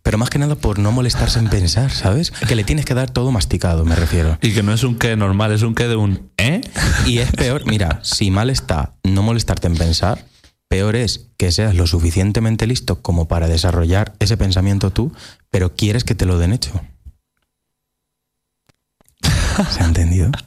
Pero 0.09 0.17
más 0.17 0.31
que 0.31 0.39
nada 0.39 0.55
por 0.55 0.79
no 0.79 0.91
molestarse 0.91 1.39
en 1.39 1.51
pensar, 1.51 1.91
¿sabes? 1.91 2.31
Que 2.31 2.55
le 2.55 2.65
tienes 2.65 2.87
que 2.87 2.95
dar 2.95 3.11
todo 3.11 3.31
masticado, 3.31 3.85
me 3.85 3.95
refiero. 3.95 4.39
Y 4.41 4.55
que 4.55 4.63
no 4.63 4.73
es 4.73 4.83
un 4.83 4.97
qué 4.97 5.17
normal, 5.17 5.53
es 5.53 5.61
un 5.61 5.75
qué 5.75 5.87
de 5.87 5.97
un 5.97 6.31
¿eh? 6.39 6.63
Y 7.05 7.19
es 7.19 7.31
peor, 7.33 7.67
mira, 7.67 8.01
si 8.03 8.31
mal 8.31 8.49
está 8.49 8.95
no 9.03 9.23
molestarte 9.23 9.67
en 9.67 9.77
pensar, 9.77 10.25
peor 10.67 10.97
es 10.97 11.27
que 11.37 11.53
seas 11.53 11.75
lo 11.75 11.87
suficientemente 11.87 12.67
listo 12.67 13.03
como 13.03 13.29
para 13.29 13.49
desarrollar 13.49 14.15
ese 14.19 14.39
pensamiento 14.39 14.91
tú, 14.91 15.13
pero 15.51 15.77
quieres 15.77 16.05
que 16.05 16.15
te 16.15 16.25
lo 16.25 16.39
den 16.39 16.55
hecho. 16.55 16.81
¿Se 19.71 19.83
ha 19.83 19.87
entendido? 19.87 20.31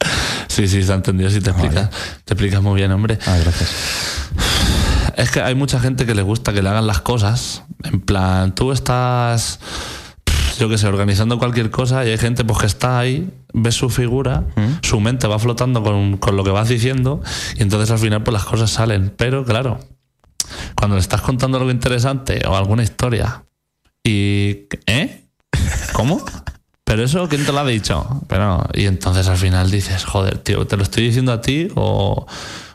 Sí, 0.48 0.68
sí, 0.68 0.84
se 0.84 0.92
ha 0.92 0.96
entendido, 0.96 1.30
sí 1.30 1.40
te 1.40 1.52
explicas. 1.52 1.90
Te 2.26 2.34
explicas 2.34 2.62
muy 2.62 2.76
bien, 2.76 2.92
hombre. 2.92 3.18
Ah, 3.26 3.38
gracias. 3.38 3.70
Es 5.16 5.32
que 5.32 5.42
hay 5.42 5.56
mucha 5.56 5.80
gente 5.80 6.06
que 6.06 6.16
le 6.16 6.22
gusta 6.22 6.54
que 6.54 6.62
le 6.62 6.70
hagan 6.70 6.88
las 6.88 7.02
cosas. 7.02 7.64
En 7.84 8.02
plan, 8.02 8.54
tú 8.56 8.72
estás, 8.72 9.60
yo 10.60 10.70
qué 10.70 10.78
sé, 10.78 10.88
organizando 10.88 11.40
cualquier 11.40 11.72
cosa 11.72 12.06
y 12.06 12.10
hay 12.10 12.18
gente 12.18 12.44
pues 12.44 12.60
que 12.60 12.66
está 12.68 13.00
ahí, 13.00 13.32
ves 13.54 13.76
su 13.76 13.90
figura, 13.90 14.46
su 14.82 15.00
mente 15.00 15.28
va 15.28 15.40
flotando 15.40 15.84
con, 15.84 16.18
con 16.18 16.36
lo 16.36 16.44
que 16.44 16.52
vas 16.52 16.70
diciendo 16.70 17.22
y 17.56 17.64
entonces 17.64 17.92
al 17.92 18.00
final 18.00 18.24
pues 18.24 18.34
las 18.34 18.46
cosas 18.46 18.72
salen. 18.72 19.14
Pero 19.16 19.46
claro, 19.46 19.80
cuando 20.76 20.96
le 20.96 21.02
estás 21.02 21.22
contando 21.22 21.58
algo 21.58 21.72
interesante 21.72 22.46
o 22.48 22.56
alguna 22.56 22.84
historia 22.84 23.44
y... 24.04 24.68
¿Eh? 24.86 25.26
¿Cómo? 25.94 26.24
Pero 26.92 27.04
eso, 27.04 27.30
¿quién 27.30 27.46
te 27.46 27.54
lo 27.54 27.60
ha 27.60 27.66
dicho? 27.66 28.06
Pero. 28.28 28.66
Y 28.74 28.86
entonces 28.86 29.26
al 29.30 29.38
final 29.38 29.72
dices, 29.72 30.04
joder, 30.04 30.40
tío, 30.40 30.68
¿te 30.68 30.76
lo 30.76 30.84
estoy 30.84 31.06
diciendo 31.06 31.32
a 31.32 31.40
ti 31.40 31.70
o, 31.76 32.26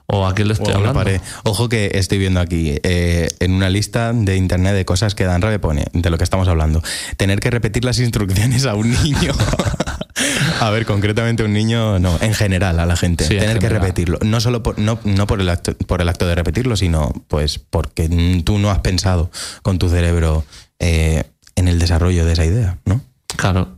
o 0.07 0.27
a 0.27 0.35
quién 0.35 0.49
le 0.49 0.55
estoy 0.55 0.73
hablando? 0.73 1.05
Ojo 1.45 1.69
que 1.69 1.90
estoy 1.95 2.19
viendo 2.19 2.40
aquí, 2.40 2.79
eh, 2.83 3.29
en 3.40 3.53
una 3.53 3.71
lista 3.71 4.12
de 4.12 4.37
internet 4.37 4.75
de 4.75 4.85
cosas 4.85 5.14
que 5.14 5.25
dan 5.25 5.42
rabia, 5.42 5.61
pone, 5.61 5.85
de 5.92 6.11
lo 6.11 6.19
que 6.19 6.25
estamos 6.25 6.49
hablando, 6.49 6.83
tener 7.16 7.40
que 7.40 7.51
repetir 7.51 7.85
las 7.85 7.99
instrucciones 7.99 8.66
a 8.66 8.75
un 8.75 8.90
niño. 8.90 9.33
a 10.61 10.71
ver, 10.71 10.87
concretamente 10.87 11.42
un 11.42 11.53
niño, 11.53 11.99
no, 11.99 12.19
en 12.21 12.35
general 12.35 12.79
a 12.81 12.87
la 12.87 12.97
gente. 12.97 13.25
Sí, 13.25 13.37
tener 13.37 13.59
que 13.59 13.69
repetirlo. 13.69 14.19
No 14.23 14.40
solo 14.40 14.62
por, 14.62 14.79
no, 14.79 14.99
no 15.05 15.27
por, 15.27 15.40
el 15.40 15.49
acto, 15.49 15.75
por 15.87 16.01
el 16.01 16.09
acto 16.09 16.27
de 16.27 16.35
repetirlo, 16.35 16.77
sino 16.77 17.12
pues 17.29 17.59
porque 17.59 18.09
tú 18.45 18.59
no 18.59 18.71
has 18.71 18.81
pensado 18.81 19.31
con 19.62 19.79
tu 19.79 19.88
cerebro 19.88 20.45
eh, 20.79 21.25
en 21.57 21.69
el 21.69 21.79
desarrollo 21.79 22.25
de 22.25 22.33
esa 22.33 22.45
idea, 22.45 22.79
¿no? 22.85 23.01
Claro. 23.37 23.76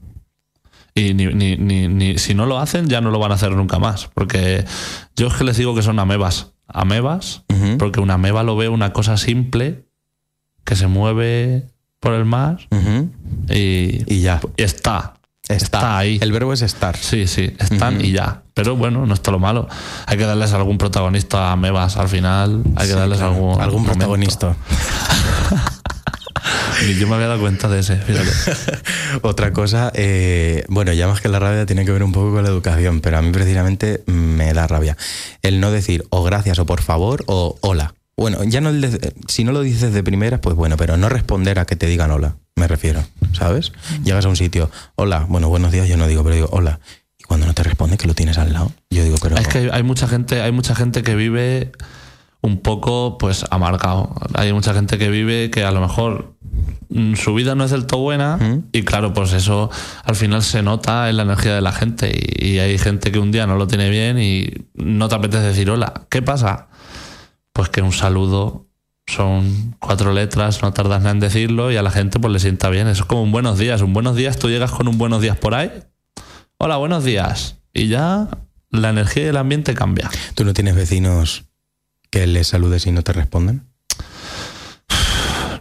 Y 0.98 1.14
ni, 1.14 1.26
ni, 1.26 1.56
ni, 1.56 1.86
ni- 1.88 2.18
si 2.18 2.34
no 2.34 2.46
lo 2.46 2.58
hacen, 2.58 2.88
ya 2.88 3.00
no 3.00 3.10
lo 3.10 3.18
van 3.18 3.30
a 3.32 3.34
hacer 3.36 3.52
nunca 3.52 3.78
más. 3.78 4.08
Porque 4.14 4.64
yo 5.16 5.28
es 5.28 5.34
que 5.34 5.44
les 5.44 5.56
digo 5.56 5.74
que 5.74 5.82
son 5.82 5.98
amebas. 5.98 6.52
Amebas, 6.66 7.44
porque 7.78 8.00
una 8.00 8.14
ameba 8.14 8.42
lo 8.42 8.54
ve 8.56 8.68
una 8.68 8.92
cosa 8.92 9.16
simple 9.16 9.86
que 10.64 10.76
se 10.76 10.86
mueve 10.86 11.66
por 12.00 12.12
el 12.12 12.24
mar 12.26 12.58
y, 13.48 14.02
Y 14.12 14.20
ya. 14.20 14.40
está. 14.56 15.14
Está 15.48 15.96
ahí. 15.96 16.18
El 16.20 16.30
verbo 16.30 16.52
es 16.52 16.60
estar. 16.60 16.94
Sí, 16.98 17.26
sí, 17.26 17.54
están 17.58 18.04
y 18.04 18.12
ya. 18.12 18.42
Pero 18.52 18.76
bueno, 18.76 19.06
no 19.06 19.14
está 19.14 19.30
lo 19.30 19.38
malo. 19.38 19.66
Hay 20.04 20.18
que 20.18 20.24
darles 20.24 20.52
algún 20.52 20.76
protagonista 20.76 21.48
a 21.48 21.52
amebas 21.52 21.96
al 21.96 22.08
final. 22.08 22.62
Hay 22.76 22.86
que 22.86 22.92
Sí, 22.92 22.98
darles 22.98 23.16
claro. 23.18 23.32
algún, 23.34 23.60
algún 23.62 23.82
momento. 23.82 23.92
protagonista. 23.98 24.56
Ni 26.86 26.94
yo 26.94 27.06
me 27.08 27.14
había 27.16 27.26
dado 27.28 27.40
cuenta 27.40 27.68
de 27.68 27.80
ese, 27.80 27.96
fíjate. 27.96 28.30
Otra 29.22 29.52
cosa, 29.52 29.90
eh, 29.94 30.64
bueno, 30.68 30.92
ya 30.92 31.06
más 31.08 31.20
que 31.20 31.28
la 31.28 31.38
rabia 31.38 31.66
tiene 31.66 31.84
que 31.84 31.92
ver 31.92 32.02
un 32.02 32.12
poco 32.12 32.32
con 32.32 32.42
la 32.44 32.48
educación, 32.48 33.00
pero 33.00 33.18
a 33.18 33.22
mí 33.22 33.30
precisamente 33.32 34.02
me 34.06 34.52
da 34.52 34.66
rabia. 34.66 34.96
El 35.42 35.60
no 35.60 35.70
decir 35.70 36.04
o 36.10 36.22
gracias 36.22 36.58
o 36.58 36.66
por 36.66 36.82
favor 36.82 37.24
o 37.26 37.58
hola. 37.60 37.94
Bueno, 38.16 38.42
ya 38.44 38.60
no 38.60 38.70
el 38.70 38.80
de- 38.80 39.12
si 39.28 39.44
no 39.44 39.52
lo 39.52 39.60
dices 39.62 39.92
de 39.92 40.02
primeras, 40.02 40.40
pues 40.40 40.56
bueno, 40.56 40.76
pero 40.76 40.96
no 40.96 41.08
responder 41.08 41.58
a 41.58 41.66
que 41.66 41.76
te 41.76 41.86
digan 41.86 42.10
hola, 42.10 42.36
me 42.56 42.66
refiero, 42.66 43.04
¿sabes? 43.32 43.72
Llegas 44.02 44.24
a 44.24 44.28
un 44.28 44.36
sitio, 44.36 44.70
hola, 44.96 45.24
bueno, 45.28 45.48
buenos 45.48 45.70
días, 45.72 45.88
yo 45.88 45.96
no 45.96 46.06
digo, 46.08 46.22
pero 46.24 46.34
digo 46.34 46.48
hola. 46.50 46.80
Y 47.16 47.24
cuando 47.24 47.46
no 47.46 47.54
te 47.54 47.62
responde, 47.62 47.96
que 47.96 48.08
lo 48.08 48.14
tienes 48.14 48.38
al 48.38 48.52
lado, 48.52 48.72
yo 48.90 49.04
digo, 49.04 49.16
pero... 49.22 49.36
Es 49.36 49.46
que 49.46 49.58
hay, 49.58 49.68
hay 49.72 49.82
mucha 49.84 50.08
gente, 50.08 50.40
hay 50.42 50.50
mucha 50.52 50.74
gente 50.74 51.02
que 51.02 51.14
vive 51.14 51.70
un 52.40 52.60
poco 52.60 53.18
pues 53.18 53.44
amargado. 53.50 54.14
Hay 54.34 54.52
mucha 54.52 54.74
gente 54.74 54.98
que 54.98 55.10
vive 55.10 55.50
que 55.50 55.64
a 55.64 55.70
lo 55.70 55.80
mejor 55.80 56.34
mm, 56.88 57.14
su 57.14 57.34
vida 57.34 57.54
no 57.54 57.64
es 57.64 57.70
del 57.70 57.86
todo 57.86 58.00
buena 58.00 58.36
¿Mm? 58.36 58.68
y 58.72 58.82
claro, 58.82 59.12
pues 59.12 59.32
eso 59.32 59.70
al 60.04 60.16
final 60.16 60.42
se 60.42 60.62
nota 60.62 61.08
en 61.10 61.16
la 61.16 61.24
energía 61.24 61.54
de 61.54 61.60
la 61.60 61.72
gente 61.72 62.12
y, 62.14 62.46
y 62.46 62.58
hay 62.58 62.78
gente 62.78 63.10
que 63.10 63.18
un 63.18 63.32
día 63.32 63.46
no 63.46 63.56
lo 63.56 63.66
tiene 63.66 63.90
bien 63.90 64.18
y 64.18 64.50
no 64.74 65.08
te 65.08 65.14
apetece 65.14 65.42
decir 65.42 65.70
hola. 65.70 66.06
¿Qué 66.10 66.22
pasa? 66.22 66.68
Pues 67.52 67.68
que 67.70 67.82
un 67.82 67.92
saludo 67.92 68.66
son 69.08 69.74
cuatro 69.78 70.12
letras, 70.12 70.62
no 70.62 70.72
tardas 70.72 71.00
nada 71.00 71.12
en 71.12 71.20
decirlo 71.20 71.72
y 71.72 71.76
a 71.76 71.82
la 71.82 71.90
gente 71.90 72.20
pues 72.20 72.32
le 72.32 72.38
sienta 72.38 72.68
bien. 72.68 72.86
Eso 72.86 73.02
es 73.02 73.08
como 73.08 73.22
un 73.22 73.32
buenos 73.32 73.58
días. 73.58 73.80
Un 73.80 73.92
buenos 73.92 74.16
días, 74.16 74.38
tú 74.38 74.48
llegas 74.48 74.70
con 74.70 74.86
un 74.86 74.98
buenos 74.98 75.22
días 75.22 75.36
por 75.36 75.54
ahí. 75.54 75.72
Hola, 76.58 76.76
buenos 76.76 77.04
días. 77.04 77.56
Y 77.72 77.88
ya 77.88 78.28
la 78.70 78.90
energía 78.90 79.24
y 79.24 79.26
el 79.28 79.36
ambiente 79.36 79.74
cambia. 79.74 80.10
¿Tú 80.34 80.44
no 80.44 80.52
tienes 80.52 80.76
vecinos 80.76 81.47
que 82.10 82.26
les 82.26 82.48
saludes 82.48 82.86
y 82.86 82.92
no 82.92 83.02
te 83.02 83.12
responden? 83.12 83.68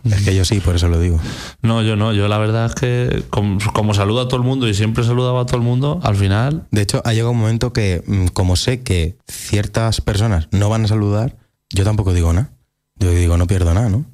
Es 0.03 0.23
que 0.23 0.35
yo 0.35 0.45
sí, 0.45 0.59
por 0.59 0.75
eso 0.75 0.87
lo 0.87 0.99
digo. 0.99 1.19
No, 1.61 1.81
yo 1.81 1.95
no. 1.95 2.13
Yo 2.13 2.27
la 2.27 2.37
verdad 2.37 2.67
es 2.67 2.75
que 2.75 3.23
como, 3.29 3.57
como 3.73 3.93
saludo 3.93 4.21
a 4.21 4.27
todo 4.27 4.37
el 4.37 4.43
mundo 4.43 4.67
y 4.67 4.73
siempre 4.73 5.03
saludaba 5.03 5.41
a 5.41 5.45
todo 5.45 5.57
el 5.57 5.63
mundo, 5.63 5.99
al 6.03 6.15
final 6.15 6.67
De 6.71 6.81
hecho, 6.81 7.01
ha 7.05 7.13
llegado 7.13 7.31
un 7.31 7.39
momento 7.39 7.73
que, 7.73 8.03
mm, 8.05 8.27
como 8.27 8.55
sé 8.55 8.83
que 8.83 9.17
ciertas 9.27 10.01
personas 10.01 10.47
no 10.51 10.69
van 10.69 10.85
a 10.85 10.87
saludar, 10.87 11.35
yo 11.69 11.83
tampoco 11.83 12.13
digo 12.13 12.31
nada. 12.33 12.51
Yo 12.95 13.11
digo, 13.11 13.37
no 13.37 13.47
pierdo 13.47 13.73
nada, 13.73 13.89
¿no? 13.89 14.05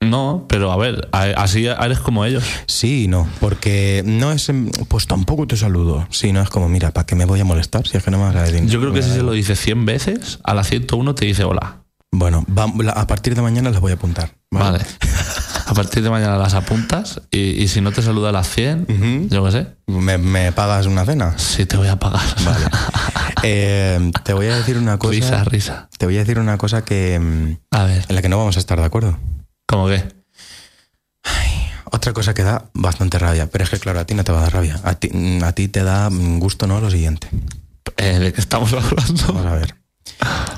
no, 0.00 0.46
pero 0.48 0.72
a 0.72 0.76
ver, 0.76 1.08
así 1.12 1.66
eres 1.66 2.00
como 2.00 2.24
ellos. 2.24 2.42
Sí 2.66 3.06
no, 3.08 3.28
porque 3.38 4.02
no 4.04 4.32
es, 4.32 4.50
pues 4.88 5.06
tampoco 5.06 5.46
te 5.46 5.56
saludo. 5.56 6.06
Sí, 6.10 6.32
no 6.32 6.42
es 6.42 6.48
como, 6.48 6.68
mira, 6.68 6.90
¿para 6.90 7.06
qué 7.06 7.14
me 7.14 7.24
voy 7.24 7.38
a 7.38 7.44
molestar 7.44 7.86
si 7.86 7.96
es 7.96 8.02
que 8.02 8.10
no 8.10 8.18
me 8.18 8.24
vas 8.24 8.34
a 8.34 8.42
decir 8.42 8.66
Yo 8.66 8.80
creo 8.80 8.92
que 8.92 9.02
si 9.02 9.10
se 9.10 9.22
lo 9.22 9.32
dice 9.32 9.54
100 9.54 9.86
veces, 9.86 10.40
a 10.42 10.54
la 10.54 10.64
101 10.64 11.14
te 11.14 11.26
dice 11.26 11.44
hola. 11.44 11.81
Bueno, 12.12 12.44
va- 12.56 12.92
a 12.92 13.06
partir 13.06 13.34
de 13.34 13.42
mañana 13.42 13.70
las 13.70 13.80
voy 13.80 13.92
a 13.92 13.94
apuntar. 13.96 14.34
Vale. 14.50 14.80
A 15.66 15.74
partir 15.74 16.02
de 16.02 16.10
mañana 16.10 16.36
las 16.36 16.52
apuntas 16.52 17.22
y, 17.30 17.38
y 17.62 17.68
si 17.68 17.80
no 17.80 17.92
te 17.92 18.02
saluda 18.02 18.28
a 18.28 18.32
las 18.32 18.46
100, 18.50 18.86
Ujú. 18.90 19.28
yo 19.34 19.44
qué 19.46 19.52
sé, 19.52 19.66
¿Me, 19.86 20.18
me 20.18 20.52
pagas 20.52 20.84
una 20.84 21.06
cena? 21.06 21.38
sí 21.38 21.64
te 21.64 21.78
voy 21.78 21.88
a 21.88 21.96
pagar. 21.98 22.20
Vale. 22.44 22.66
Eh, 23.44 24.12
te 24.24 24.34
voy 24.34 24.46
a 24.46 24.56
decir 24.56 24.76
una 24.78 24.98
cosa. 24.98 25.10
risa, 25.12 25.42
risa. 25.44 25.88
Te 25.98 26.06
voy 26.06 26.14
a 26.16 26.20
decir 26.20 26.38
una 26.38 26.58
cosa 26.58 26.84
que 26.84 27.18
mm, 27.18 27.74
A 27.74 27.84
ver, 27.84 28.04
en 28.08 28.14
la 28.14 28.22
que 28.22 28.28
no 28.28 28.38
vamos 28.38 28.56
a 28.56 28.60
estar 28.60 28.78
de 28.78 28.84
acuerdo. 28.84 29.18
¿cómo 29.66 29.88
qué? 29.88 30.04
Otra 31.90 32.12
cosa 32.12 32.34
que 32.34 32.42
da 32.42 32.66
bastante 32.74 33.18
rabia, 33.18 33.48
pero 33.50 33.64
es 33.64 33.70
que 33.70 33.78
claro, 33.78 33.98
a 34.00 34.04
ti 34.04 34.14
no 34.14 34.22
te 34.24 34.30
va 34.32 34.38
a 34.38 34.42
dar 34.42 34.52
rabia. 34.52 34.78
A 34.84 34.94
ti, 34.94 35.08
mm, 35.12 35.42
a 35.44 35.52
ti 35.52 35.68
te 35.68 35.82
da 35.82 36.08
gusto, 36.10 36.66
¿no? 36.68 36.80
Lo 36.80 36.90
siguiente. 36.90 37.28
Eh, 37.96 38.18
¿De 38.18 38.32
qué 38.32 38.40
estamos 38.40 38.70
Vamos 38.72 38.92
hablando? 39.24 39.48
a 39.48 39.54
ver. 39.54 39.74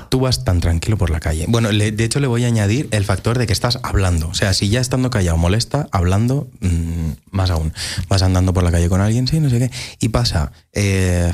Tú 0.09 0.19
vas 0.19 0.43
tan 0.43 0.61
tranquilo 0.61 0.97
por 0.97 1.09
la 1.09 1.19
calle. 1.19 1.45
Bueno, 1.47 1.69
de 1.69 2.03
hecho 2.03 2.19
le 2.19 2.27
voy 2.27 2.43
a 2.43 2.47
añadir 2.47 2.87
el 2.91 3.05
factor 3.05 3.37
de 3.37 3.47
que 3.47 3.53
estás 3.53 3.79
hablando. 3.83 4.29
O 4.29 4.33
sea, 4.33 4.53
si 4.53 4.69
ya 4.69 4.79
estando 4.79 5.09
callado 5.09 5.37
molesta, 5.37 5.87
hablando, 5.91 6.49
mm, 6.61 7.11
más 7.31 7.49
aún. 7.49 7.73
Vas 8.07 8.21
andando 8.21 8.53
por 8.53 8.63
la 8.63 8.71
calle 8.71 8.89
con 8.89 9.01
alguien, 9.01 9.27
sí, 9.27 9.39
no 9.39 9.49
sé 9.49 9.59
qué. 9.59 9.71
Y 9.99 10.09
pasa, 10.09 10.51
eh, 10.73 11.31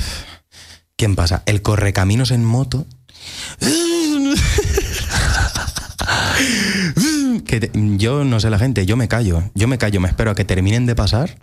¿quién 0.96 1.16
pasa? 1.16 1.44
El 1.46 1.62
correcaminos 1.62 2.32
en 2.32 2.46
moto. 2.46 2.86
que 7.46 7.72
yo 7.74 8.24
no 8.24 8.40
sé 8.40 8.50
la 8.50 8.60
gente, 8.60 8.86
yo 8.86 8.98
me 8.98 9.08
callo. 9.08 9.44
Yo 9.54 9.68
me 9.68 9.78
callo, 9.78 10.00
me 10.00 10.08
espero 10.08 10.32
a 10.32 10.36
que 10.36 10.46
terminen 10.46 10.86
de 10.86 10.96
pasar 10.96 11.38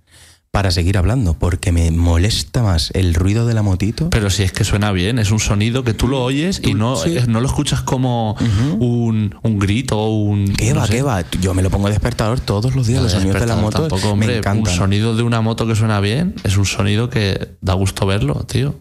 para 0.51 0.70
seguir 0.70 0.96
hablando, 0.99 1.34
porque 1.34 1.72
me 1.72 1.90
molesta 1.90 2.62
más 2.62 2.90
el 2.94 3.14
ruido 3.14 3.46
de 3.46 3.55
la 3.55 3.62
motito. 3.62 4.11
Pero 4.11 4.30
si 4.30 4.42
es 4.42 4.53
que 4.53 4.64
suena 4.64 4.90
bien, 4.92 5.18
es 5.18 5.30
un 5.30 5.38
sonido 5.40 5.84
que 5.84 5.94
tú 5.94 6.09
lo 6.09 6.22
oyes 6.24 6.61
y 6.64 6.74
no, 6.74 6.96
sí. 6.96 7.16
es- 7.16 7.28
no 7.28 7.40
lo 7.40 7.46
escuchas 7.46 7.82
como 7.82 8.34
un, 8.78 9.34
un 9.42 9.59
grito 9.59 9.99
o 9.99 10.22
un. 10.22 10.53
¿Qué 10.55 10.72
no 10.72 10.80
va, 10.80 10.86
sé. 10.86 10.92
qué 10.94 11.03
va? 11.03 11.22
Yo 11.40 11.55
me 11.55 11.62
lo 11.62 11.70
pongo 11.70 11.88
despertador 11.88 12.40
todos 12.40 12.74
los 12.74 12.86
días, 12.86 13.03
los 13.03 13.12
sonidos 13.12 13.40
de 13.40 13.46
la 13.46 13.57
moto 13.57 13.80
tampoco, 13.80 14.07
me 14.07 14.12
hombre, 14.12 14.38
encantan. 14.38 14.72
Un 14.72 14.78
sonido 14.78 15.14
de 15.16 15.22
una 15.22 15.40
moto 15.40 15.66
que 15.66 15.74
suena 15.76 16.01
bien 16.01 16.34
es 16.44 16.57
un 16.57 16.66
sonido 16.66 17.11
que 17.11 17.57
da 17.61 17.74
gusto 17.74 18.07
verlo, 18.07 18.34
tío. 18.46 18.74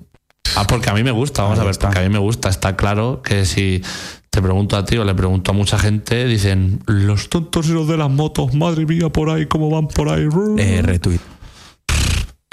Ah, 0.55 0.65
porque 0.65 0.89
a 0.89 0.93
mí 0.93 1.03
me 1.03 1.11
gusta, 1.11 1.43
vamos 1.43 1.59
a 1.59 1.63
ver, 1.65 1.75
porque 1.79 1.99
a 1.99 2.01
mí 2.03 2.09
me 2.09 2.17
gusta. 2.19 2.49
Está 2.49 2.75
claro 2.77 3.21
que 3.21 3.45
si 3.45 3.81
te 4.29 4.41
pregunto 4.41 4.77
a 4.77 4.85
ti 4.85 4.97
o 4.97 5.03
le 5.03 5.13
pregunto 5.13 5.51
a 5.51 5.53
mucha 5.53 5.77
gente, 5.77 6.25
dicen, 6.25 6.81
los 6.87 7.29
tontos 7.29 7.67
y 7.67 7.73
los 7.73 7.87
de 7.87 7.97
las 7.97 8.09
motos, 8.09 8.53
madre 8.55 8.85
mía, 8.85 9.09
por 9.09 9.29
ahí, 9.29 9.45
cómo 9.47 9.69
van 9.69 9.87
por 9.89 10.09
ahí. 10.09 10.25
Eh, 10.57 10.81
retweet. 10.81 11.19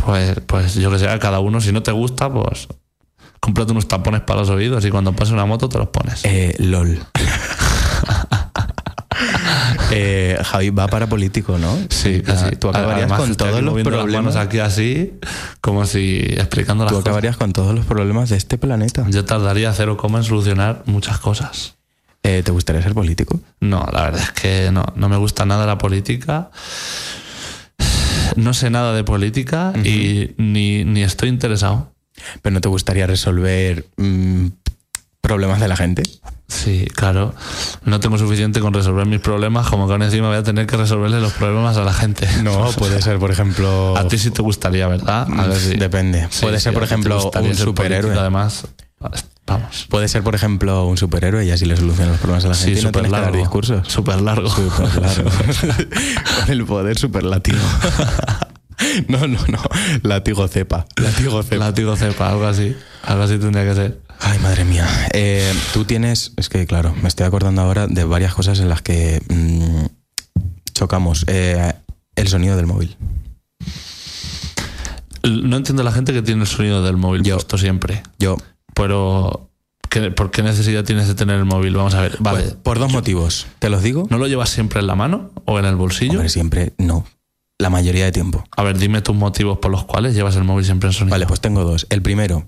Pues, 0.05 0.41
pues 0.47 0.75
yo 0.75 0.91
que 0.91 0.99
sé, 0.99 1.09
a 1.09 1.19
cada 1.19 1.41
uno, 1.41 1.61
si 1.61 1.73
no 1.73 1.83
te 1.83 1.93
gusta, 1.93 2.33
pues 2.33 2.69
cómprate 3.41 3.73
unos 3.73 3.89
tapones 3.89 4.23
para 4.23 4.41
los 4.41 4.51
oídos 4.51 4.85
y 4.85 4.91
cuando 4.91 5.13
pase 5.13 5.33
una 5.33 5.45
moto 5.47 5.69
te 5.69 5.79
los 5.79 5.89
pones. 5.89 6.25
Eh, 6.25 6.55
LOL. 6.59 6.99
Eh, 9.91 10.37
Javi 10.43 10.71
va 10.71 10.89
para 10.89 11.07
político, 11.09 11.57
¿no? 11.59 11.79
Sí, 11.89 12.21
casi. 12.21 12.57
Tú 12.57 12.69
acabarías 12.69 13.03
Además, 13.11 13.21
con 13.21 13.35
todos 13.37 13.63
los 13.63 13.75
las 13.75 13.85
problemas. 13.85 14.25
manos 14.25 14.37
aquí 14.37 14.59
así, 14.59 15.15
como 15.61 15.87
si 15.87 16.19
explicando 16.19 16.83
las 16.85 16.91
Tú 16.91 16.97
cosas. 16.97 17.07
acabarías 17.07 17.37
con 17.37 17.53
todos 17.53 17.75
los 17.75 17.85
problemas 17.87 18.31
de 18.31 18.37
este 18.37 18.59
planeta. 18.59 19.07
Yo 19.09 19.25
tardaría 19.25 19.73
cero 19.73 19.97
coma 19.97 20.19
en 20.19 20.25
solucionar 20.25 20.83
muchas 20.87 21.19
cosas. 21.19 21.77
Eh, 22.25 22.43
¿Te 22.45 22.51
gustaría 22.51 22.83
ser 22.83 22.95
político? 22.95 23.39
No, 23.61 23.87
la 23.93 24.03
verdad 24.05 24.23
es 24.23 24.33
que 24.33 24.71
no, 24.73 24.85
no 24.97 25.09
me 25.09 25.17
gusta 25.17 25.45
nada 25.47 25.65
la 25.67 25.79
política. 25.79 26.51
No 28.37 28.55
sé 28.55 28.71
nada 28.71 28.93
de 28.95 29.05
política 29.05 29.73
y 29.85 30.31
ni, 30.37 30.85
ni 30.85 31.03
estoy 31.03 31.29
interesado. 31.29 31.93
¿Pero 32.43 32.55
no 32.55 32.61
te 32.61 32.69
gustaría 32.69 33.07
resolver 33.07 33.87
mm, 33.97 34.47
problemas 35.21 35.61
de 35.61 35.69
la 35.69 35.77
gente? 35.77 36.03
Sí, 36.47 36.87
claro. 36.95 37.35
No 37.85 37.99
tengo 38.01 38.19
suficiente 38.19 38.61
con 38.61 38.73
resolver 38.75 39.07
mis 39.07 39.21
problemas, 39.21 39.67
como 39.69 39.87
que 39.87 39.95
aún 39.95 40.03
encima 40.03 40.29
voy 40.29 40.37
a 40.37 40.43
tener 40.43 40.67
que 40.67 40.77
resolverle 40.77 41.21
los 41.21 41.33
problemas 41.33 41.77
a 41.77 41.85
la 41.85 41.93
gente. 41.93 42.29
No, 42.43 42.71
puede 42.79 43.01
ser, 43.03 43.19
por 43.19 43.31
ejemplo... 43.31 43.97
A 43.97 44.07
ti 44.07 44.19
sí 44.19 44.31
te 44.31 44.43
gustaría, 44.43 44.87
¿verdad? 44.87 45.27
A 45.37 45.47
ver 45.47 45.59
si- 45.59 45.77
Depende. 45.77 46.29
Sí, 46.31 46.43
puede 46.43 46.59
sí, 46.59 46.65
ser, 46.65 46.75
por 46.75 46.85
ejemplo, 46.85 47.31
un 47.41 47.55
superhéroe. 47.55 48.17
Además, 48.17 48.67
vamos. 49.47 49.87
Puede 49.89 50.09
ser, 50.09 50.23
por 50.23 50.35
ejemplo, 50.35 50.87
un 50.87 50.97
superhéroe 50.97 51.45
y 51.45 51.51
así 51.51 51.65
le 51.67 51.77
soluciona 51.77 52.13
los 52.13 52.21
problemas 52.21 52.45
a 52.45 52.49
la 52.49 52.55
gente 52.55 52.75
Sí, 52.75 52.81
y 52.81 52.85
no 52.85 52.93
que 52.93 53.03
dar 53.03 53.11
largo. 53.11 53.37
discursos. 53.39 53.87
Súper 53.89 54.21
largo. 54.21 54.49
Súper 54.51 55.01
largo. 55.03 55.31
Con 56.41 56.51
el 56.51 56.65
poder 56.65 56.99
superlativo. 56.99 57.59
no, 59.09 59.27
no, 59.27 59.39
no. 59.49 59.59
Látigo 60.03 60.47
cepa. 60.49 60.87
Látigo 60.97 61.43
cepa. 61.43 61.57
Látigo 61.67 61.97
cepa, 61.97 62.31
algo 62.31 62.47
así. 62.47 62.77
Algo 63.03 63.23
así 63.25 63.39
tendría 63.39 63.65
que 63.65 63.75
ser. 63.75 64.01
Ay, 64.21 64.39
madre 64.39 64.65
mía. 64.65 64.87
Eh, 65.13 65.53
tú 65.73 65.85
tienes. 65.85 66.33
Es 66.37 66.49
que, 66.49 66.67
claro, 66.67 66.95
me 67.03 67.09
estoy 67.09 67.27
acordando 67.27 67.63
ahora 67.63 67.87
de 67.87 68.05
varias 68.05 68.33
cosas 68.35 68.61
en 68.61 68.69
las 68.69 68.81
que 68.83 69.21
mm, 69.29 69.87
chocamos. 70.73 71.25
Eh, 71.29 71.73
el 72.17 72.29
sonido 72.29 72.57
del 72.57 72.67
móvil. 72.67 72.97
No 75.25 75.57
entiendo 75.57 75.83
la 75.83 75.93
gente 75.93 76.13
que 76.13 76.23
tiene 76.23 76.43
el 76.43 76.47
sonido 76.47 76.83
del 76.83 76.97
móvil 76.97 77.23
Yo. 77.23 77.35
puesto 77.37 77.57
siempre. 77.59 78.03
Yo. 78.19 78.37
Pero, 78.75 79.51
¿qué- 79.91 80.11
¿por 80.11 80.31
qué 80.31 80.43
necesidad 80.43 80.85
tienes 80.85 81.09
de 81.09 81.15
tener 81.15 81.37
el 81.37 81.45
móvil? 81.45 81.75
Vamos 81.77 81.95
a 81.95 82.01
ver. 82.01 82.17
Vale. 82.21 82.41
Pues, 82.43 82.55
por 82.55 82.79
dos 82.79 82.93
motivos. 82.93 83.47
¿Te 83.59 83.71
los 83.71 83.83
digo? 83.83 84.07
¿No 84.11 84.19
lo 84.19 84.27
llevas 84.27 84.51
siempre 84.51 84.81
en 84.81 84.87
la 84.87 84.95
mano 84.95 85.31
o 85.45 85.59
en 85.59 85.65
el 85.65 85.77
bolsillo? 85.77 86.13
Hombre, 86.15 86.29
siempre 86.29 86.73
no. 86.79 87.07
La 87.59 87.71
mayoría 87.71 88.05
de 88.05 88.13
tiempo. 88.13 88.45
A 88.57 88.63
ver, 88.65 88.77
dime 88.79 89.01
tus 89.01 89.15
motivos 89.15 89.59
por 89.59 89.71
los 89.71 89.85
cuales 89.85 90.15
llevas 90.15 90.35
el 90.37 90.45
móvil 90.45 90.65
siempre 90.65 90.89
en 90.89 90.93
sonido. 90.93 91.13
Vale, 91.15 91.27
pues 91.27 91.41
tengo 91.41 91.63
dos. 91.65 91.87
El 91.89 92.03
primero, 92.03 92.47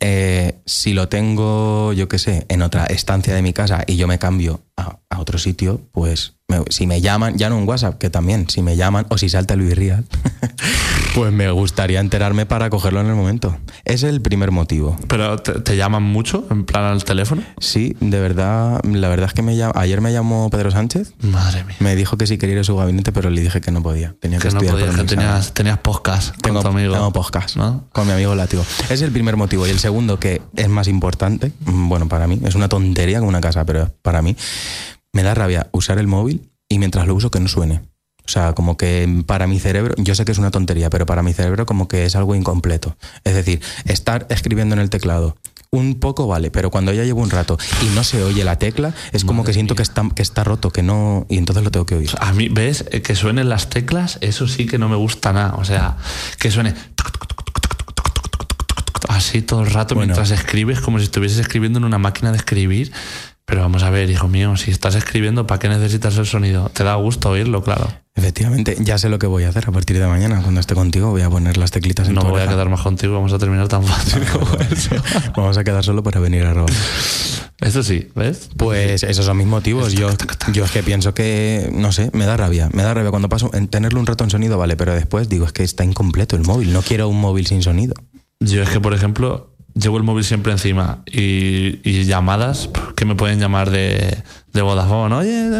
eh, 0.00 0.60
si 0.66 0.92
lo 0.92 1.08
tengo, 1.08 1.92
yo 1.92 2.08
qué 2.08 2.18
sé, 2.18 2.44
en 2.48 2.62
otra 2.62 2.86
estancia 2.86 3.34
de 3.34 3.42
mi 3.42 3.52
casa 3.52 3.84
y 3.86 3.96
yo 3.96 4.08
me 4.08 4.18
cambio 4.18 4.60
a, 4.82 4.98
a 5.10 5.20
otro 5.20 5.38
sitio, 5.38 5.80
pues 5.92 6.34
me- 6.48 6.62
si 6.70 6.86
me 6.86 7.00
llaman, 7.00 7.38
ya 7.38 7.48
no 7.48 7.58
en 7.58 7.66
WhatsApp, 7.68 7.98
que 7.98 8.10
también, 8.10 8.48
si 8.48 8.62
me 8.62 8.76
llaman 8.76 9.06
o 9.08 9.16
si 9.18 9.28
salta 9.28 9.56
Luis 9.56 9.74
Real, 9.76 10.04
pues 11.14 11.32
me 11.32 11.50
gustaría 11.50 12.00
enterarme 12.00 12.46
para 12.46 12.70
cogerlo 12.70 13.00
en 13.00 13.06
el 13.08 13.14
momento. 13.14 13.56
Es 13.84 14.02
el 14.02 14.20
primer 14.20 14.50
motivo. 14.50 14.96
¿Pero 15.08 15.38
te, 15.38 15.52
te 15.60 15.76
llaman 15.76 16.02
mucho 16.02 16.46
en 16.50 16.64
plan 16.64 16.84
al 16.84 17.04
teléfono? 17.04 17.42
Sí, 17.58 17.96
de 18.00 18.20
verdad, 18.20 18.80
la 18.84 19.08
verdad 19.08 19.26
es 19.28 19.34
que 19.34 19.42
me 19.42 19.56
llam- 19.56 19.72
ayer 19.74 20.00
me 20.00 20.12
llamó 20.12 20.48
Pedro 20.50 20.70
Sánchez, 20.70 21.12
Madre 21.20 21.64
mía. 21.64 21.76
me 21.80 21.96
dijo 21.96 22.16
que 22.16 22.26
si 22.26 22.38
quería 22.38 22.54
ir 22.56 22.60
a 22.60 22.64
su 22.64 22.76
gabinete, 22.76 23.12
pero 23.12 23.30
le 23.30 23.40
dije 23.40 23.60
que 23.60 23.70
no 23.70 23.82
podía. 23.82 24.14
Tenía 24.20 24.38
que, 24.38 24.48
Que 24.48 24.54
no 24.54 24.60
estudiar 24.60 24.76
que 24.76 24.90
examen. 24.90 25.06
tenías, 25.06 25.52
tenías 25.54 25.78
podcast 25.78 26.36
Tengo, 26.40 26.62
con 26.62 26.72
tu 26.72 26.78
amigo. 26.78 26.94
tengo 26.94 27.12
podcast 27.12 27.56
¿no? 27.56 27.84
con 27.92 28.06
mi 28.06 28.12
amigo 28.12 28.34
Látigo. 28.34 28.64
Es 28.90 29.02
el 29.02 29.10
primer 29.12 29.36
motivo. 29.36 29.66
Y 29.66 29.70
el 29.70 29.78
segundo, 29.78 30.18
que 30.18 30.42
es 30.56 30.68
más 30.68 30.88
importante, 30.88 31.52
mm, 31.64 31.88
bueno, 31.88 32.08
para 32.08 32.26
mí, 32.26 32.40
es 32.44 32.54
una 32.54 32.68
tontería 32.68 33.18
como 33.18 33.28
una 33.28 33.40
casa, 33.40 33.64
pero 33.64 33.90
para 34.02 34.22
mí, 34.22 34.36
me 35.12 35.22
da 35.22 35.34
rabia 35.34 35.68
usar 35.72 35.98
el 35.98 36.06
móvil 36.06 36.50
y 36.68 36.78
mientras 36.78 37.06
lo 37.06 37.14
uso 37.14 37.30
que 37.30 37.40
no 37.40 37.48
suene. 37.48 37.82
O 38.24 38.28
sea, 38.28 38.52
como 38.52 38.76
que 38.76 39.24
para 39.26 39.46
mi 39.46 39.58
cerebro, 39.58 39.94
yo 39.98 40.14
sé 40.14 40.24
que 40.24 40.32
es 40.32 40.38
una 40.38 40.50
tontería, 40.52 40.90
pero 40.90 41.06
para 41.06 41.22
mi 41.22 41.32
cerebro 41.32 41.66
como 41.66 41.88
que 41.88 42.04
es 42.04 42.14
algo 42.14 42.34
incompleto. 42.34 42.96
Es 43.24 43.34
decir, 43.34 43.60
estar 43.84 44.26
escribiendo 44.30 44.74
en 44.74 44.80
el 44.80 44.90
teclado. 44.90 45.36
Un 45.74 45.98
poco 45.98 46.26
vale, 46.26 46.50
pero 46.50 46.70
cuando 46.70 46.92
ya 46.92 47.02
llevo 47.02 47.22
un 47.22 47.30
rato 47.30 47.56
y 47.82 47.86
no 47.94 48.04
se 48.04 48.22
oye 48.22 48.44
la 48.44 48.58
tecla, 48.58 48.94
es 49.12 49.24
como 49.24 49.42
que 49.42 49.54
siento 49.54 49.74
que 49.74 49.82
está, 49.82 50.06
que 50.14 50.20
está 50.20 50.44
roto, 50.44 50.70
que 50.70 50.82
no. 50.82 51.26
Y 51.30 51.38
entonces 51.38 51.64
lo 51.64 51.70
tengo 51.70 51.86
que 51.86 51.94
oír. 51.94 52.10
A 52.20 52.32
mí, 52.34 52.48
¿ves? 52.50 52.84
Eh, 52.92 53.00
Que 53.00 53.16
suenen 53.16 53.48
las 53.48 53.70
teclas, 53.70 54.18
eso 54.20 54.46
sí 54.46 54.66
que 54.66 54.78
no 54.78 54.88
me 54.90 54.96
gusta 54.96 55.32
nada. 55.32 55.54
O 55.54 55.64
sea, 55.64 55.96
que 56.38 56.50
suene 56.50 56.74
así 59.08 59.42
todo 59.42 59.62
el 59.62 59.70
rato 59.70 59.94
Bueno. 59.94 60.14
mientras 60.14 60.30
escribes, 60.30 60.80
como 60.80 60.98
si 60.98 61.04
estuvieses 61.04 61.38
escribiendo 61.38 61.78
en 61.78 61.84
una 61.84 61.98
máquina 61.98 62.30
de 62.32 62.36
escribir. 62.38 62.92
Pero 63.44 63.62
vamos 63.62 63.82
a 63.82 63.90
ver, 63.90 64.08
hijo 64.08 64.28
mío, 64.28 64.56
si 64.56 64.70
estás 64.70 64.94
escribiendo, 64.94 65.46
¿para 65.46 65.58
qué 65.58 65.68
necesitas 65.68 66.16
el 66.16 66.26
sonido? 66.26 66.70
Te 66.72 66.84
da 66.84 66.94
gusto 66.94 67.30
oírlo, 67.30 67.62
claro. 67.62 67.88
Efectivamente, 68.14 68.76
ya 68.80 68.98
sé 68.98 69.08
lo 69.08 69.18
que 69.18 69.26
voy 69.26 69.44
a 69.44 69.48
hacer 69.48 69.64
a 69.66 69.72
partir 69.72 69.98
de 69.98 70.06
mañana. 70.06 70.42
Cuando 70.42 70.60
esté 70.60 70.74
contigo, 70.74 71.10
voy 71.10 71.22
a 71.22 71.30
poner 71.30 71.56
las 71.56 71.70
teclitas 71.70 72.08
en 72.08 72.14
No 72.14 72.22
tu 72.22 72.28
voy 72.28 72.42
a 72.42 72.46
quedar 72.46 72.68
más 72.68 72.82
contigo, 72.82 73.14
vamos 73.14 73.32
a 73.32 73.38
terminar 73.38 73.68
tan 73.68 73.82
fácil 73.84 74.22
como 74.32 74.54
eso. 74.70 74.94
Vamos 75.36 75.56
a 75.56 75.64
quedar 75.64 75.82
solo 75.82 76.02
para 76.02 76.20
venir 76.20 76.44
a 76.44 76.52
robar. 76.52 76.72
Eso 77.60 77.82
sí, 77.82 78.08
¿ves? 78.14 78.50
Pues 78.56 79.02
esos 79.02 79.24
son 79.24 79.36
mis 79.38 79.46
motivos. 79.46 79.92
Yo, 79.94 80.10
yo 80.52 80.64
es 80.64 80.70
que 80.70 80.82
pienso 80.82 81.14
que, 81.14 81.70
no 81.72 81.92
sé, 81.92 82.10
me 82.12 82.26
da 82.26 82.36
rabia. 82.36 82.68
Me 82.72 82.82
da 82.82 82.92
rabia 82.92 83.10
cuando 83.10 83.28
paso, 83.28 83.50
en 83.54 83.68
tenerlo 83.68 83.98
un 84.00 84.06
rato 84.06 84.24
en 84.24 84.30
sonido, 84.30 84.58
vale, 84.58 84.76
pero 84.76 84.94
después 84.94 85.28
digo, 85.28 85.46
es 85.46 85.52
que 85.52 85.62
está 85.62 85.84
incompleto 85.84 86.36
el 86.36 86.42
móvil. 86.42 86.72
No 86.72 86.82
quiero 86.82 87.08
un 87.08 87.20
móvil 87.20 87.46
sin 87.46 87.62
sonido. 87.62 87.94
Yo 88.40 88.62
es 88.62 88.68
que, 88.68 88.80
por 88.80 88.92
ejemplo, 88.92 89.51
llevo 89.74 89.96
el 89.96 90.02
móvil 90.02 90.24
siempre 90.24 90.52
encima 90.52 91.02
y, 91.06 91.80
y 91.88 92.04
llamadas 92.04 92.70
que 92.96 93.04
me 93.04 93.14
pueden 93.14 93.40
llamar 93.40 93.70
de, 93.70 94.22
de 94.52 94.62
Vodafone. 94.62 95.14
Oye, 95.14 95.50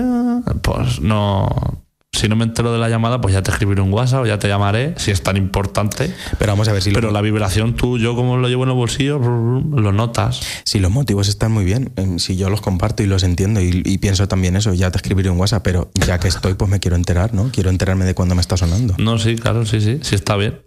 pues 0.63 1.01
no. 1.01 1.81
Si 2.15 2.29
no 2.29 2.37
me 2.37 2.45
entero 2.45 2.71
de 2.75 2.79
la 2.79 2.91
llamada, 2.91 3.23
pues 3.23 3.33
ya 3.33 3.43
te 3.43 3.51
escribiré 3.51 3.81
un 3.81 3.91
WhatsApp 3.91 4.21
o 4.21 4.27
ya 4.27 4.39
te 4.39 4.47
llamaré, 4.47 4.93
si 4.99 5.11
es 5.11 5.23
tan 5.23 5.39
importante. 5.39 6.15
Pero 6.39 6.53
vamos 6.53 6.69
a 6.69 6.73
ver 6.73 6.83
si, 6.83 6.91
Pero 6.93 7.07
los, 7.07 7.15
la 7.15 7.23
vibración, 7.23 7.75
tú, 7.75 7.97
yo 7.97 8.15
como 8.15 8.37
lo 8.37 8.49
llevo 8.49 8.65
en 8.65 8.69
el 8.69 8.77
bolsillo, 8.77 9.19
lo 9.19 9.93
notas. 9.93 10.41
si 10.65 10.79
los 10.79 10.91
motivos 10.91 11.29
están 11.29 11.53
muy 11.53 11.65
bien, 11.65 11.91
em, 11.97 12.19
si 12.19 12.37
yo 12.37 12.51
los 12.51 12.61
comparto 12.61 13.03
y 13.03 13.07
los 13.07 13.23
entiendo 13.23 13.63
y, 13.63 13.83
y 13.83 13.97
pienso 13.97 14.29
también 14.29 14.57
eso, 14.57 14.75
ya 14.75 14.91
te 14.91 14.99
escribiré 14.99 15.31
un 15.31 15.39
WhatsApp, 15.39 15.63
pero 15.65 15.91
ya 16.07 16.21
que 16.21 16.29
estoy, 16.29 16.53
pues 16.53 16.71
me 16.71 16.81
quiero 16.81 16.97
enterar, 16.97 17.33
¿no? 17.33 17.49
Quiero 17.51 17.71
enterarme 17.71 18.05
de 18.05 18.15
cuándo 18.15 18.35
me 18.35 18.43
está 18.43 18.59
sonando. 18.59 18.95
No, 18.99 19.19
sí, 19.19 19.37
claro, 19.37 19.65
sí, 19.65 19.81
sí, 19.81 19.99
sí 20.03 20.15
está 20.15 20.37
bien. 20.37 20.61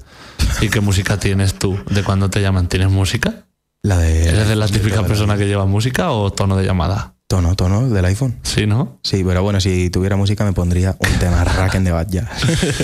¿Y 0.62 0.70
qué 0.70 0.82
música 0.82 1.18
tienes 1.20 1.54
tú 1.56 1.78
de 1.89 2.04
cuando 2.04 2.30
te 2.30 2.41
llaman? 2.41 2.68
¿Tienes 2.68 2.89
música? 2.89 3.46
La 3.82 3.98
de... 3.98 4.28
¿Eres 4.30 4.48
de 4.48 4.56
la 4.56 4.68
típica 4.68 5.02
de- 5.02 5.08
persona 5.08 5.38
que 5.38 5.46
lleva 5.48 5.66
música 5.66 6.12
o 6.12 6.32
tono 6.32 6.58
de 6.58 6.66
llamada? 6.66 7.14
Tono, 7.28 7.56
tono 7.56 7.89
del 7.89 8.06
iPhone. 8.06 8.38
Sí, 8.43 8.68
¿no? 8.68 9.00
Sí, 9.04 9.24
pero 9.26 9.41
bueno, 9.41 9.60
si 9.60 9.89
tuviera 9.89 10.16
música 10.16 10.43
me 10.46 10.54
pondría 10.54 10.96
un 11.00 11.20
tema 11.20 11.43
Racken 11.43 11.84
de 11.84 11.91
Bad 11.91 12.08
Jazz. 12.10 12.30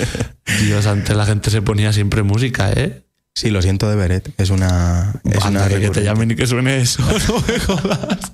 Dios, 0.62 0.86
antes 0.86 1.16
la 1.16 1.24
gente 1.26 1.50
se 1.50 1.62
ponía 1.62 1.92
siempre 1.92 2.22
música, 2.24 2.72
¿eh? 2.72 3.04
Sí, 3.34 3.50
lo 3.50 3.62
siento 3.62 3.88
de 3.88 3.96
Beret. 3.96 4.34
Es 4.38 4.50
una. 4.50 5.14
Es 5.24 5.44
Anda, 5.44 5.66
una 5.66 5.78
que 5.78 5.90
te 5.90 6.02
llamen 6.02 6.32
y 6.32 6.34
que 6.36 6.46
suene 6.46 6.80
eso, 6.80 7.02
no 7.28 7.40
me 7.46 7.58
jodas. 7.60 8.32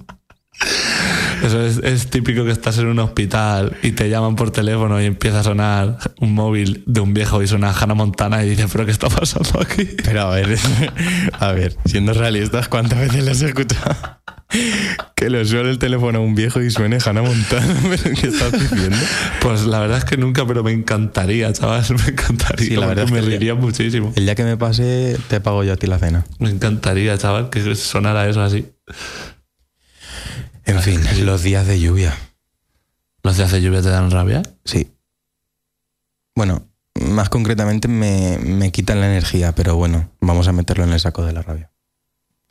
Eso 1.42 1.64
es, 1.64 1.78
es 1.78 2.08
típico 2.08 2.44
que 2.44 2.50
estás 2.50 2.78
en 2.78 2.86
un 2.86 2.98
hospital 2.98 3.76
y 3.82 3.92
te 3.92 4.08
llaman 4.08 4.36
por 4.36 4.50
teléfono 4.50 5.00
y 5.00 5.06
empieza 5.06 5.40
a 5.40 5.42
sonar 5.42 5.98
un 6.20 6.34
móvil 6.34 6.82
de 6.86 7.00
un 7.00 7.14
viejo 7.14 7.42
y 7.42 7.46
suena 7.46 7.72
Hannah 7.72 7.94
Montana 7.94 8.44
y 8.44 8.50
dices, 8.50 8.66
¿pero 8.70 8.84
qué 8.84 8.92
está 8.92 9.08
pasando 9.08 9.60
aquí? 9.60 9.84
Pero 10.04 10.22
a 10.22 10.30
ver, 10.30 10.58
a 11.38 11.52
ver, 11.52 11.76
siendo 11.84 12.12
realistas, 12.12 12.68
¿cuántas 12.68 12.98
veces 12.98 13.24
les 13.24 13.42
he 13.42 13.46
escuchado? 13.46 14.18
Que 15.14 15.28
le 15.28 15.44
suene 15.44 15.68
el 15.68 15.78
teléfono 15.78 16.18
a 16.18 16.22
un 16.22 16.34
viejo 16.34 16.62
y 16.62 16.70
suene 16.70 16.98
Hannah 17.04 17.22
Montana. 17.22 17.76
¿Pero 17.82 18.16
¿Qué 18.16 18.28
estás 18.28 18.52
diciendo? 18.52 18.96
Pues 19.40 19.66
la 19.66 19.78
verdad 19.78 19.98
es 19.98 20.04
que 20.04 20.16
nunca, 20.16 20.46
pero 20.46 20.64
me 20.64 20.72
encantaría, 20.72 21.52
chaval, 21.52 21.84
me 21.90 22.12
encantaría. 22.12 22.66
Sí, 22.66 22.74
la 22.76 22.86
verdad 22.86 23.02
porque 23.02 23.18
es 23.18 23.22
que 23.22 23.26
me 23.26 23.36
reiría 23.36 23.54
muchísimo. 23.54 24.12
El 24.16 24.24
día 24.24 24.34
que 24.34 24.44
me 24.44 24.56
pase, 24.56 25.18
te 25.28 25.40
pago 25.40 25.64
yo 25.64 25.74
a 25.74 25.76
ti 25.76 25.86
la 25.86 25.98
cena. 25.98 26.24
Me 26.38 26.50
encantaría, 26.50 27.16
chaval, 27.18 27.50
que 27.50 27.74
sonara 27.74 28.28
eso 28.28 28.42
así. 28.42 28.66
En 30.68 30.82
fin, 30.82 31.00
los 31.26 31.42
días 31.42 31.66
de 31.66 31.80
lluvia. 31.80 32.14
¿Los 33.22 33.36
días 33.36 33.50
de 33.50 33.60
lluvia 33.60 33.82
te 33.82 33.88
dan 33.88 34.10
rabia? 34.10 34.42
Sí. 34.64 34.92
Bueno, 36.34 36.62
más 37.00 37.28
concretamente 37.28 37.88
me, 37.88 38.38
me 38.38 38.70
quitan 38.70 39.00
la 39.00 39.06
energía, 39.06 39.54
pero 39.54 39.76
bueno, 39.76 40.10
vamos 40.20 40.46
a 40.46 40.52
meterlo 40.52 40.84
en 40.84 40.92
el 40.92 41.00
saco 41.00 41.24
de 41.24 41.32
la 41.32 41.42
rabia. 41.42 41.70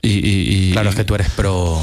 Y, 0.01 0.09
y- 0.13 0.69
y- 0.69 0.71
Claro, 0.73 0.89
es 0.89 0.95
que 0.95 1.03
tú 1.03 1.15
eres 1.15 1.29
pro, 1.31 1.79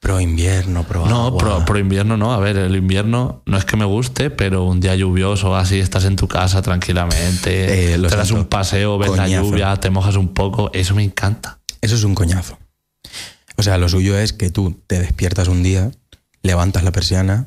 pro 0.00 0.20
invierno, 0.20 0.84
pro 0.84 1.06
No, 1.06 1.26
agua. 1.26 1.38
pro, 1.38 1.64
pro 1.64 1.78
invierno 1.78 2.16
no. 2.16 2.32
A 2.32 2.38
ver, 2.38 2.56
el 2.58 2.76
invierno 2.76 3.42
no 3.46 3.56
es 3.56 3.64
que 3.64 3.76
me 3.76 3.84
guste, 3.84 4.30
pero 4.30 4.64
un 4.64 4.80
día 4.80 4.94
lluvioso 4.96 5.56
así, 5.56 5.78
estás 5.80 6.04
en 6.04 6.16
tu 6.16 6.28
casa 6.28 6.62
tranquilamente, 6.62 7.94
Eh, 7.94 7.98
te 7.98 8.16
das 8.16 8.30
un 8.32 8.44
paseo, 8.46 8.98
ves 8.98 9.16
la 9.16 9.28
lluvia, 9.28 9.76
te 9.76 9.90
mojas 9.90 10.16
un 10.16 10.34
poco, 10.34 10.70
eso 10.74 10.94
me 10.94 11.04
encanta. 11.04 11.58
Eso 11.80 11.94
es 11.94 12.04
un 12.04 12.14
coñazo. 12.14 12.58
O 13.56 13.62
sea, 13.62 13.78
lo 13.78 13.88
suyo 13.88 14.18
es 14.18 14.32
que 14.32 14.50
tú 14.50 14.80
te 14.86 14.98
despiertas 14.98 15.48
un 15.48 15.62
día, 15.62 15.90
levantas 16.42 16.84
la 16.84 16.92
persiana 16.92 17.46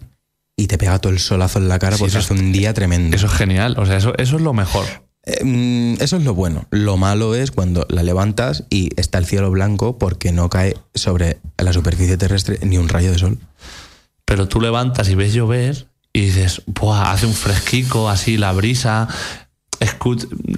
y 0.57 0.67
te 0.67 0.77
pega 0.77 0.99
todo 0.99 1.13
el 1.13 1.19
solazo 1.19 1.59
en 1.59 1.69
la 1.69 1.79
cara 1.79 1.95
Sí, 1.95 1.99
porque 2.01 2.17
eso 2.17 2.19
hace 2.19 2.33
un 2.33 2.51
día 2.51 2.73
tremendo. 2.73 3.15
Eso 3.15 3.27
es 3.27 3.31
genial, 3.33 3.75
o 3.77 3.85
sea, 3.85 3.97
eso, 3.97 4.13
eso 4.17 4.35
es 4.35 4.41
lo 4.41 4.53
mejor. 4.53 4.85
Eh, 5.25 5.43
mm, 5.43 6.01
eso 6.01 6.17
es 6.17 6.23
lo 6.23 6.33
bueno. 6.33 6.65
Lo 6.71 6.97
malo 6.97 7.35
es 7.35 7.51
cuando 7.51 7.85
la 7.89 8.03
levantas 8.03 8.63
y 8.69 8.89
está 8.99 9.17
el 9.19 9.25
cielo 9.25 9.51
blanco 9.51 9.97
porque 9.97 10.31
no 10.31 10.49
cae 10.49 10.75
sobre 10.95 11.37
la 11.57 11.71
superficie 11.73 12.17
terrestre 12.17 12.57
ni 12.63 12.77
un 12.77 12.89
rayo 12.89 13.11
de 13.11 13.19
sol. 13.19 13.37
Pero 14.25 14.47
tú 14.47 14.59
levantas 14.61 15.09
y 15.09 15.15
ves 15.15 15.33
llover 15.33 15.87
y 16.13 16.21
dices, 16.21 16.61
Buah, 16.65 17.11
hace 17.11 17.25
un 17.25 17.33
fresquico 17.33 18.09
así, 18.09 18.37
la 18.37 18.51
brisa, 18.53 19.07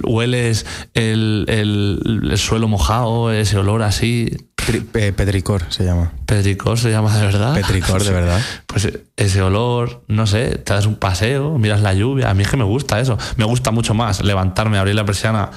hueles 0.04 0.66
el, 0.94 1.44
el- 1.48 2.28
el 2.30 2.38
suelo 2.38 2.68
mojado, 2.68 3.32
ese 3.32 3.58
olor 3.58 3.82
así. 3.82 4.30
Tri- 4.66 5.12
petricor 5.12 5.64
se 5.70 5.84
llama. 5.84 6.12
Petricor 6.26 6.78
se 6.78 6.90
llama 6.90 7.16
de 7.16 7.24
verdad. 7.26 7.54
Petricor, 7.54 8.02
de 8.04 8.10
verdad. 8.10 8.40
Pues 8.66 8.88
ese 9.16 9.42
olor, 9.42 10.04
no 10.08 10.26
sé, 10.26 10.56
te 10.58 10.72
das 10.72 10.86
un 10.86 10.96
paseo, 10.96 11.58
miras 11.58 11.80
la 11.82 11.92
lluvia. 11.94 12.30
A 12.30 12.34
mí 12.34 12.42
es 12.42 12.48
que 12.48 12.56
me 12.56 12.64
gusta 12.64 13.00
eso. 13.00 13.18
Me 13.36 13.44
gusta 13.44 13.70
mucho 13.70 13.92
más 13.94 14.22
levantarme, 14.24 14.78
abrir 14.78 14.94
la 14.94 15.04
persiana 15.04 15.50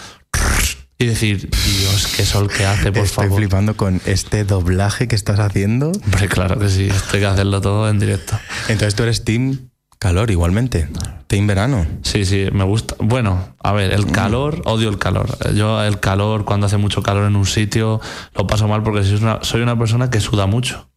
y 0.97 1.05
decir, 1.07 1.49
Dios, 1.49 2.07
qué 2.15 2.25
sol 2.25 2.49
que 2.49 2.65
hace, 2.65 2.91
por 2.91 3.03
Estoy 3.03 3.25
favor. 3.25 3.39
flipando 3.39 3.75
con 3.77 4.01
este 4.05 4.43
doblaje 4.45 5.07
que 5.07 5.15
estás 5.15 5.39
haciendo. 5.39 5.91
Hombre, 5.91 6.27
claro 6.29 6.57
que 6.59 6.69
sí, 6.69 6.87
esto 6.87 7.09
hay 7.13 7.19
que 7.19 7.25
hacerlo 7.25 7.61
todo 7.61 7.89
en 7.89 7.99
directo. 7.99 8.37
Entonces 8.69 8.95
tú 8.95 9.03
eres 9.03 9.23
team 9.25 9.69
calor 10.05 10.29
igualmente. 10.29 10.87
Team 11.25 11.47
verano. 11.47 11.83
Sí, 12.03 12.25
sí, 12.25 12.45
me 12.53 12.63
gusta. 12.63 12.95
Bueno, 12.99 13.55
a 13.57 13.73
ver, 13.73 13.91
el 13.91 14.05
calor, 14.05 14.61
odio 14.65 14.87
el 14.89 14.99
calor. 14.99 15.35
Yo 15.55 15.81
el 15.83 15.99
calor, 15.99 16.45
cuando 16.45 16.67
hace 16.67 16.77
mucho 16.77 17.01
calor 17.01 17.25
en 17.25 17.35
un 17.35 17.47
sitio, 17.47 17.99
lo 18.35 18.45
paso 18.45 18.67
mal 18.67 18.83
porque 18.83 19.03
soy 19.03 19.17
una, 19.17 19.39
soy 19.41 19.61
una 19.61 19.79
persona 19.79 20.11
que 20.11 20.19
suda 20.19 20.45
mucho. 20.45 20.91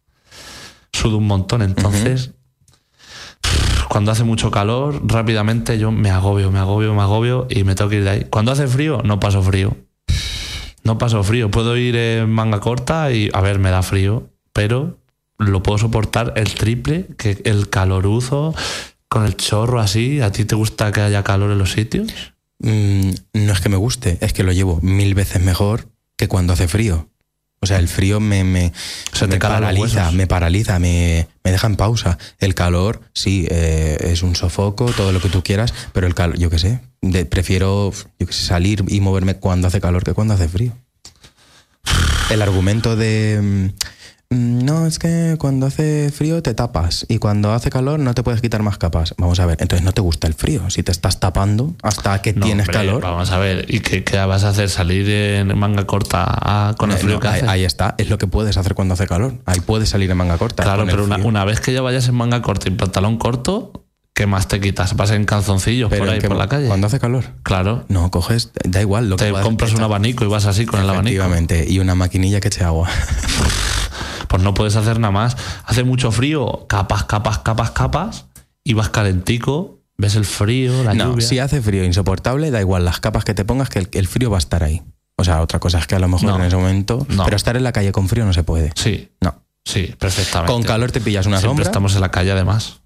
Sudo 0.93 1.17
un 1.17 1.25
montón, 1.25 1.63
entonces... 1.63 2.35
Cuando 3.89 4.11
hace 4.11 4.23
mucho 4.23 4.51
calor, 4.51 5.01
rápidamente 5.03 5.79
yo 5.79 5.91
me 5.91 6.11
agobio, 6.11 6.51
me 6.51 6.59
agobio, 6.59 6.93
me 6.93 7.01
agobio 7.01 7.47
y 7.49 7.63
me 7.63 7.73
tengo 7.73 7.89
que 7.89 7.95
ir 7.95 8.03
de 8.03 8.09
ahí. 8.11 8.27
Cuando 8.29 8.51
hace 8.51 8.67
frío, 8.67 9.01
no 9.03 9.19
paso 9.19 9.41
frío. 9.41 9.75
No 10.83 10.99
paso 10.99 11.23
frío. 11.23 11.49
Puedo 11.49 11.75
ir 11.77 11.95
en 11.95 12.29
manga 12.29 12.59
corta 12.59 13.11
y, 13.11 13.31
a 13.33 13.41
ver, 13.41 13.57
me 13.57 13.71
da 13.71 13.81
frío, 13.81 14.29
pero 14.53 14.99
lo 15.39 15.63
puedo 15.63 15.79
soportar 15.79 16.33
el 16.35 16.53
triple 16.53 17.07
que 17.17 17.41
el 17.45 17.71
caloruzo 17.71 18.53
con 19.09 19.25
el 19.25 19.35
chorro 19.35 19.79
así. 19.81 20.21
¿A 20.21 20.31
ti 20.31 20.45
te 20.45 20.55
gusta 20.55 20.91
que 20.91 21.01
haya 21.01 21.23
calor 21.23 21.51
en 21.51 21.57
los 21.57 21.71
sitios? 21.73 22.11
Mm, 22.59 23.11
no 23.33 23.53
es 23.53 23.59
que 23.61 23.69
me 23.69 23.77
guste, 23.77 24.17
es 24.21 24.33
que 24.33 24.43
lo 24.43 24.51
llevo 24.51 24.79
mil 24.81 25.15
veces 25.15 25.41
mejor 25.41 25.89
que 26.17 26.27
cuando 26.27 26.53
hace 26.53 26.67
frío. 26.67 27.09
O 27.61 27.65
sea, 27.65 27.77
el 27.79 27.89
frío 27.89 28.21
me, 28.21 28.45
me, 28.45 28.71
Se 29.11 29.27
te 29.27 29.33
me 29.35 29.39
paraliza, 29.39 30.11
me 30.11 30.27
paraliza, 30.27 30.79
me, 30.79 31.27
me 31.43 31.51
deja 31.51 31.67
en 31.67 31.75
pausa. 31.75 32.17
El 32.37 32.55
calor, 32.55 33.01
sí, 33.13 33.47
eh, 33.49 33.97
es 33.99 34.23
un 34.23 34.35
sofoco, 34.37 34.85
todo 34.93 35.11
lo 35.11 35.19
que 35.19 35.27
tú 35.27 35.43
quieras, 35.43 35.73
pero 35.91 36.07
el 36.07 36.15
calor, 36.15 36.37
yo 36.39 36.49
qué 36.49 36.57
sé, 36.57 36.79
de- 37.01 37.25
prefiero 37.25 37.91
yo 38.17 38.27
qué 38.27 38.31
sé, 38.31 38.45
salir 38.45 38.85
y 38.87 39.01
moverme 39.01 39.35
cuando 39.35 39.67
hace 39.67 39.81
calor 39.81 40.05
que 40.05 40.13
cuando 40.13 40.35
hace 40.35 40.47
frío. 40.47 40.71
El 42.29 42.41
argumento 42.41 42.95
de... 42.95 43.71
mm, 44.29 44.59
No, 44.65 44.85
es 44.85 44.99
que 44.99 45.35
cuando 45.39 45.65
hace 45.67 46.11
frío 46.11 46.41
te 46.43 46.53
tapas 46.53 47.05
y 47.09 47.17
cuando 47.17 47.51
hace 47.53 47.69
calor 47.69 47.99
no 47.99 48.13
te 48.13 48.23
puedes 48.23 48.41
quitar 48.41 48.61
más 48.63 48.77
capas. 48.77 49.13
Vamos 49.17 49.39
a 49.39 49.45
ver, 49.45 49.57
entonces 49.61 49.83
no 49.85 49.91
te 49.91 50.01
gusta 50.01 50.27
el 50.27 50.33
frío. 50.33 50.69
Si 50.69 50.83
te 50.83 50.91
estás 50.91 51.19
tapando 51.19 51.73
hasta 51.83 52.21
que 52.21 52.33
No, 52.33 52.45
tienes 52.45 52.67
hombre, 52.67 52.79
calor. 52.79 53.01
Vamos 53.01 53.31
a 53.31 53.37
ver, 53.39 53.65
¿y 53.67 53.79
qué, 53.79 54.03
qué 54.03 54.17
vas 54.17 54.43
a 54.43 54.49
hacer? 54.49 54.69
¿Salir 54.69 55.09
en 55.09 55.57
manga 55.57 55.85
corta 55.85 56.75
con 56.77 56.91
el 56.91 56.97
frío 56.97 57.15
no, 57.15 57.19
que 57.19 57.27
ahí, 57.27 57.37
hace? 57.39 57.47
ahí 57.49 57.63
está, 57.65 57.95
es 57.97 58.09
lo 58.09 58.17
que 58.17 58.27
puedes 58.27 58.57
hacer 58.57 58.75
cuando 58.75 58.93
hace 58.93 59.07
calor. 59.07 59.33
Ahí 59.45 59.59
puedes 59.61 59.89
salir 59.89 60.09
en 60.11 60.17
manga 60.17 60.37
corta. 60.37 60.63
Claro, 60.63 60.85
pero 60.85 61.03
una, 61.03 61.17
una 61.17 61.45
vez 61.45 61.59
que 61.59 61.73
ya 61.73 61.81
vayas 61.81 62.07
en 62.07 62.15
manga 62.15 62.41
corta 62.41 62.67
y 62.69 62.71
pantalón 62.71 63.17
corto, 63.17 63.85
¿qué 64.13 64.27
más 64.27 64.47
te 64.47 64.59
quitas? 64.59 64.95
¿Vas 64.95 65.11
en 65.11 65.25
calzoncillos 65.25 65.89
Pero 65.89 66.01
por 66.05 66.09
¿en 66.09 66.21
ahí 66.21 66.27
por 66.27 66.37
la 66.37 66.47
calle? 66.47 66.67
Cuando 66.67 66.87
hace 66.87 66.99
calor. 66.99 67.25
Claro. 67.43 67.85
No, 67.87 68.11
coges, 68.11 68.51
da 68.65 68.81
igual 68.81 69.09
lo 69.09 69.15
Te 69.15 69.31
que 69.31 69.41
compras 69.41 69.73
un 69.73 69.81
abanico 69.81 70.23
y 70.25 70.27
vas 70.27 70.45
así 70.45 70.65
con 70.65 70.79
el 70.81 70.89
abanico. 70.89 71.07
Efectivamente, 71.07 71.65
y 71.67 71.79
una 71.79 71.95
maquinilla 71.95 72.39
que 72.39 72.49
eche 72.49 72.63
agua. 72.63 72.89
Pues 74.29 74.41
no 74.41 74.53
puedes 74.53 74.77
hacer 74.77 74.99
nada 74.99 75.11
más. 75.11 75.35
Hace 75.65 75.83
mucho 75.83 76.11
frío, 76.13 76.65
capas, 76.69 77.03
capas, 77.03 77.39
capas, 77.39 77.71
capas, 77.71 78.25
y 78.63 78.73
vas 78.75 78.87
calentico, 78.89 79.79
ves 79.97 80.15
el 80.15 80.23
frío, 80.23 80.83
la 80.83 80.93
no, 80.93 81.09
lluvia. 81.11 81.27
si 81.27 81.39
hace 81.39 81.61
frío 81.61 81.83
insoportable, 81.83 82.51
da 82.51 82.61
igual 82.61 82.85
las 82.85 83.01
capas 83.01 83.25
que 83.25 83.33
te 83.33 83.43
pongas, 83.43 83.67
que 83.69 83.79
el, 83.79 83.89
el 83.91 84.07
frío 84.07 84.29
va 84.31 84.37
a 84.37 84.39
estar 84.39 84.63
ahí. 84.63 84.81
O 85.17 85.25
sea, 85.25 85.41
otra 85.41 85.59
cosa 85.59 85.79
es 85.79 85.87
que 85.87 85.95
a 85.95 85.99
lo 85.99 86.07
mejor 86.07 86.29
No. 86.29 86.35
en 86.37 86.43
ese 86.43 86.55
momento. 86.55 87.05
No. 87.09 87.25
Pero 87.25 87.35
estar 87.35 87.57
en 87.57 87.63
la 87.65 87.73
calle 87.73 87.91
con 87.91 88.07
frío 88.07 88.23
no 88.23 88.31
se 88.31 88.43
puede. 88.43 88.71
Sí, 88.75 89.11
No. 89.19 89.35
sí, 89.65 89.93
perfectamente. 89.99 90.53
Con 90.53 90.63
calor 90.63 90.91
te 90.91 91.01
pillas 91.01 91.25
una 91.25 91.37
Siempre 91.39 91.49
sombra. 91.49 91.65
estamos 91.65 91.95
en 91.95 92.01
la 92.01 92.11
calle 92.11 92.31
además. 92.31 92.79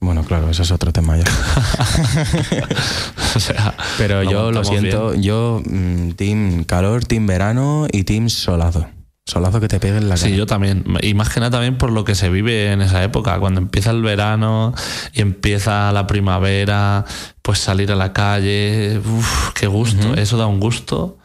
Bueno, 0.00 0.24
claro, 0.24 0.50
eso 0.50 0.62
es 0.62 0.70
otro 0.72 0.92
tema 0.92 1.16
ya. 1.16 1.24
o 3.36 3.40
sea, 3.40 3.74
Pero 3.98 4.22
yo 4.22 4.50
lo 4.52 4.64
siento, 4.64 5.10
bien. 5.10 5.22
yo, 5.22 5.62
mm, 5.64 6.10
team 6.12 6.64
calor, 6.64 7.04
team 7.04 7.26
verano 7.26 7.86
y 7.92 8.04
team 8.04 8.28
solazo. 8.28 8.86
Solazo 9.26 9.60
que 9.60 9.66
te 9.66 9.80
pegue 9.80 9.96
en 9.96 10.08
la 10.08 10.14
cara. 10.14 10.28
Sí, 10.28 10.36
yo 10.36 10.46
también. 10.46 10.84
Y 11.02 11.14
más 11.14 11.30
que 11.30 11.40
nada 11.40 11.50
también 11.50 11.78
por 11.78 11.90
lo 11.90 12.04
que 12.04 12.14
se 12.14 12.30
vive 12.30 12.70
en 12.70 12.80
esa 12.80 13.02
época. 13.02 13.38
Cuando 13.40 13.60
empieza 13.60 13.90
el 13.90 14.02
verano 14.02 14.72
y 15.12 15.20
empieza 15.20 15.90
la 15.90 16.06
primavera, 16.06 17.04
pues 17.42 17.58
salir 17.58 17.90
a 17.90 17.96
la 17.96 18.12
calle. 18.12 19.00
Uf, 19.04 19.50
qué 19.54 19.66
gusto. 19.66 20.14
Eso 20.14 20.36
da 20.36 20.46
un 20.46 20.60
gusto. 20.60 21.18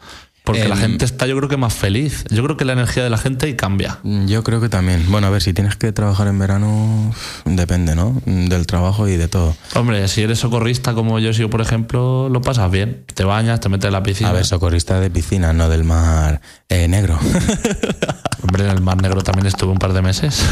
Porque 0.44 0.66
la 0.68 0.74
Em, 0.74 0.80
gente 0.80 1.04
está, 1.04 1.26
yo 1.28 1.36
creo 1.36 1.48
que 1.48 1.56
más 1.56 1.72
feliz. 1.72 2.24
Yo 2.30 2.42
creo 2.42 2.56
que 2.56 2.64
la 2.64 2.72
energía 2.72 3.04
de 3.04 3.10
la 3.10 3.16
gente 3.18 3.46
ahí 3.46 3.54
cambia. 3.54 4.00
Yo 4.26 4.42
creo 4.42 4.60
que 4.60 4.68
también. 4.68 5.04
Bueno, 5.08 5.28
a 5.28 5.30
ver, 5.30 5.40
si 5.40 5.52
tienes 5.52 5.76
que 5.76 5.92
trabajar 5.92 6.26
en 6.26 6.36
verano, 6.38 7.14
depende, 7.44 7.94
¿no? 7.94 8.20
Del 8.26 8.66
trabajo 8.66 9.06
y 9.06 9.16
de 9.16 9.28
todo. 9.28 9.54
Hombre, 9.76 10.08
si 10.08 10.22
eres 10.22 10.40
socorrista 10.40 10.94
como 10.94 11.20
yo 11.20 11.32
soy, 11.32 11.46
por 11.46 11.60
ejemplo, 11.60 12.28
lo 12.28 12.40
pasas 12.42 12.70
bien. 12.72 13.04
Te 13.14 13.22
bañas, 13.22 13.60
te 13.60 13.68
metes 13.68 13.86
en 13.86 13.92
la 13.92 14.02
piscina. 14.02 14.30
A 14.30 14.32
ver, 14.32 14.44
socorrista 14.44 14.98
de 14.98 15.10
piscina, 15.10 15.52
no 15.52 15.68
del 15.68 15.84
mar 15.84 16.40
eh, 16.68 16.88
negro. 16.88 17.18
Hombre, 18.42 18.64
en 18.64 18.70
el 18.70 18.80
Mar 18.80 19.00
Negro 19.00 19.22
también 19.22 19.46
estuve 19.46 19.70
un 19.70 19.78
par 19.78 19.92
de 19.92 20.02
meses. 20.02 20.42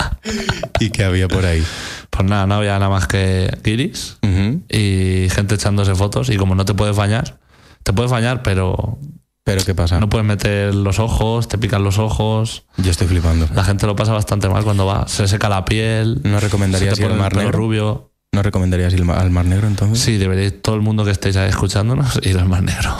¿Y 0.80 0.90
qué 0.90 1.04
había 1.04 1.28
por 1.28 1.44
ahí? 1.44 1.64
Pues 2.10 2.28
nada, 2.28 2.46
no 2.46 2.54
había 2.54 2.72
nada 2.78 2.88
más 2.88 3.06
que 3.06 3.50
guiris 3.64 4.18
Ujú. 4.22 4.62
y 4.68 5.28
gente 5.30 5.56
echándose 5.56 5.94
fotos. 5.94 6.30
Y 6.30 6.36
como 6.36 6.54
no 6.54 6.64
te 6.64 6.74
puedes 6.74 6.94
bañar, 6.96 7.38
te 7.86 7.92
puedes 7.92 8.10
bañar, 8.10 8.42
pero 8.42 8.98
Pero 9.44 9.64
¿qué 9.64 9.74
pasa? 9.76 10.00
no 10.00 10.08
puedes 10.08 10.26
meter 10.26 10.74
los 10.74 10.98
ojos, 10.98 11.46
te 11.46 11.56
pican 11.56 11.84
los 11.84 11.98
ojos. 12.00 12.64
Yo 12.78 12.90
estoy 12.90 13.06
flipando. 13.06 13.48
La 13.54 13.62
gente 13.62 13.86
lo 13.86 13.94
pasa 13.94 14.12
bastante 14.12 14.48
mal 14.48 14.64
cuando 14.64 14.86
va. 14.86 15.06
Se 15.06 15.28
seca 15.28 15.48
la 15.48 15.64
piel. 15.64 16.20
¿No 16.24 16.40
recomendarías 16.40 16.98
ir 16.98 17.06
al 17.06 17.14
mar 17.16 17.36
negro? 17.36 17.52
rubio. 17.52 18.10
¿No 18.32 18.42
recomendarías 18.42 18.92
ir 18.92 19.02
al 19.08 19.30
mar- 19.30 19.46
negro 19.46 19.68
entonces? 19.68 20.00
Sí, 20.00 20.16
deberéis, 20.18 20.60
todo 20.60 20.74
el 20.74 20.82
mundo 20.82 21.04
que 21.04 21.12
estéis 21.12 21.36
ahí 21.36 21.48
escuchándonos, 21.48 22.18
ir 22.26 22.36
al 22.38 22.48
Mar 22.48 22.62
Negro. 22.64 22.94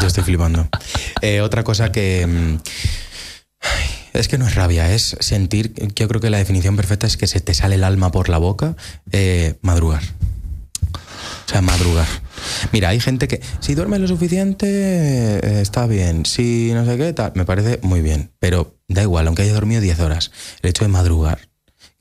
Yo 0.00 0.06
estoy 0.06 0.22
flipando. 0.22 0.68
Eh, 1.22 1.40
otra 1.40 1.64
cosa 1.64 1.90
que. 1.90 2.26
mm, 2.26 2.56
Es 4.12 4.28
que 4.28 4.38
no 4.38 4.46
es 4.46 4.54
rabia, 4.54 4.92
es 4.92 5.16
sentir. 5.20 5.72
Yo 5.96 6.06
creo 6.08 6.20
que 6.20 6.30
la 6.30 6.38
definición 6.38 6.76
perfecta 6.76 7.06
es 7.06 7.16
que 7.16 7.26
se 7.26 7.40
te 7.40 7.52
sale 7.54 7.74
el 7.76 7.84
alma 7.84 8.12
por 8.12 8.28
la 8.28 8.38
boca. 8.38 8.76
eh, 9.12 9.58
madrugar. 9.62 10.02
O 10.04 11.48
sea, 11.50 11.62
madrugar. 11.62 12.06
Mira, 12.72 12.90
hay 12.90 13.00
gente 13.00 13.28
que. 13.28 13.40
Si 13.60 13.74
duerme 13.74 13.98
lo 13.98 14.08
suficiente, 14.08 14.66
eh, 14.68 15.60
está 15.60 15.86
bien. 15.86 16.26
Si 16.26 16.70
no 16.74 16.84
sé 16.84 16.96
qué, 16.96 17.12
tal. 17.12 17.32
Me 17.34 17.44
parece 17.44 17.78
muy 17.82 18.00
bien. 18.00 18.30
Pero 18.38 18.74
da 18.88 19.02
igual, 19.02 19.26
aunque 19.26 19.42
haya 19.42 19.54
dormido 19.54 19.80
10 19.80 20.00
horas. 20.00 20.30
El 20.62 20.70
hecho 20.70 20.84
de 20.84 20.88
madrugar. 20.88 21.40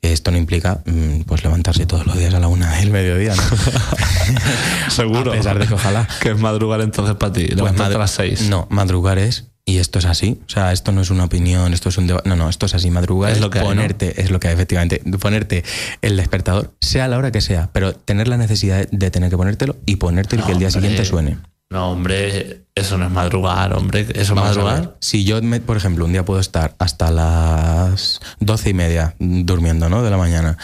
que 0.02 0.14
Esto 0.14 0.32
no 0.32 0.38
implica 0.38 0.84
mm, 0.86 1.22
pues 1.22 1.44
levantarse 1.44 1.86
todos 1.86 2.06
los 2.06 2.18
días 2.18 2.34
a 2.34 2.40
la 2.40 2.48
una 2.48 2.76
del 2.78 2.92
mediodía, 2.92 3.36
¿no? 3.36 3.44
Seguro. 4.90 5.34
A 5.34 5.36
pesar 5.36 5.60
de 5.60 5.68
que 5.68 5.74
ojalá. 5.74 6.08
Que 6.22 6.32
es 6.32 6.40
madrugar 6.40 6.82
entonces 6.82 7.16
para 7.16 7.34
ti. 7.34 7.48
Pues 7.58 7.80
a 7.80 7.90
las 7.90 8.12
seis. 8.12 8.50
No, 8.50 8.68
madrugar 8.70 9.18
es, 9.18 9.46
y 9.68 9.78
esto 9.80 10.00
es 10.00 10.06
así, 10.06 10.40
o 10.46 10.50
sea, 10.50 10.72
esto 10.72 10.92
no 10.92 11.02
es 11.02 11.10
una 11.10 11.24
opinión, 11.24 11.74
esto 11.74 11.90
es 11.90 11.98
un 11.98 12.06
debate, 12.08 12.30
no, 12.30 12.36
no, 12.36 12.50
esto 12.50 12.68
es 12.68 12.76
así, 12.76 12.92
madrugar 12.92 13.32
Es 13.32 13.40
lo 13.42 13.50
que 13.50 13.60
hay, 13.60 13.64
¿no? 13.66 13.70
ponerte, 13.72 14.22
es 14.22 14.30
lo 14.30 14.40
que 14.40 14.48
hay, 14.50 14.54
efectivamente, 14.54 15.02
ponerte 15.20 15.64
el 16.02 16.18
despertador, 16.18 16.74
sea 16.82 17.08
la 17.08 17.18
hora 17.18 17.32
que 17.32 17.42
sea, 17.42 17.70
pero 17.74 17.94
tener 17.96 18.28
la 18.28 18.38
necesidad 18.38 18.88
de 18.90 19.12
tener 19.12 19.30
que 19.32 19.38
ponértelo 19.38 19.76
y 19.86 19.96
ponértelo 19.96 20.44
y 20.44 20.46
que 20.46 20.52
el 20.52 20.60
día 20.60 20.68
hombre. 20.68 20.82
siguiente 20.82 21.06
suene. 21.06 21.38
No, 21.72 21.90
hombre, 21.92 22.62
eso 22.76 22.96
no 23.00 23.06
es 23.08 23.12
madrugar, 23.12 23.74
hombre. 23.74 24.02
Eso 24.02 24.12
es 24.22 24.30
Vamos 24.30 24.56
madrugar. 24.56 24.98
Si 25.02 25.24
yo, 25.26 25.42
me- 25.42 25.60
por 25.60 25.76
ejemplo, 25.78 26.06
un 26.06 26.12
día 26.12 26.24
puedo 26.24 26.40
estar 26.40 26.76
hasta 26.78 27.10
las 27.10 28.22
doce 28.40 28.70
y 28.70 28.74
media 28.76 29.16
durmiendo, 29.18 29.90
¿no? 29.90 30.04
De 30.04 30.12
la 30.12 30.18
mañana. 30.18 30.58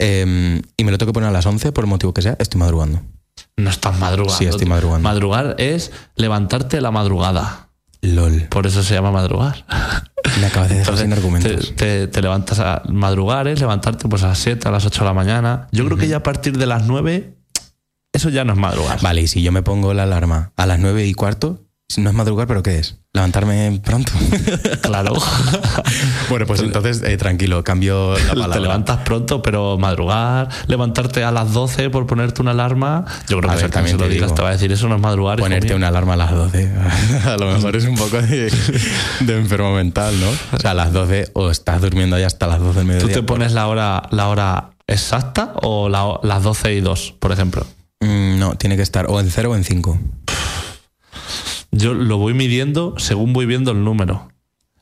eh, 0.00 0.60
y 0.76 0.84
me 0.84 0.90
lo 0.90 0.98
tengo 0.98 1.10
que 1.10 1.14
poner 1.14 1.28
a 1.28 1.32
las 1.32 1.46
11 1.46 1.70
por 1.70 1.84
el 1.84 1.88
motivo 1.90 2.12
que 2.12 2.22
sea, 2.22 2.36
estoy 2.40 2.58
madrugando. 2.58 3.02
No 3.56 3.70
estás 3.70 3.96
madrugando. 3.98 4.36
Sí, 4.36 4.46
estoy 4.46 4.66
madrugando. 4.66 5.08
Madrugar 5.08 5.54
es 5.58 5.92
levantarte 6.16 6.78
a 6.78 6.80
la 6.80 6.90
madrugada. 6.90 7.67
LOL. 8.02 8.42
Por 8.50 8.66
eso 8.66 8.82
se 8.82 8.94
llama 8.94 9.10
madrugar. 9.10 9.64
Me 10.40 10.46
acabas 10.46 10.68
de 10.68 10.76
dejar 10.78 10.96
sin 10.98 11.12
argumentos. 11.12 11.68
te, 11.74 11.74
te- 11.74 12.06
te 12.08 12.22
levantas 12.22 12.58
a 12.60 12.82
madrugar, 12.88 13.48
es 13.48 13.60
levantarte 13.60 14.08
pues 14.08 14.22
a 14.22 14.28
las 14.28 14.38
7, 14.38 14.68
a 14.68 14.70
las 14.70 14.84
8 14.86 15.00
de 15.00 15.04
la 15.06 15.14
mañana. 15.14 15.68
Yo 15.72 15.84
creo 15.86 15.96
que 15.96 16.06
ya 16.08 16.18
a 16.18 16.22
partir 16.22 16.56
de 16.58 16.66
las 16.66 16.84
9, 16.86 17.34
eso 18.12 18.28
ya 18.28 18.44
no 18.44 18.52
es 18.52 18.58
madrugar. 18.58 19.00
Vale, 19.00 19.22
y 19.22 19.26
si 19.28 19.42
yo 19.42 19.52
me 19.52 19.62
pongo 19.62 19.94
la 19.94 20.04
alarma 20.04 20.52
a 20.56 20.66
las 20.66 20.78
nueve 20.78 21.06
y 21.06 21.14
cuarto, 21.14 21.64
no 21.96 22.10
es 22.10 22.14
madrugar, 22.14 22.46
pero 22.46 22.62
¿qué 22.62 22.78
es? 22.78 22.96
Levantarme 23.14 23.80
pronto. 23.82 24.12
Claro. 24.82 25.14
bueno, 26.30 26.46
pues 26.46 26.60
entonces, 26.60 27.02
eh, 27.02 27.16
tranquilo, 27.16 27.62
cambio 27.64 28.14
la 28.18 28.28
palabra. 28.34 28.54
Te 28.54 28.60
levantas 28.60 28.98
pronto, 29.04 29.42
pero 29.42 29.76
madrugar, 29.78 30.48
levantarte 30.66 31.24
a 31.24 31.30
las 31.30 31.52
12 31.52 31.90
por 31.90 32.06
ponerte 32.06 32.40
una 32.42 32.50
alarma. 32.52 33.04
Yo 33.28 33.38
creo 33.38 33.50
A 33.50 33.56
que 33.56 33.62
ver, 33.62 33.70
también 33.70 33.96
se 33.96 34.02
lo 34.02 34.08
digas, 34.08 34.28
digo. 34.28 34.34
te 34.34 34.42
va 34.42 34.48
a 34.48 34.52
decir 34.52 34.70
eso 34.72 34.88
no 34.88 34.96
es 34.96 35.00
madrugar. 35.00 35.38
Ponerte 35.38 35.68
mío". 35.68 35.76
una 35.76 35.88
alarma 35.88 36.14
a 36.14 36.16
las 36.16 36.30
12. 36.32 36.72
a 37.26 37.36
lo 37.38 37.52
mejor 37.52 37.76
es 37.76 37.84
un 37.84 37.96
poco 37.96 38.20
de, 38.20 38.52
de 39.20 39.36
enfermo 39.38 39.74
mental, 39.74 40.14
¿no? 40.20 40.28
O 40.56 40.60
sea, 40.60 40.70
a 40.72 40.74
las 40.74 40.92
12 40.92 41.30
o 41.34 41.50
estás 41.50 41.80
durmiendo 41.80 42.16
ahí 42.16 42.22
hasta 42.22 42.46
las 42.46 42.60
12 42.60 42.78
del 42.80 42.86
¿Tú 42.86 42.92
mediodía. 42.92 43.14
te 43.16 43.22
pones 43.22 43.52
la 43.52 43.66
hora, 43.66 44.02
la 44.10 44.28
hora 44.28 44.70
exacta 44.86 45.52
o 45.62 45.88
la- 45.88 46.18
las 46.22 46.42
12 46.42 46.74
y 46.74 46.80
2, 46.80 47.14
por 47.18 47.32
ejemplo? 47.32 47.66
Mm, 48.00 48.38
no, 48.38 48.54
tiene 48.56 48.76
que 48.76 48.82
estar 48.82 49.06
o 49.08 49.20
en 49.20 49.30
0 49.30 49.50
o 49.52 49.56
en 49.56 49.64
5. 49.64 49.98
Yo 51.70 51.94
lo 51.94 52.18
voy 52.18 52.34
midiendo 52.34 52.94
según 52.98 53.32
voy 53.32 53.46
viendo 53.46 53.72
el 53.72 53.84
número. 53.84 54.28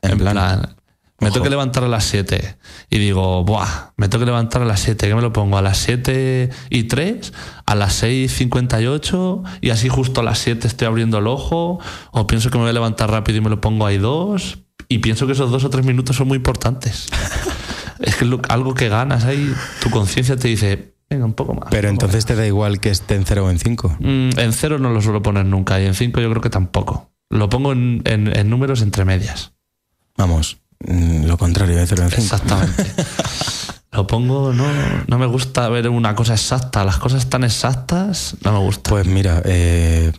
En 0.01 0.17
plan, 0.17 0.75
me 1.19 1.31
tengo 1.31 1.43
que 1.43 1.49
levantar 1.49 1.83
a 1.83 1.87
las 1.87 2.03
7 2.05 2.57
y 2.91 2.99
digo, 2.99 3.43
buah, 3.43 3.91
me 3.97 4.07
tengo 4.07 4.19
que 4.23 4.27
levantar 4.27 4.61
a 4.61 4.65
las 4.65 4.81
7, 4.81 5.07
¿qué 5.07 5.15
me 5.15 5.21
lo 5.21 5.33
pongo? 5.33 5.57
A 5.57 5.63
las 5.63 5.79
7 5.79 6.51
y 6.69 6.83
3, 6.83 7.33
a 7.65 7.75
las 7.75 8.03
6.58 8.03 9.43
y 9.61 9.71
así 9.71 9.89
justo 9.89 10.21
a 10.21 10.23
las 10.23 10.37
7 10.39 10.67
estoy 10.67 10.87
abriendo 10.87 11.17
el 11.17 11.25
ojo 11.25 11.79
o 12.11 12.27
pienso 12.27 12.51
que 12.51 12.57
me 12.57 12.65
voy 12.65 12.69
a 12.69 12.73
levantar 12.73 13.09
rápido 13.09 13.39
y 13.39 13.41
me 13.41 13.49
lo 13.49 13.59
pongo 13.61 13.87
ahí 13.87 13.97
dos 13.97 14.59
y 14.89 14.99
pienso 14.99 15.25
que 15.25 15.33
esos 15.33 15.49
dos 15.49 15.63
o 15.63 15.71
tres 15.71 15.85
minutos 15.85 16.15
son 16.15 16.27
muy 16.27 16.37
importantes. 16.37 17.07
es 17.99 18.15
que 18.15 18.25
es 18.25 18.31
algo 18.49 18.75
que 18.75 18.87
ganas 18.87 19.25
ahí, 19.25 19.51
tu 19.81 19.89
conciencia 19.89 20.37
te 20.37 20.49
dice, 20.49 20.96
venga, 21.09 21.25
un 21.25 21.33
poco 21.33 21.53
más. 21.53 21.69
Pero 21.71 21.89
entonces 21.89 22.25
te 22.25 22.35
da 22.35 22.45
igual 22.45 22.79
que 22.79 22.89
esté 22.89 23.15
en 23.15 23.25
0 23.25 23.45
o 23.45 23.49
en 23.49 23.59
5. 23.59 23.89
más". 23.89 23.99
Mm, 23.99 24.39
en 24.39 24.53
cero 24.53 24.79
no 24.79 24.89
lo 24.91 25.01
suelo 25.01 25.21
poner 25.21 25.45
nunca 25.45 25.79
y 25.81 25.85
en 25.85 25.93
5 25.93 26.19
yo 26.21 26.29
creo 26.29 26.41
que 26.41 26.49
tampoco. 26.49 27.11
Lo 27.29 27.49
pongo 27.49 27.71
en, 27.73 28.01
en- 28.05 28.35
en 28.37 28.49
números 28.49 28.81
entre 28.81 29.03
medias. 29.05 29.51
Vamos, 30.17 30.57
mm, 30.87 31.25
lo 31.25 31.37
contrario, 31.37 31.75
de 31.77 31.85
0 31.87 32.03
en 32.03 32.09
5. 32.09 32.21
Exactamente. 32.23 32.85
Lo 33.93 34.05
pongo, 34.05 34.53
no, 34.53 34.65
no 35.07 35.17
me 35.17 35.25
gusta 35.25 35.67
ver 35.69 35.89
una 35.89 36.13
cosa 36.13 36.33
exacta. 36.33 36.83
Las 36.83 36.97
cosas 36.97 37.29
tan 37.29 37.43
exactas 37.43 38.35
no 38.43 38.51
me 38.51 38.59
gusta. 38.59 38.89
Pues 38.91 39.07
mira, 39.07 39.41
eh, 39.45 40.11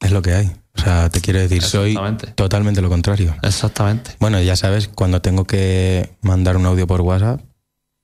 es 0.00 0.10
lo 0.12 0.22
que 0.22 0.32
hay. 0.32 0.50
O 0.74 0.80
sea, 0.80 1.10
te 1.10 1.20
quiero 1.20 1.38
decir, 1.40 1.62
soy 1.62 1.98
totalmente 2.36 2.80
lo 2.80 2.88
contrario. 2.88 3.34
Exactamente. 3.42 4.12
Bueno, 4.18 4.40
ya 4.40 4.56
sabes, 4.56 4.88
cuando 4.88 5.20
tengo 5.20 5.44
que 5.44 6.16
mandar 6.22 6.56
un 6.56 6.64
audio 6.64 6.86
por 6.86 7.02
WhatsApp, 7.02 7.40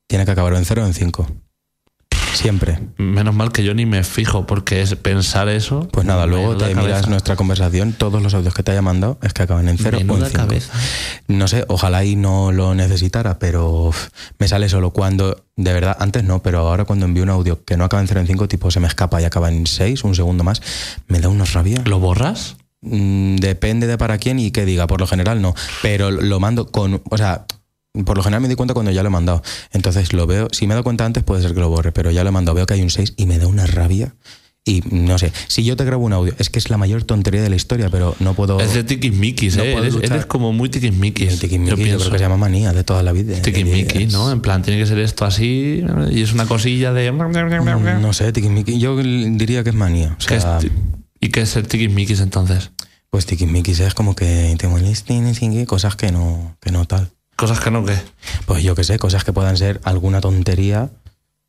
tiene 0.09 0.27
que 0.27 0.33
acabar 0.33 0.53
en 0.55 0.67
0 0.67 0.83
o 0.83 0.87
en 0.87 0.93
5. 0.93 1.27
Siempre. 2.35 2.79
Menos 2.97 3.35
mal 3.35 3.51
que 3.53 3.65
yo 3.65 3.75
ni 3.75 3.87
me 3.87 4.05
fijo, 4.05 4.47
porque 4.47 4.81
es 4.83 4.95
pensar 4.97 5.49
eso. 5.49 5.89
Pues 5.93 6.07
nada, 6.07 6.27
luego 6.27 6.49
menuda 6.51 6.67
te 6.69 6.75
cabeza. 6.75 6.87
miras 6.89 7.09
nuestra 7.09 7.37
conversación, 7.37 7.93
todos 7.93 8.23
los 8.23 8.35
audios 8.35 8.55
que 8.55 8.63
te 8.63 8.71
haya 8.73 8.83
mandado 8.83 9.19
es 9.23 9.33
que 9.33 9.43
acaban 9.43 9.69
en 9.69 9.79
0 9.79 9.99
o 9.99 10.01
en 10.01 10.07
Menuda 10.07 10.27
5. 10.29 10.39
cabeza. 10.39 10.73
No 11.27 11.49
sé, 11.49 11.65
ojalá 11.69 12.05
y 12.05 12.17
no 12.17 12.53
lo 12.53 12.75
necesitara, 12.75 13.39
pero 13.39 13.91
me 14.39 14.49
sale 14.49 14.69
solo 14.69 14.91
cuando, 14.91 15.45
de 15.57 15.73
verdad, 15.73 15.97
antes 16.01 16.25
no, 16.25 16.43
pero 16.43 16.61
ahora 16.61 16.85
cuando 16.85 17.07
envío 17.07 17.23
un 17.25 17.31
audio 17.31 17.65
que 17.65 17.77
no 17.77 17.85
acaba 17.85 18.01
en 18.03 18.09
0 18.09 18.21
en 18.21 18.27
5, 18.27 18.49
tipo 18.49 18.71
se 18.71 18.81
me 18.81 18.87
escapa 18.89 19.21
y 19.21 19.25
acaba 19.25 19.49
en 19.49 19.67
6, 19.67 20.05
un 20.05 20.15
segundo 20.15 20.45
más, 20.45 20.63
me 21.09 21.21
da 21.21 21.29
una 21.29 21.45
rabia. 21.45 21.83
¿Lo 21.87 21.99
borras? 21.99 22.57
Mm, 22.83 23.37
Depende 23.37 23.87
de 23.89 23.99
para 23.99 24.19
quién 24.19 24.39
y 24.39 24.53
qué 24.53 24.65
diga, 24.65 24.87
por 24.87 25.01
lo 25.01 25.07
general 25.07 25.43
no, 25.43 25.55
pero 25.83 26.11
lo 26.11 26.39
mando 26.39 26.69
con, 26.69 27.03
o 27.11 27.19
sea, 27.19 27.45
por 28.05 28.17
lo 28.17 28.23
general 28.23 28.41
me 28.43 28.49
di 28.49 28.55
cuenta 28.55 28.75
cuando 28.75 28.91
ya 28.93 29.03
lo 29.03 29.09
he 29.09 29.13
mandado. 29.13 29.43
Entonces 29.73 30.13
lo 30.13 30.27
veo, 30.27 30.49
si 30.53 30.67
me 30.67 30.73
he 30.73 30.77
dado 30.77 30.85
cuenta 30.85 31.05
antes 31.05 31.23
puede 31.25 31.43
ser 31.43 31.55
que 31.55 31.61
lo 31.61 31.69
borre, 31.69 31.93
pero 31.93 32.11
ya 32.11 32.23
lo 32.25 32.29
he 32.29 32.33
mandado, 32.33 32.55
veo 32.55 32.67
que 32.67 32.75
hay 32.75 32.83
un 32.83 32.91
6 32.91 33.15
y 33.17 33.27
me 33.27 33.39
da 33.39 33.47
una 33.47 33.67
rabia. 33.67 34.15
Y 34.65 34.83
no 34.91 35.17
sé, 35.19 35.33
si 35.47 35.65
yo 35.65 35.77
te 35.77 35.85
grabo 35.87 36.05
un 36.05 36.13
audio, 36.13 36.35
es 36.39 36.51
que 36.51 36.59
es 36.59 36.69
la 36.69 36.77
mayor 36.77 37.03
tontería 37.05 37.41
de 37.41 37.49
la 37.49 37.57
historia, 37.57 37.89
pero 37.89 38.15
no 38.21 38.35
puedo... 38.35 38.61
Es 38.61 38.75
de 38.75 38.85
tiquismiquis, 38.85 39.57
No 39.57 39.63
¿eh? 39.63 39.73
puedo 39.73 40.03
Eres, 40.03 40.27
como 40.27 40.53
muy 40.53 40.69
tiquismiquis. 40.69 41.33
el 41.33 41.39
tiquismiquis 41.41 41.71
yo, 41.71 41.77
pienso. 41.77 41.99
creo 42.01 42.13
que 42.13 42.19
se 42.19 42.25
llama 42.25 42.37
manía 42.37 42.75
de 42.75 42.85
toda 42.85 43.03
la 43.03 43.13
vida. 43.13 43.41
Tiquismiquis, 43.41 44.13
¿no? 44.13 44.31
En 44.31 44.43
plan, 44.43 44.61
tiene 44.63 44.79
que 44.79 44.87
ser 44.87 44.99
esto 44.99 45.25
así 45.25 45.83
y 46.11 46.21
es 46.21 46.35
una 46.35 46.45
cosilla 46.45 46.93
de... 46.93 47.11
Mm, 47.11 48.03
No 48.03 48.13
sé, 48.13 48.31
tiquismiquis. 48.33 48.79
Yo 48.79 48.95
diría 48.99 49.65
que 49.65 49.71
es 49.71 49.77
manía. 49.77 50.17
O 50.21 50.27
¿Qué 50.27 50.37
es 50.37 50.43
sea, 50.43 50.59
¿Y 51.19 51.31
qué 51.31 51.41
es 51.43 51.49
ser 51.49 51.67
tiquismiquis 51.67 52.21
entonces? 52.21 52.71
pues 53.11 53.25
tiquismiquis 53.25 53.81
es 53.81 53.95
como 53.95 54.15
que 54.15 54.55
te 54.59 54.69
molestes 54.69 55.43
y 55.43 55.65
cosas 55.65 55.97
que 55.97 56.13
no, 56.13 56.57
que 56.61 56.73
no 56.73 56.85
tal. 56.85 57.11
Cosas 57.39 57.61
que 57.61 57.71
no, 57.71 57.85
¿qué? 57.85 57.97
Pues 58.47 58.65
yo 58.65 58.75
qué 58.75 58.83
sé, 58.83 58.99
cosas 58.99 59.23
que 59.23 59.33
puedan 59.33 59.57
ser 59.57 59.81
alguna 59.85 60.21
tontería. 60.21 60.91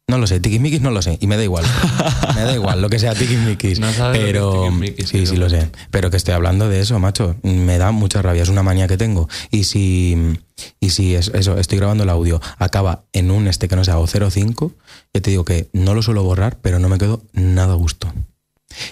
No 0.08 0.20
lo 0.20 0.28
sé, 0.28 0.40
tiquismiquis 0.40 0.82
no 0.82 0.92
lo 0.92 1.02
sé. 1.02 1.18
Y 1.20 1.26
me 1.26 1.36
da 1.36 1.44
igual. 1.44 1.66
me 2.36 2.42
da 2.42 2.54
igual 2.54 2.80
lo 2.80 2.90
que 2.90 3.00
sea 3.00 3.16
tiquismiquis. 3.16 3.80
No 3.80 3.92
sabes 3.92 4.22
pero 4.22 4.66
tiquismiquis, 4.66 5.10
sí, 5.10 5.26
sí 5.26 5.36
lo 5.36 5.50
sé. 5.50 5.72
Pero 5.90 6.12
que 6.12 6.18
estoy 6.18 6.36
hablando 6.36 6.70
de 6.70 6.80
eso, 6.80 7.00
macho. 7.00 7.38
Me 7.42 7.80
da 7.80 7.92
mucha 7.92 8.22
rabia. 8.22 8.44
Es 8.44 8.50
una 8.50 8.62
manía 8.62 8.88
que 8.88 8.98
tengo. 8.98 9.28
Y 9.50 9.64
si, 9.64 10.38
y 10.80 10.92
si 10.92 11.16
es, 11.16 11.30
eso, 11.30 11.58
estoy 11.58 11.80
grabando 11.80 12.04
el 12.04 12.12
audio, 12.12 12.40
acaba 12.60 13.06
en 13.12 13.32
un 13.32 13.48
este 13.48 13.68
que 13.68 13.76
no 13.76 13.84
sea 13.84 13.98
o 13.98 14.06
05, 14.06 14.72
yo 15.16 15.22
te 15.24 15.32
digo 15.32 15.44
que 15.44 15.70
no 15.74 15.96
lo 15.96 16.04
suelo 16.04 16.22
borrar, 16.22 16.60
pero 16.62 16.78
no 16.78 16.88
me 16.88 17.00
quedo 17.00 17.24
nada 17.34 17.74
a 17.74 17.78
gusto. 17.78 18.14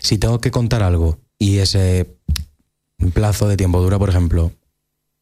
Si 0.01 0.17
tengo 0.17 0.41
que 0.41 0.49
contar 0.49 0.81
algo 0.81 1.19
y 1.37 1.59
ese 1.59 2.07
plazo 3.13 3.47
de 3.47 3.55
tiempo 3.55 3.79
dura, 3.81 3.99
por 3.99 4.09
ejemplo, 4.09 4.51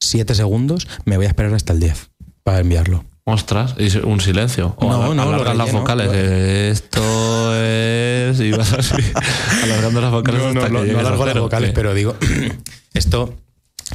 7 0.02 0.36
segundos, 0.36 0.88
me 1.06 1.18
voy 1.18 1.26
a 1.26 1.30
esperar 1.30 1.54
hasta 1.54 1.74
el 1.74 1.80
10 1.80 2.10
para 2.44 2.60
enviarlo. 2.60 3.06
Ostras, 3.28 3.74
y 3.80 3.98
un 3.98 4.22
silencio. 4.22 4.76
O 4.78 4.88
No, 4.88 5.16
no, 5.16 5.26
lo 5.26 5.34
alargas 5.34 5.58
las 5.58 5.72
vocales. 5.72 6.10
eh, 6.14 6.70
Esto 6.72 7.56
es. 7.56 8.40
Y 8.40 8.52
vas 8.52 8.72
así, 8.74 8.94
alargando 9.64 10.00
las 10.02 10.12
vocales. 10.12 10.42
No, 10.42 10.54
no, 10.54 10.60
hasta 10.60 10.70
no, 10.70 10.80
que 10.82 10.82
no 10.82 10.86
llegues 10.86 10.98
a 10.98 11.08
alargo 11.08 11.26
las 11.26 11.40
vocales, 11.40 11.70
¿qué? 11.72 11.74
pero 11.76 11.94
digo, 11.96 12.16
esto 12.94 13.34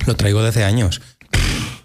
lo 0.06 0.16
traigo 0.16 0.42
de 0.42 0.48
hace 0.48 0.64
años. 0.64 1.00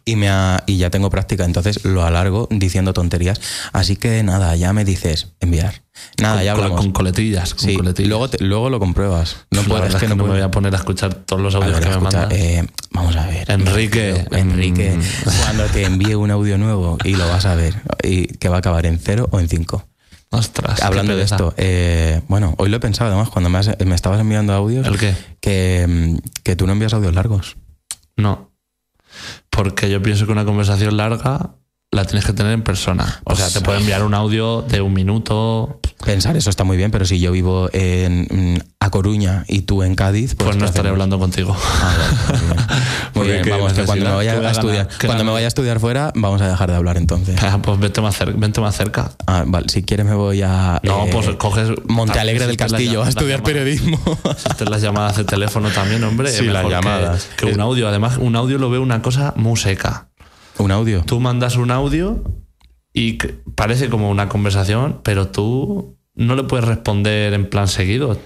Y, 0.07 0.15
me 0.17 0.29
ha- 0.29 0.63
y 0.67 0.77
ya 0.77 0.91
tengo 0.91 1.09
práctica, 1.09 1.45
entonces 1.45 1.83
lo 1.83 2.05
alargo 2.05 2.47
diciendo 2.51 2.93
tonterías. 2.93 3.41
Así 3.73 3.95
que 3.95 4.21
nada, 4.21 4.55
ya 4.55 4.71
me 4.71 4.85
dices 4.85 5.33
enviar. 5.39 5.81
Nada, 6.21 6.35
Con- 6.35 6.43
ya 6.45 6.51
hablamos. 6.51 6.79
Con 6.81 6.91
coletillas. 6.91 7.55
Con 7.55 7.65
sí, 7.65 7.75
coletillas. 7.75 8.09
luego, 8.09 8.29
te- 8.29 8.43
luego 8.43 8.69
lo 8.69 8.79
compruebas. 8.79 9.37
No 9.49 9.63
puedes, 9.63 9.95
es 9.95 9.99
que 9.99 10.07
no, 10.07 10.15
me 10.15 10.21
puedes. 10.23 10.35
voy 10.35 10.41
a 10.43 10.51
poner 10.51 10.73
a 10.75 10.77
escuchar 10.77 11.15
todos 11.15 11.41
los 11.41 11.55
audios 11.55 11.79
ver, 11.79 11.83
que 11.83 11.89
me 11.89 11.97
mandan. 12.01 12.29
eh, 12.31 12.67
vamos 12.91 13.15
a 13.15 13.25
ver. 13.25 13.49
Enrique, 13.49 14.25
Enrique, 14.31 14.95
cuando 15.43 15.65
te 15.65 15.85
envíe 15.85 16.13
un 16.13 16.29
audio 16.29 16.59
nuevo 16.59 16.99
y 17.03 17.15
lo 17.15 17.27
vas 17.27 17.45
a 17.47 17.55
ver, 17.55 17.73
y 18.03 18.27
que 18.27 18.47
va 18.47 18.57
a 18.57 18.59
acabar 18.59 18.85
en 18.85 18.99
cero 18.99 19.27
o 19.31 19.39
en 19.39 19.49
cinco. 19.49 19.87
Ostras. 20.29 20.83
Hablando 20.83 21.15
de 21.17 21.23
esto, 21.23 21.53
eh, 21.57 22.21
bueno, 22.27 22.53
hoy 22.57 22.69
lo 22.69 22.77
he 22.77 22.79
pensado 22.79 23.09
además, 23.09 23.29
cuando 23.29 23.49
me, 23.49 23.57
has- 23.57 23.75
me 23.83 23.95
estabas 23.95 24.19
enviando 24.19 24.53
audios, 24.53 24.85
¿El 24.85 24.99
qué? 24.99 25.15
que, 25.41 25.85
mm, 25.87 26.17
que 26.43 26.55
tú 26.55 26.67
no 26.67 26.73
envías 26.73 26.93
audios 26.93 27.15
largos. 27.15 27.57
No. 28.17 28.51
Porque 29.49 29.89
yo 29.89 30.01
pienso 30.01 30.25
que 30.25 30.31
una 30.31 30.45
conversación 30.45 30.97
larga 30.97 31.55
la 31.91 32.05
tienes 32.05 32.25
que 32.25 32.33
tener 32.33 32.51
en 32.51 32.63
persona. 32.63 33.21
O 33.23 33.35
sea, 33.35 33.45
Pues, 33.45 33.53
te 33.53 33.61
puedo 33.61 33.79
enviar 33.79 34.03
un 34.03 34.13
audio 34.13 34.61
de 34.61 34.81
un 34.81 34.93
minuto. 34.93 35.79
Pensar 36.05 36.37
eso 36.37 36.49
está 36.51 36.63
muy 36.63 36.77
bien, 36.77 36.91
pero 36.91 37.03
si 37.05 37.19
yo 37.19 37.31
vivo 37.31 37.67
en 37.73 38.27
mm, 38.29 38.59
A 38.79 38.91
Coruña 38.91 39.43
y 39.47 39.61
tú 39.61 39.81
en 39.81 39.95
Cádiz, 39.95 40.35
pues, 40.35 40.45
Pues, 40.45 40.55
no 40.57 40.61
¿qué 40.61 40.65
estaré 40.67 40.89
hablando 40.89 41.17
contigo. 41.17 41.55
Ah, 41.57 41.93
vale, 42.27 42.41
muy 43.15 43.27
bien. 43.27 43.41
Muy 43.41 43.49
vamos, 43.49 43.73
que 43.73 43.83
cuando 43.85 44.05
me 44.05 44.11
vaya 44.15 44.31
a 44.33 44.51
estudiar, 44.51 44.85
ganar, 44.85 45.05
cuando 45.05 45.23
me 45.23 45.31
vaya 45.31 45.45
a 45.45 45.47
estudiar 45.47 45.79
fuera, 45.79 46.11
vamos 46.15 46.41
a 46.41 46.47
dejar 46.47 46.69
de 46.69 46.75
hablar 46.77 46.97
entonces. 46.97 47.41
Ah, 47.41 47.59
pues 47.61 47.79
vente 47.79 48.01
más, 48.01 48.15
cerca, 48.15 48.37
vente 48.37 48.61
más 48.61 48.75
cerca. 48.77 49.11
Ah, 49.25 49.43
vale, 49.47 49.67
si 49.69 49.81
quieres 49.83 50.05
me 50.05 50.13
voy 50.13 50.43
a 50.43 50.79
No, 50.83 51.05
eh, 51.05 51.09
pues 51.11 51.27
coges. 51.37 51.69
Monte 51.87 52.19
Alegre 52.19 52.45
del 52.45 52.57
Castillo 52.57 53.03
a 53.03 53.09
estudiar 53.09 53.41
periodismo. 53.41 53.99
Existen 54.31 54.69
las 54.69 54.81
llamadas 54.83 55.17
de 55.17 55.23
teléfono 55.23 55.69
también, 55.69 56.03
hombre. 56.03 56.29
Sí, 56.29 56.45
las 56.45 56.63
que- 56.65 56.69
llamadas. 56.69 57.27
Que, 57.35 57.45
un 57.47 57.59
audio. 57.59 57.87
Además, 57.87 58.17
un 58.17 58.35
audio 58.35 58.59
lo 58.59 58.69
veo 58.69 58.81
una 58.83 59.01
cosa 59.01 59.33
muy 59.37 59.57
seca. 59.57 60.07
Un 60.59 60.71
audio. 60.71 61.03
Tú 61.03 61.19
mandas 61.19 61.55
un 61.57 61.71
audio 61.71 62.23
y 62.95 63.17
parece 63.55 63.89
como 63.89 64.09
una 64.09 64.27
conversación, 64.29 65.01
pero 65.03 65.27
tú 65.27 65.95
no 66.15 66.35
le 66.35 66.43
puedes 66.43 66.65
responder 66.65 67.33
en 67.33 67.47
plan 67.49 67.67
seguido. 67.67 68.17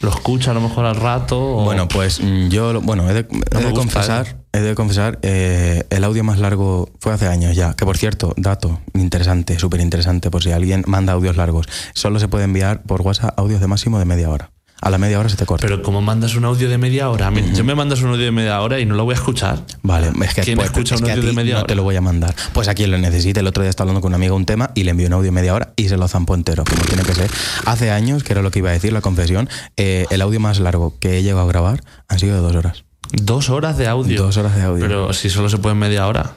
Lo 0.00 0.10
escucha 0.10 0.50
a 0.50 0.54
lo 0.54 0.60
mejor 0.60 0.84
al 0.84 0.96
rato. 0.96 1.38
o- 1.38 1.64
Bueno, 1.64 1.86
pues 1.88 2.20
mm, 2.22 2.48
yo, 2.48 2.80
bueno, 2.82 3.08
he 3.08 3.14
de, 3.14 3.20
he 3.20 3.72
confesar, 3.72 4.36
he 4.52 4.58
de 4.60 4.74
confesar, 4.74 5.18
eh, 5.22 5.84
el 5.90 6.04
audio 6.04 6.22
más 6.24 6.38
largo 6.38 6.90
fue 7.00 7.12
hace 7.12 7.28
años 7.28 7.54
ya. 7.56 7.74
Que 7.74 7.84
por 7.86 7.96
cierto, 7.96 8.34
dato 8.36 8.80
interesante, 8.94 9.58
súper 9.58 9.80
interesante, 9.80 10.30
por 10.30 10.42
si 10.42 10.50
alguien 10.52 10.82
manda 10.86 11.12
audios 11.14 11.36
largos. 11.36 11.66
Solo 11.94 12.18
se 12.18 12.28
puede 12.28 12.44
enviar 12.44 12.82
por 12.82 13.00
WhatsApp 13.02 13.38
audios 13.38 13.60
de 13.60 13.68
máximo 13.68 13.98
de 13.98 14.04
media 14.06 14.28
hora. 14.30 14.50
A 14.82 14.90
la 14.90 14.98
media 14.98 15.18
hora 15.18 15.28
se 15.28 15.36
te 15.36 15.46
corta. 15.46 15.66
Pero 15.66 15.82
¿cómo 15.82 16.02
mandas 16.02 16.34
un 16.36 16.44
audio 16.44 16.68
de 16.68 16.76
media 16.76 17.08
hora? 17.08 17.28
A 17.28 17.30
mí- 17.30 17.42
Yo 17.54 17.64
me 17.64 17.74
mandas 17.74 18.02
un 18.02 18.10
audio 18.10 18.24
de 18.26 18.30
media 18.30 18.60
hora 18.60 18.78
y 18.78 18.84
no 18.84 18.94
lo 18.94 19.04
voy 19.04 19.14
a 19.14 19.16
escuchar. 19.16 19.58
Vale, 19.82 20.12
es 20.22 20.34
que, 20.34 20.42
¿Quién 20.42 20.56
pues, 20.58 20.68
escucha 20.70 20.94
es 20.96 21.00
un 21.00 21.06
que 21.06 21.12
a 21.12 21.14
audio 21.14 21.26
de 21.28 21.32
media 21.34 21.54
no 21.54 21.60
hora? 21.60 21.66
te 21.66 21.74
lo 21.74 21.82
voy 21.82 21.96
a 21.96 22.00
mandar. 22.02 22.34
Pues 22.52 22.68
a 22.68 22.74
quien 22.74 22.90
lo 22.90 22.98
necesite. 22.98 23.40
El 23.40 23.46
otro 23.46 23.62
día 23.62 23.70
estaba 23.70 23.84
hablando 23.88 24.02
con 24.02 24.10
un 24.10 24.14
amigo 24.16 24.36
un 24.36 24.44
tema 24.44 24.70
y 24.74 24.84
le 24.84 24.90
envió 24.90 25.06
un 25.06 25.14
audio 25.14 25.24
de 25.26 25.32
media 25.32 25.54
hora 25.54 25.72
y 25.76 25.88
se 25.88 25.96
lo 25.96 26.06
zampó 26.08 26.34
entero, 26.34 26.64
como 26.68 26.82
tiene 26.84 27.02
que 27.04 27.14
ser. 27.14 27.30
Hace 27.64 27.90
años, 27.90 28.22
que 28.22 28.32
era 28.34 28.42
lo 28.42 28.50
que 28.50 28.58
iba 28.58 28.68
a 28.70 28.72
decir, 28.72 28.92
la 28.92 29.00
confesión, 29.00 29.48
eh, 29.78 30.06
el 30.10 30.20
audio 30.20 30.40
más 30.40 30.60
largo 30.60 30.94
que 31.00 31.18
he 31.18 31.22
llegado 31.22 31.42
a 31.42 31.46
grabar 31.48 31.82
han 32.08 32.18
sido 32.18 32.34
de 32.36 32.42
dos 32.42 32.54
horas. 32.54 32.84
Dos 33.12 33.48
horas 33.50 33.78
de 33.78 33.86
audio. 33.88 34.20
Dos 34.22 34.36
horas 34.36 34.56
de 34.56 34.62
audio. 34.62 34.84
Pero 34.86 35.12
si 35.14 35.30
solo 35.30 35.48
se 35.48 35.58
puede 35.58 35.72
en 35.74 35.78
media 35.78 36.06
hora. 36.06 36.36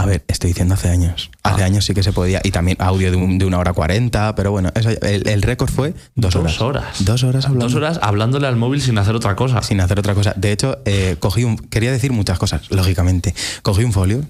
A 0.00 0.06
ver, 0.06 0.22
estoy 0.28 0.50
diciendo 0.50 0.74
hace 0.74 0.88
años. 0.90 1.28
Hace 1.42 1.62
Ah. 1.62 1.66
años 1.66 1.84
sí 1.84 1.92
que 1.92 2.04
se 2.04 2.12
podía. 2.12 2.40
Y 2.44 2.52
también 2.52 2.76
audio 2.80 3.10
de, 3.10 3.16
un- 3.16 3.36
de 3.36 3.44
una 3.44 3.58
hora 3.58 3.72
cuarenta, 3.72 4.32
pero 4.36 4.52
bueno, 4.52 4.70
eso- 4.76 4.90
el, 4.90 5.28
el 5.28 5.42
récord 5.42 5.68
fue 5.68 5.92
dos, 6.14 6.34
Dos 6.34 6.36
horas. 6.36 6.60
horas. 6.60 7.04
Dos 7.04 7.24
horas 7.24 7.44
hablando. 7.46 7.64
Dos 7.66 7.74
horas 7.74 7.98
hablándole 8.00 8.46
al 8.46 8.54
móvil 8.54 8.80
sin 8.80 8.96
hacer 8.96 9.16
otra 9.16 9.34
cosa. 9.34 9.60
Sin 9.64 9.80
hacer 9.80 9.98
otra 9.98 10.14
cosa. 10.14 10.34
De 10.36 10.52
hecho, 10.52 10.78
eh, 10.84 11.16
cogí 11.18 11.42
un. 11.42 11.56
Quería 11.58 11.90
decir 11.90 12.12
muchas 12.12 12.38
cosas, 12.38 12.70
lógicamente. 12.70 13.34
Cogí 13.62 13.82
un 13.82 13.92
folio, 13.92 14.20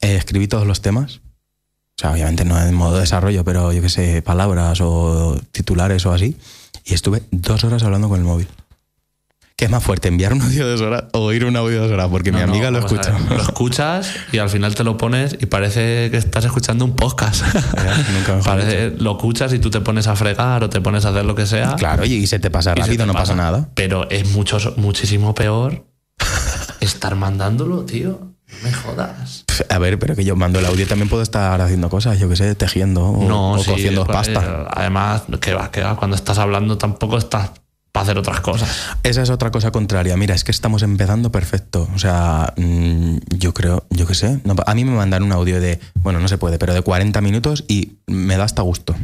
eh, 0.00 0.16
escribí 0.16 0.48
todos 0.48 0.66
los 0.66 0.80
temas. 0.82 1.20
O 1.96 2.00
sea, 2.00 2.10
obviamente 2.10 2.44
no 2.44 2.60
en 2.60 2.74
modo 2.74 2.98
desarrollo, 2.98 3.44
pero 3.44 3.72
yo 3.72 3.80
qué 3.82 3.88
sé, 3.90 4.20
palabras 4.20 4.80
o 4.80 5.40
titulares 5.52 6.04
o 6.06 6.12
así. 6.12 6.36
Y 6.84 6.92
estuve 6.92 7.22
dos 7.30 7.62
horas 7.62 7.84
hablando 7.84 8.08
con 8.08 8.18
el 8.18 8.24
móvil. 8.24 8.48
¿Qué 9.56 9.66
es 9.66 9.70
más 9.70 9.84
fuerte, 9.84 10.08
enviar 10.08 10.32
un 10.32 10.42
audio 10.42 10.64
de 10.66 10.72
dos 10.72 10.80
horas 10.80 11.04
o 11.12 11.20
oír 11.20 11.44
un 11.44 11.54
audio 11.56 11.76
de 11.76 11.78
dos 11.86 11.92
horas? 11.92 12.08
Porque 12.10 12.32
mi 12.32 12.38
no, 12.38 12.44
amiga 12.44 12.72
lo 12.72 12.80
escucha. 12.80 13.12
ver. 13.12 13.30
Lo 13.38 13.42
escuchas 13.42 14.10
y 14.32 14.38
al 14.38 14.48
final 14.50 14.74
te 14.74 14.82
lo 14.82 14.96
pones 14.96 15.36
y 15.40 15.46
parece 15.46 16.10
que 16.10 16.16
estás 16.16 16.44
escuchando 16.44 16.84
un 16.84 16.96
podcast. 16.96 17.44
nunca 18.12 18.40
Parece- 18.44 18.90
lo 18.98 19.12
escuchas 19.12 19.52
y 19.52 19.60
tú 19.60 19.70
te 19.70 19.80
pones 19.80 20.08
a 20.08 20.16
fregar 20.16 20.64
o 20.64 20.70
te 20.70 20.80
pones 20.80 21.04
a 21.04 21.10
hacer 21.10 21.24
lo 21.24 21.36
que 21.36 21.46
sea. 21.46 21.76
Claro, 21.76 22.04
y, 22.04 22.14
y 22.14 22.26
se 22.26 22.40
te 22.40 22.50
pasa 22.50 22.74
rápido, 22.74 23.06
no 23.06 23.12
pasa 23.12 23.36
nada. 23.36 23.68
Pero 23.76 24.10
es 24.10 24.28
mucho, 24.32 24.58
muchísimo 24.76 25.36
peor 25.36 25.84
estar 26.80 27.14
mandándolo, 27.14 27.84
tío. 27.84 28.32
No 28.48 28.56
me 28.68 28.72
jodas. 28.72 29.44
A 29.70 29.78
ver, 29.78 30.00
pero 30.00 30.16
que 30.16 30.24
yo 30.24 30.34
mando 30.34 30.58
el 30.58 30.66
audio 30.66 30.84
también 30.88 31.08
puedo 31.08 31.22
estar 31.22 31.60
haciendo 31.60 31.88
cosas, 31.88 32.18
yo 32.18 32.28
qué 32.28 32.34
sé, 32.36 32.54
tejiendo 32.56 33.04
o, 33.06 33.28
no, 33.28 33.52
o 33.52 33.58
sí, 33.58 33.70
cociendo 33.70 34.04
pues, 34.04 34.16
pasta. 34.16 34.66
Además, 34.70 35.22
que 35.40 35.54
va, 35.54 35.70
que 35.70 35.80
va. 35.82 35.94
Cuando 35.96 36.16
estás 36.16 36.38
hablando 36.38 36.76
tampoco 36.76 37.18
estás 37.18 37.50
para 37.94 38.02
hacer 38.02 38.18
otras 38.18 38.40
cosas. 38.40 38.68
Esa 39.04 39.22
es 39.22 39.30
otra 39.30 39.52
cosa 39.52 39.70
contraria. 39.70 40.16
Mira, 40.16 40.34
es 40.34 40.42
que 40.42 40.50
estamos 40.50 40.82
empezando 40.82 41.30
perfecto. 41.30 41.88
O 41.94 41.98
sea, 42.00 42.52
mm, 42.56 43.18
yo 43.38 43.54
creo, 43.54 43.86
yo 43.88 44.04
qué 44.04 44.14
sé. 44.14 44.40
no, 44.42 44.56
a 44.66 44.74
mí 44.74 44.84
me 44.84 44.90
mandan 44.90 45.22
un 45.22 45.30
audio 45.30 45.60
de, 45.60 45.78
bueno, 46.02 46.18
no 46.18 46.26
se 46.26 46.36
puede, 46.36 46.58
pero 46.58 46.74
de 46.74 46.82
40 46.82 47.20
minutos 47.20 47.64
y 47.68 47.92
me 48.08 48.36
da 48.36 48.42
hasta 48.42 48.62
gusto. 48.62 48.96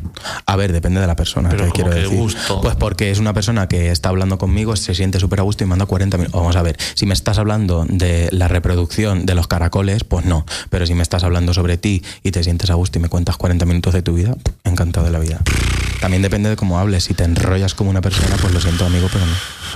A 0.44 0.56
ver, 0.56 0.72
depende 0.72 1.00
de 1.00 1.06
la 1.06 1.14
persona. 1.14 1.50
Pero 1.50 1.62
¿cómo 1.62 1.72
quiero 1.72 1.90
que 1.90 2.00
decir. 2.00 2.18
gusto? 2.18 2.60
Pues 2.62 2.74
porque 2.74 3.12
es 3.12 3.20
una 3.20 3.32
persona 3.32 3.68
que 3.68 3.92
está 3.92 4.08
hablando 4.08 4.38
conmigo, 4.38 4.74
se 4.74 4.92
siente 4.96 5.20
súper 5.20 5.38
a 5.38 5.42
gusto 5.44 5.62
y 5.62 5.68
manda 5.68 5.86
40 5.86 6.16
minutos. 6.16 6.40
Vamos 6.40 6.56
a 6.56 6.62
ver, 6.62 6.76
si 6.94 7.06
me 7.06 7.14
estás 7.14 7.38
hablando 7.38 7.86
de 7.88 8.28
la 8.32 8.48
reproducción 8.48 9.24
de 9.24 9.36
los 9.36 9.46
caracoles, 9.46 10.02
pues 10.02 10.24
no. 10.24 10.44
Pero 10.68 10.84
si 10.84 10.94
me 10.94 11.04
estás 11.04 11.22
hablando 11.22 11.54
sobre 11.54 11.76
ti 11.76 12.02
y 12.24 12.32
te 12.32 12.42
sientes 12.42 12.70
a 12.70 12.74
gusto 12.74 12.98
y 12.98 13.02
me 13.02 13.08
cuentas 13.08 13.36
40 13.36 13.66
minutos 13.66 13.94
de 13.94 14.02
tu 14.02 14.14
vida, 14.14 14.34
encantado 14.64 15.06
de 15.06 15.12
la 15.12 15.20
vida. 15.20 15.40
También 16.00 16.22
depende 16.22 16.48
de 16.48 16.56
cómo 16.56 16.78
hables. 16.78 17.04
Si 17.04 17.14
te 17.14 17.24
enrollas 17.24 17.74
como 17.74 17.90
una 17.90 18.00
persona, 18.00 18.34
pues 18.40 18.54
lo 18.54 18.60
siento, 18.60 18.79
amigo, 18.86 19.08
pero 19.12 19.24
no. 19.26 19.32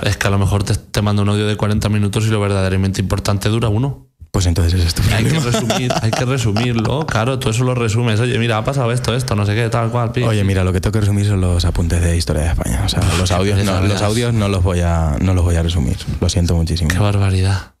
Es 0.09 0.17
que 0.17 0.27
a 0.27 0.29
lo 0.31 0.37
mejor 0.39 0.63
te, 0.63 0.75
te 0.75 1.01
mando 1.01 1.21
un 1.21 1.29
audio 1.29 1.47
de 1.47 1.55
40 1.55 1.87
minutos 1.89 2.25
y 2.25 2.29
lo 2.29 2.39
verdaderamente 2.39 3.01
importante 3.01 3.49
dura 3.49 3.69
uno. 3.69 4.07
Pues 4.31 4.47
entonces 4.47 4.73
es 4.73 4.85
esto. 4.87 5.01
Hay 5.15 5.23
que, 5.23 5.39
resumir, 5.39 5.93
hay 6.01 6.11
que 6.11 6.25
resumirlo, 6.25 7.05
claro, 7.07 7.39
tú 7.39 7.49
eso 7.49 7.63
lo 7.63 7.73
resumes. 7.73 8.19
Oye, 8.19 8.37
mira, 8.37 8.57
ha 8.57 8.65
pasado 8.65 8.91
esto, 8.91 9.15
esto, 9.15 9.33
no 9.33 9.45
sé 9.45 9.55
qué, 9.55 9.69
tal 9.69 9.89
cual. 9.91 10.11
pi. 10.11 10.23
Oye, 10.23 10.43
mira, 10.43 10.65
lo 10.65 10.73
que 10.73 10.81
tengo 10.81 10.91
que 10.91 10.99
resumir 10.99 11.25
son 11.25 11.39
los 11.39 11.63
apuntes 11.63 12.01
de 12.01 12.17
historia 12.17 12.41
de 12.43 12.49
España. 12.49 12.81
O 12.85 12.89
sea, 12.89 13.01
los 13.17 13.31
audios, 13.31 13.63
no, 13.63 13.79
los 13.81 14.01
audios 14.01 14.33
no 14.33 14.49
los 14.49 14.61
voy 14.61 14.81
a, 14.81 15.15
no 15.21 15.33
los 15.33 15.45
voy 15.45 15.55
a 15.55 15.63
resumir. 15.63 15.95
Lo 16.19 16.27
siento 16.27 16.53
muchísimo. 16.55 16.89
Qué 16.89 16.99
barbaridad. 16.99 17.75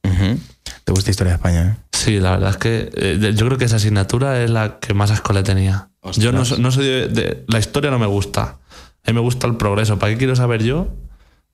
¿Te 0.85 0.91
gusta 0.93 1.11
historia 1.11 1.31
de 1.33 1.35
España? 1.37 1.77
eh? 1.77 1.83
Sí, 1.91 2.19
la 2.21 2.31
verdad 2.31 2.51
es 2.51 2.57
que 2.57 2.89
eh, 2.95 3.33
yo 3.35 3.45
creo 3.47 3.57
que 3.57 3.65
esa 3.65 3.75
asignatura 3.75 4.41
es 4.41 4.49
la 4.49 4.79
que 4.79 4.93
más 4.93 5.11
asco 5.11 5.33
le 5.33 5.43
tenía. 5.43 5.89
Ostras. 6.01 6.23
Yo 6.23 6.31
no, 6.31 6.43
no 6.59 6.71
soy 6.71 6.85
de, 6.85 7.07
de- 7.09 7.43
La 7.49 7.59
historia 7.59 7.91
no 7.91 7.99
me 7.99 8.05
gusta. 8.05 8.59
A 9.03 9.07
mí 9.11 9.13
me 9.13 9.19
gusta 9.19 9.45
el 9.47 9.57
progreso. 9.57 9.99
¿Para 9.99 10.13
qué 10.13 10.17
quiero 10.19 10.35
saber 10.37 10.63
yo 10.63 10.87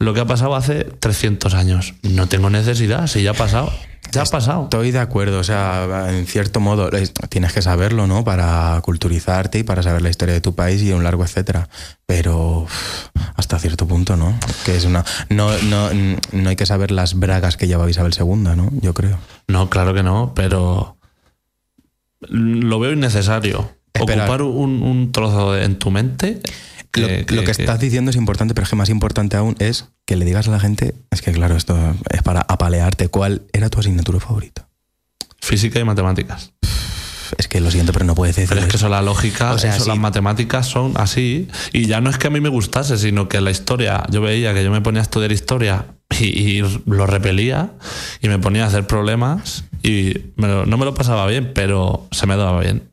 lo 0.02 0.14
que 0.14 0.20
ha 0.22 0.26
pasado 0.26 0.56
hace 0.56 0.84
300 0.84 1.54
años? 1.54 1.94
No 2.04 2.28
tengo 2.28 2.50
necesidad, 2.50 3.08
si 3.08 3.24
ya 3.24 3.32
ha 3.32 3.36
pasado. 3.36 3.72
Ya 4.12 4.24
ha 4.24 4.26
pasado. 4.26 4.64
Estoy 4.64 4.92
de 4.92 5.00
acuerdo, 5.00 5.40
o 5.40 5.44
sea, 5.44 6.08
en 6.10 6.26
cierto 6.26 6.60
modo 6.60 6.92
es- 6.92 7.14
tienes 7.30 7.54
que 7.54 7.62
saberlo, 7.62 8.08
¿no? 8.08 8.24
Para 8.26 8.82
culturizarte 8.84 9.60
y 9.60 9.64
para 9.64 9.84
saber 9.84 10.02
la 10.02 10.10
historia 10.10 10.34
de 10.34 10.42
tu 10.42 10.54
país 10.54 10.82
y 10.82 10.92
un 10.92 11.04
largo 11.04 11.24
etcétera. 11.24 11.70
Pero 12.06 12.66
hasta 13.38 13.58
cierto 13.60 13.88
punto, 13.88 14.18
¿no? 14.18 14.38
Que 14.66 14.76
es 14.76 14.84
una 14.86 15.06
no, 15.30 15.56
no, 15.60 15.90
no 16.34 16.50
hay 16.50 16.56
que 16.58 16.66
saber 16.66 16.92
las 16.92 17.18
bragas 17.18 17.56
que 17.56 17.68
llevaba 17.68 17.90
Isabel 17.90 18.14
II, 18.20 18.36
¿no? 18.56 18.70
Yo 18.82 18.94
creo. 18.94 19.18
No, 19.48 19.70
claro 19.70 19.94
que 19.94 20.04
no, 20.04 20.34
pero 20.36 20.98
lo 22.28 22.80
veo 22.80 22.92
innecesario. 22.94 23.70
Ocupar 24.00 24.42
un, 24.42 24.82
un 24.84 25.12
trozo 25.12 25.58
en 25.58 25.78
tu 25.78 25.92
mente. 25.92 26.42
Lo, 26.94 27.08
lo 27.08 27.44
que, 27.44 27.52
estás 27.52 27.80
diciendo 27.80 28.12
es 28.12 28.18
importante, 28.18 28.54
pero 28.54 28.64
es 28.66 28.70
que 28.70 28.76
más 28.76 28.90
importante 28.90 29.38
aún 29.38 29.56
es 29.60 29.90
que 30.06 30.16
le 30.16 30.26
digas 30.26 30.48
a 30.48 30.52
la 30.52 30.60
gente, 30.60 30.94
es 31.12 31.22
que 31.22 31.32
claro, 31.32 31.56
esto 31.56 31.78
es 32.10 32.22
para 32.22 32.42
apalearte, 32.42 33.08
¿cuál 33.08 33.44
era 33.54 33.70
tu 33.70 33.80
asignatura 33.80 34.20
favorita? 34.20 34.68
Física 35.40 35.80
y 35.80 35.84
matemáticas. 35.84 36.52
Es 37.38 37.48
que 37.48 37.62
lo 37.62 37.72
siento, 37.72 37.94
pero 37.94 38.04
no 38.04 38.14
puedes 38.14 38.36
decir 38.36 38.50
Pero 38.50 38.60
es 38.62 38.68
que 38.68 38.76
eso. 38.76 38.88
eso, 38.88 38.90
la 38.90 39.02
lógica, 39.02 39.54
O 39.54 39.58
sea, 39.58 39.74
eso, 39.74 39.86
sí. 39.86 39.90
las 39.90 39.98
matemáticas 39.98 40.68
son 40.68 40.92
así. 40.98 41.48
Y 41.72 41.86
ya 41.86 42.02
no 42.02 42.10
es 42.10 42.18
que 42.18 42.28
a 42.28 42.30
mí 42.30 42.42
me 42.42 42.50
gustase, 42.50 42.98
sino 42.98 43.30
que 43.30 43.40
la 43.40 43.52
historia, 43.52 44.04
yo 44.12 44.20
veía 44.20 44.54
que 44.54 44.64
yo 44.66 44.70
me 44.70 44.82
ponía 44.82 45.00
a 45.00 45.04
estudiar 45.04 45.32
historia 45.32 45.86
y, 46.20 46.26
y 46.26 46.62
lo 46.86 47.06
repelía 47.08 47.72
y 48.22 48.28
me 48.28 48.38
ponía 48.38 48.66
a 48.66 48.68
hacer 48.68 48.86
problemas 48.86 49.64
y 49.82 50.14
me 50.36 50.48
lo- 50.50 50.66
no 50.66 50.78
me 50.78 50.84
lo 50.84 50.94
pasaba 50.94 51.26
bien, 51.26 51.52
pero 51.56 52.06
se 52.12 52.28
me 52.28 52.36
daba 52.36 52.60
bien. 52.60 52.84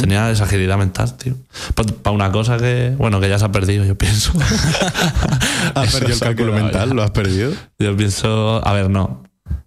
Tenía 0.00 0.30
esa 0.30 0.44
agilidad 0.44 0.78
mental, 0.78 1.16
tío. 1.16 1.34
Para 1.74 2.14
una 2.14 2.32
cosa 2.32 2.56
que, 2.56 2.94
bueno, 2.96 3.20
que 3.20 3.28
ya 3.28 3.38
se 3.38 3.44
ha 3.44 3.52
perdido, 3.52 3.84
yo 3.84 3.96
pienso. 3.96 4.32
¿Has 5.74 5.92
perdido 5.92 6.14
el 6.14 6.20
cálculo 6.20 6.52
mental? 6.52 6.88
ya. 6.88 6.94
¿Lo 6.94 7.02
has 7.02 7.10
perdido? 7.10 7.52
Yo 7.78 7.96
pienso, 7.96 8.66
a 8.66 8.72
ver, 8.72 8.90
no. 8.90 9.22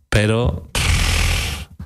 Pero 0.09 0.69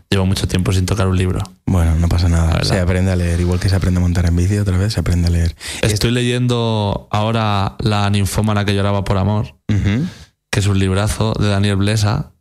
llevo 0.09 0.26
mucho 0.26 0.47
tiempo 0.47 0.71
sin 0.71 0.86
tocar 0.86 1.07
un 1.07 1.17
libro. 1.17 1.41
Bueno, 1.65 1.95
no 1.95 2.07
pasa 2.07 2.30
nada. 2.30 2.63
Se 2.63 2.80
aprende 2.80 3.11
a 3.11 3.15
leer, 3.15 3.39
igual 3.39 3.59
que 3.59 3.69
se 3.69 3.76
aprende 3.76 3.99
a 3.99 4.01
montar 4.01 4.26
en 4.26 4.36
bici 4.36 4.57
otra 4.57 4.78
vez, 4.78 4.93
se 4.93 4.99
aprende 4.99 5.28
a 5.28 5.32
leer. 5.32 5.55
Estoy 5.82 6.11
leyendo 6.11 7.07
ahora 7.11 7.76
La 7.80 8.09
ninfómana 8.09 8.63
que 8.65 8.76
lloraba 8.76 9.03
por 9.03 9.17
amor, 9.17 9.55
que 9.67 10.59
es 10.59 10.67
un 10.67 10.80
librazo 10.80 11.34
de 11.39 11.49
Daniel 11.49 11.78
Blesa. 11.78 12.32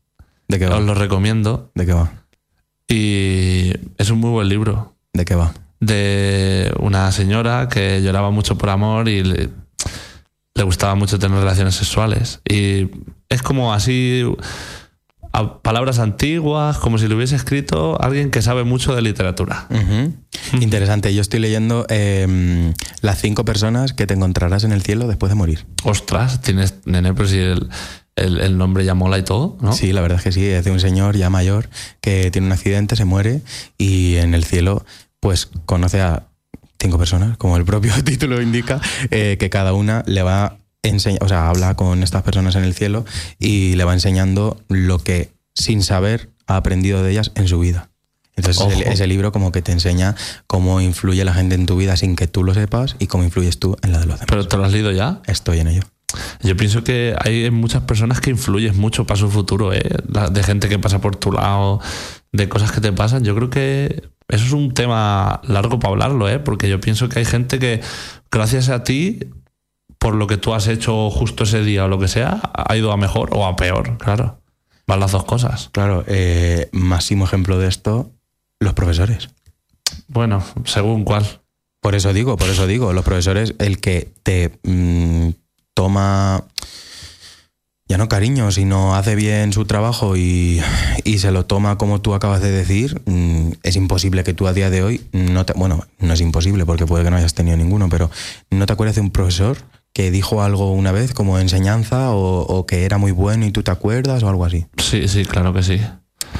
¿De 0.48 0.58
qué 0.58 0.66
va? 0.66 0.76
Os 0.76 0.84
lo 0.84 0.94
recomiendo. 0.94 1.70
¿De 1.74 1.86
qué 1.86 1.92
va? 1.94 2.12
Y 2.88 3.72
es 3.96 4.10
un 4.10 4.18
muy 4.18 4.30
buen 4.30 4.48
libro 4.50 4.92
¿De 5.14 5.24
qué 5.24 5.34
va? 5.34 5.52
De 5.86 6.72
una 6.78 7.10
señora 7.10 7.68
que 7.68 8.00
lloraba 8.02 8.30
mucho 8.30 8.56
por 8.56 8.70
amor 8.70 9.08
y 9.08 9.24
le, 9.24 9.48
le 10.54 10.62
gustaba 10.62 10.94
mucho 10.94 11.18
tener 11.18 11.38
relaciones 11.38 11.74
sexuales. 11.74 12.40
Y 12.48 12.88
es 13.28 13.42
como 13.42 13.72
así, 13.74 14.22
a 15.32 15.58
palabras 15.60 15.98
antiguas, 15.98 16.78
como 16.78 16.98
si 16.98 17.08
lo 17.08 17.16
hubiese 17.16 17.34
escrito 17.34 18.00
alguien 18.00 18.30
que 18.30 18.42
sabe 18.42 18.62
mucho 18.62 18.94
de 18.94 19.02
literatura. 19.02 19.66
Ujú. 19.70 20.14
Interesante. 20.62 21.12
Yo 21.12 21.20
estoy 21.20 21.40
leyendo 21.40 21.84
eh, 21.88 22.72
las 23.00 23.20
cinco 23.20 23.44
personas 23.44 23.92
que 23.92 24.06
te 24.06 24.14
encontrarás 24.14 24.62
en 24.62 24.70
el 24.70 24.82
cielo 24.82 25.08
después 25.08 25.30
de 25.30 25.34
morir. 25.36 25.66
Ostras, 25.82 26.42
tienes, 26.42 26.74
nene, 26.84 27.12
pero 27.12 27.28
si 27.28 27.38
el, 27.38 27.68
el- 28.14 28.38
el 28.40 28.56
nombre 28.56 28.84
ya 28.84 28.94
mola 28.94 29.18
y 29.18 29.24
todo, 29.24 29.56
¿no? 29.60 29.72
Sí, 29.72 29.92
la 29.92 30.00
verdad 30.00 30.18
es 30.18 30.24
que 30.24 30.30
sí. 30.32 30.46
Es 30.46 30.64
de 30.64 30.70
un 30.70 30.78
señor 30.78 31.16
ya 31.16 31.28
mayor 31.28 31.68
que 32.00 32.30
tiene 32.30 32.46
un 32.46 32.52
accidente, 32.52 32.94
se 32.94 33.04
muere 33.04 33.40
y 33.78 34.16
en 34.16 34.34
el 34.34 34.44
cielo 34.44 34.84
pues 35.22 35.48
conoce 35.66 36.00
a 36.00 36.26
cinco 36.80 36.98
personas, 36.98 37.36
como 37.36 37.56
el 37.56 37.64
propio 37.64 37.92
título 38.04 38.42
indica, 38.42 38.80
eh, 39.12 39.36
que 39.38 39.48
cada 39.50 39.72
una 39.72 40.02
le 40.06 40.22
va 40.22 40.58
enseñar, 40.82 41.22
o 41.22 41.28
sea, 41.28 41.48
habla 41.48 41.76
con 41.76 42.02
estas 42.02 42.24
personas 42.24 42.56
en 42.56 42.64
el 42.64 42.74
cielo 42.74 43.04
y 43.38 43.76
le 43.76 43.84
va 43.84 43.92
enseñando 43.92 44.60
lo 44.68 44.98
que 44.98 45.30
sin 45.54 45.84
saber 45.84 46.30
ha 46.48 46.56
aprendido 46.56 47.04
de 47.04 47.12
ellas 47.12 47.30
en 47.36 47.46
su 47.46 47.60
vida. 47.60 47.88
Entonces 48.34 48.66
ese, 48.66 48.90
ese 48.90 49.06
libro 49.06 49.30
como 49.30 49.52
que 49.52 49.62
te 49.62 49.70
enseña 49.70 50.16
cómo 50.48 50.80
influye 50.80 51.24
la 51.24 51.34
gente 51.34 51.54
en 51.54 51.66
tu 51.66 51.76
vida 51.76 51.96
sin 51.96 52.16
que 52.16 52.26
tú 52.26 52.42
lo 52.42 52.52
sepas 52.52 52.96
y 52.98 53.06
cómo 53.06 53.22
influyes 53.22 53.60
tú 53.60 53.76
en 53.82 53.92
la 53.92 54.00
de 54.00 54.06
los 54.06 54.16
demás. 54.16 54.26
Pero 54.28 54.48
te 54.48 54.56
lo 54.56 54.64
has 54.64 54.72
leído 54.72 54.90
ya. 54.90 55.20
Estoy 55.26 55.60
en 55.60 55.68
ello. 55.68 55.82
Yo 56.42 56.56
pienso 56.56 56.82
que 56.82 57.14
hay 57.20 57.50
muchas 57.50 57.82
personas 57.82 58.20
que 58.20 58.30
influyes 58.30 58.74
mucho 58.74 59.06
para 59.06 59.20
su 59.20 59.30
futuro, 59.30 59.72
¿eh? 59.72 59.88
De 60.30 60.42
gente 60.42 60.68
que 60.68 60.78
pasa 60.78 61.00
por 61.00 61.16
tu 61.16 61.30
lado, 61.30 61.80
de 62.32 62.48
cosas 62.48 62.72
que 62.72 62.80
te 62.80 62.92
pasan. 62.92 63.24
Yo 63.24 63.34
creo 63.34 63.50
que 63.50 64.02
eso 64.28 64.44
es 64.44 64.52
un 64.52 64.72
tema 64.72 65.40
largo 65.44 65.78
para 65.78 65.92
hablarlo, 65.92 66.28
¿eh? 66.28 66.38
Porque 66.38 66.68
yo 66.68 66.80
pienso 66.80 67.08
que 67.08 67.18
hay 67.18 67.24
gente 67.24 67.58
que, 67.58 67.80
gracias 68.30 68.70
a 68.70 68.82
ti, 68.82 69.20
por 69.98 70.14
lo 70.14 70.26
que 70.26 70.38
tú 70.38 70.54
has 70.54 70.66
hecho 70.66 71.10
justo 71.10 71.44
ese 71.44 71.62
día 71.62 71.84
o 71.84 71.88
lo 71.88 71.98
que 71.98 72.08
sea, 72.08 72.40
ha 72.54 72.76
ido 72.76 72.92
a 72.92 72.96
mejor 72.96 73.30
o 73.32 73.46
a 73.46 73.56
peor, 73.56 73.98
claro. 73.98 74.40
Van 74.86 74.98
las 74.98 75.12
dos 75.12 75.24
cosas. 75.24 75.68
Claro, 75.70 76.04
eh, 76.08 76.68
máximo 76.72 77.24
ejemplo 77.24 77.58
de 77.58 77.68
esto, 77.68 78.10
los 78.58 78.72
profesores. 78.72 79.28
Bueno, 80.08 80.42
según 80.64 81.04
cuál. 81.04 81.24
Por 81.80 81.94
eso 81.94 82.12
digo, 82.12 82.36
por 82.36 82.48
eso 82.48 82.66
digo, 82.66 82.92
los 82.92 83.04
profesores, 83.04 83.54
el 83.58 83.80
que 83.80 84.12
te 84.22 84.58
mm, 84.64 85.30
toma 85.74 86.44
ya 87.92 87.98
no 87.98 88.08
cariño, 88.08 88.50
sino 88.52 88.96
hace 88.96 89.14
bien 89.14 89.52
su 89.52 89.66
trabajo 89.66 90.16
y, 90.16 90.62
y 91.04 91.18
se 91.18 91.30
lo 91.30 91.44
toma 91.44 91.76
como 91.76 92.00
tú 92.00 92.14
acabas 92.14 92.40
de 92.40 92.50
decir, 92.50 93.02
mm, 93.04 93.50
es 93.62 93.76
imposible 93.76 94.24
que 94.24 94.32
tú 94.32 94.46
a 94.46 94.54
día 94.54 94.70
de 94.70 94.82
hoy, 94.82 95.02
no 95.12 95.44
te, 95.44 95.52
bueno, 95.52 95.84
no 95.98 96.14
es 96.14 96.20
imposible 96.22 96.64
porque 96.64 96.86
puede 96.86 97.04
que 97.04 97.10
no 97.10 97.18
hayas 97.18 97.34
tenido 97.34 97.54
ninguno, 97.58 97.90
pero 97.90 98.10
no 98.48 98.64
te 98.64 98.72
acuerdas 98.72 98.94
de 98.94 99.02
un 99.02 99.10
profesor 99.10 99.58
que 99.92 100.10
dijo 100.10 100.42
algo 100.42 100.72
una 100.72 100.90
vez 100.90 101.12
como 101.12 101.38
enseñanza 101.38 102.12
o, 102.12 102.40
o 102.40 102.64
que 102.64 102.86
era 102.86 102.96
muy 102.96 103.12
bueno 103.12 103.44
y 103.44 103.50
tú 103.50 103.62
te 103.62 103.70
acuerdas 103.70 104.22
o 104.22 104.28
algo 104.30 104.46
así. 104.46 104.64
Sí, 104.78 105.06
sí, 105.06 105.26
claro 105.26 105.52
que 105.52 105.62
sí. 105.62 105.78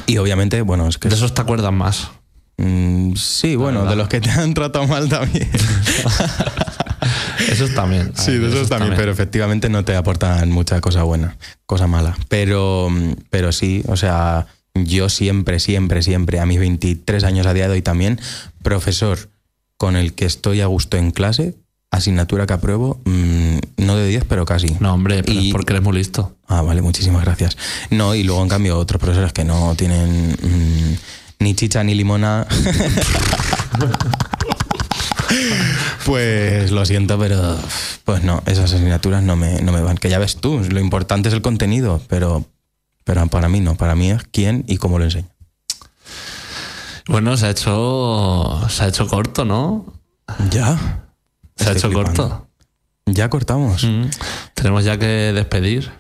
Y 0.06 0.16
obviamente, 0.16 0.62
bueno, 0.62 0.88
es 0.88 0.96
que... 0.96 1.10
De 1.10 1.16
esos 1.16 1.34
te 1.34 1.42
acuerdas 1.42 1.70
más. 1.70 2.12
mm, 2.56 3.12
sí, 3.14 3.56
bueno, 3.56 3.80
verdad. 3.80 3.90
de 3.90 3.96
los 3.96 4.08
que 4.08 4.22
te 4.22 4.30
han 4.30 4.54
tratado 4.54 4.86
mal 4.86 5.06
también. 5.06 5.50
Esos 7.48 7.74
también. 7.74 8.12
Sí, 8.14 8.32
de 8.38 8.48
esos 8.48 8.68
también, 8.68 8.94
pero 8.96 9.10
efectivamente 9.12 9.68
no 9.68 9.84
te 9.84 9.94
aportan 9.96 10.50
mucha 10.50 10.80
cosa 10.80 11.02
buena, 11.02 11.36
cosa 11.66 11.86
mala. 11.86 12.16
Pero, 12.28 12.88
pero 13.30 13.52
sí, 13.52 13.82
o 13.88 13.96
sea, 13.96 14.46
yo 14.74 15.08
siempre, 15.08 15.60
siempre, 15.60 16.02
siempre, 16.02 16.40
a 16.40 16.46
mis 16.46 16.58
23 16.58 17.24
años 17.24 17.46
a 17.46 17.54
día 17.54 17.66
de 17.68 17.74
hoy 17.74 17.82
también, 17.82 18.20
profesor 18.62 19.18
con 19.76 19.96
el 19.96 20.12
que 20.14 20.24
estoy 20.26 20.60
a 20.60 20.66
gusto 20.66 20.96
en 20.96 21.10
clase, 21.10 21.56
asignatura 21.90 22.46
que 22.46 22.52
apruebo, 22.54 23.00
mm, 23.04 23.58
no 23.78 23.96
de 23.96 24.06
10, 24.08 24.24
pero 24.28 24.44
casi. 24.46 24.76
No, 24.80 24.94
hombre, 24.94 25.22
pero 25.22 25.40
Y- 25.40 25.48
es 25.48 25.52
porque 25.52 25.72
eres 25.72 25.82
muy 25.82 25.94
listo. 25.96 26.36
Ah, 26.46 26.62
vale, 26.62 26.80
muchísimas 26.82 27.22
gracias. 27.24 27.56
No, 27.90 28.14
y 28.14 28.22
luego 28.22 28.42
en 28.42 28.48
cambio 28.48 28.78
otros 28.78 29.00
profesores 29.00 29.32
que 29.32 29.44
no 29.44 29.74
tienen 29.76 30.32
mm, 30.32 30.94
ni 31.40 31.54
chicha 31.54 31.82
ni 31.84 31.94
limona. 31.94 32.46
pues 36.06 36.70
lo 36.70 36.84
siento, 36.84 37.18
pero 37.18 37.58
pues 38.04 38.22
no, 38.24 38.42
esas 38.46 38.72
asignaturas 38.72 39.22
no 39.22 39.36
me, 39.36 39.60
no 39.62 39.72
me 39.72 39.80
van. 39.80 39.96
Que 39.96 40.08
ya 40.08 40.18
ves 40.18 40.36
tú, 40.36 40.60
lo 40.70 40.80
importante 40.80 41.28
es 41.28 41.34
el 41.34 41.42
contenido, 41.42 42.00
pero, 42.08 42.44
pero 43.04 43.26
para 43.28 43.48
mí 43.48 43.60
no, 43.60 43.74
para 43.76 43.94
mí 43.94 44.10
es 44.10 44.22
quién 44.30 44.64
y 44.66 44.76
cómo 44.76 44.98
lo 44.98 45.04
enseño. 45.04 45.28
Bueno, 47.08 47.36
se 47.36 47.46
ha 47.46 47.50
hecho. 47.50 48.60
Se 48.68 48.84
ha 48.84 48.88
hecho 48.88 49.06
corto, 49.08 49.44
¿no? 49.44 49.86
Ya. 50.50 51.04
Se 51.56 51.68
ha 51.68 51.72
hecho 51.72 51.88
flipando. 51.88 52.28
corto. 52.28 52.48
Ya 53.06 53.28
cortamos. 53.28 53.84
Mm. 53.84 54.04
Tenemos 54.54 54.84
ya 54.84 54.98
que 54.98 55.06
despedir. 55.06 55.90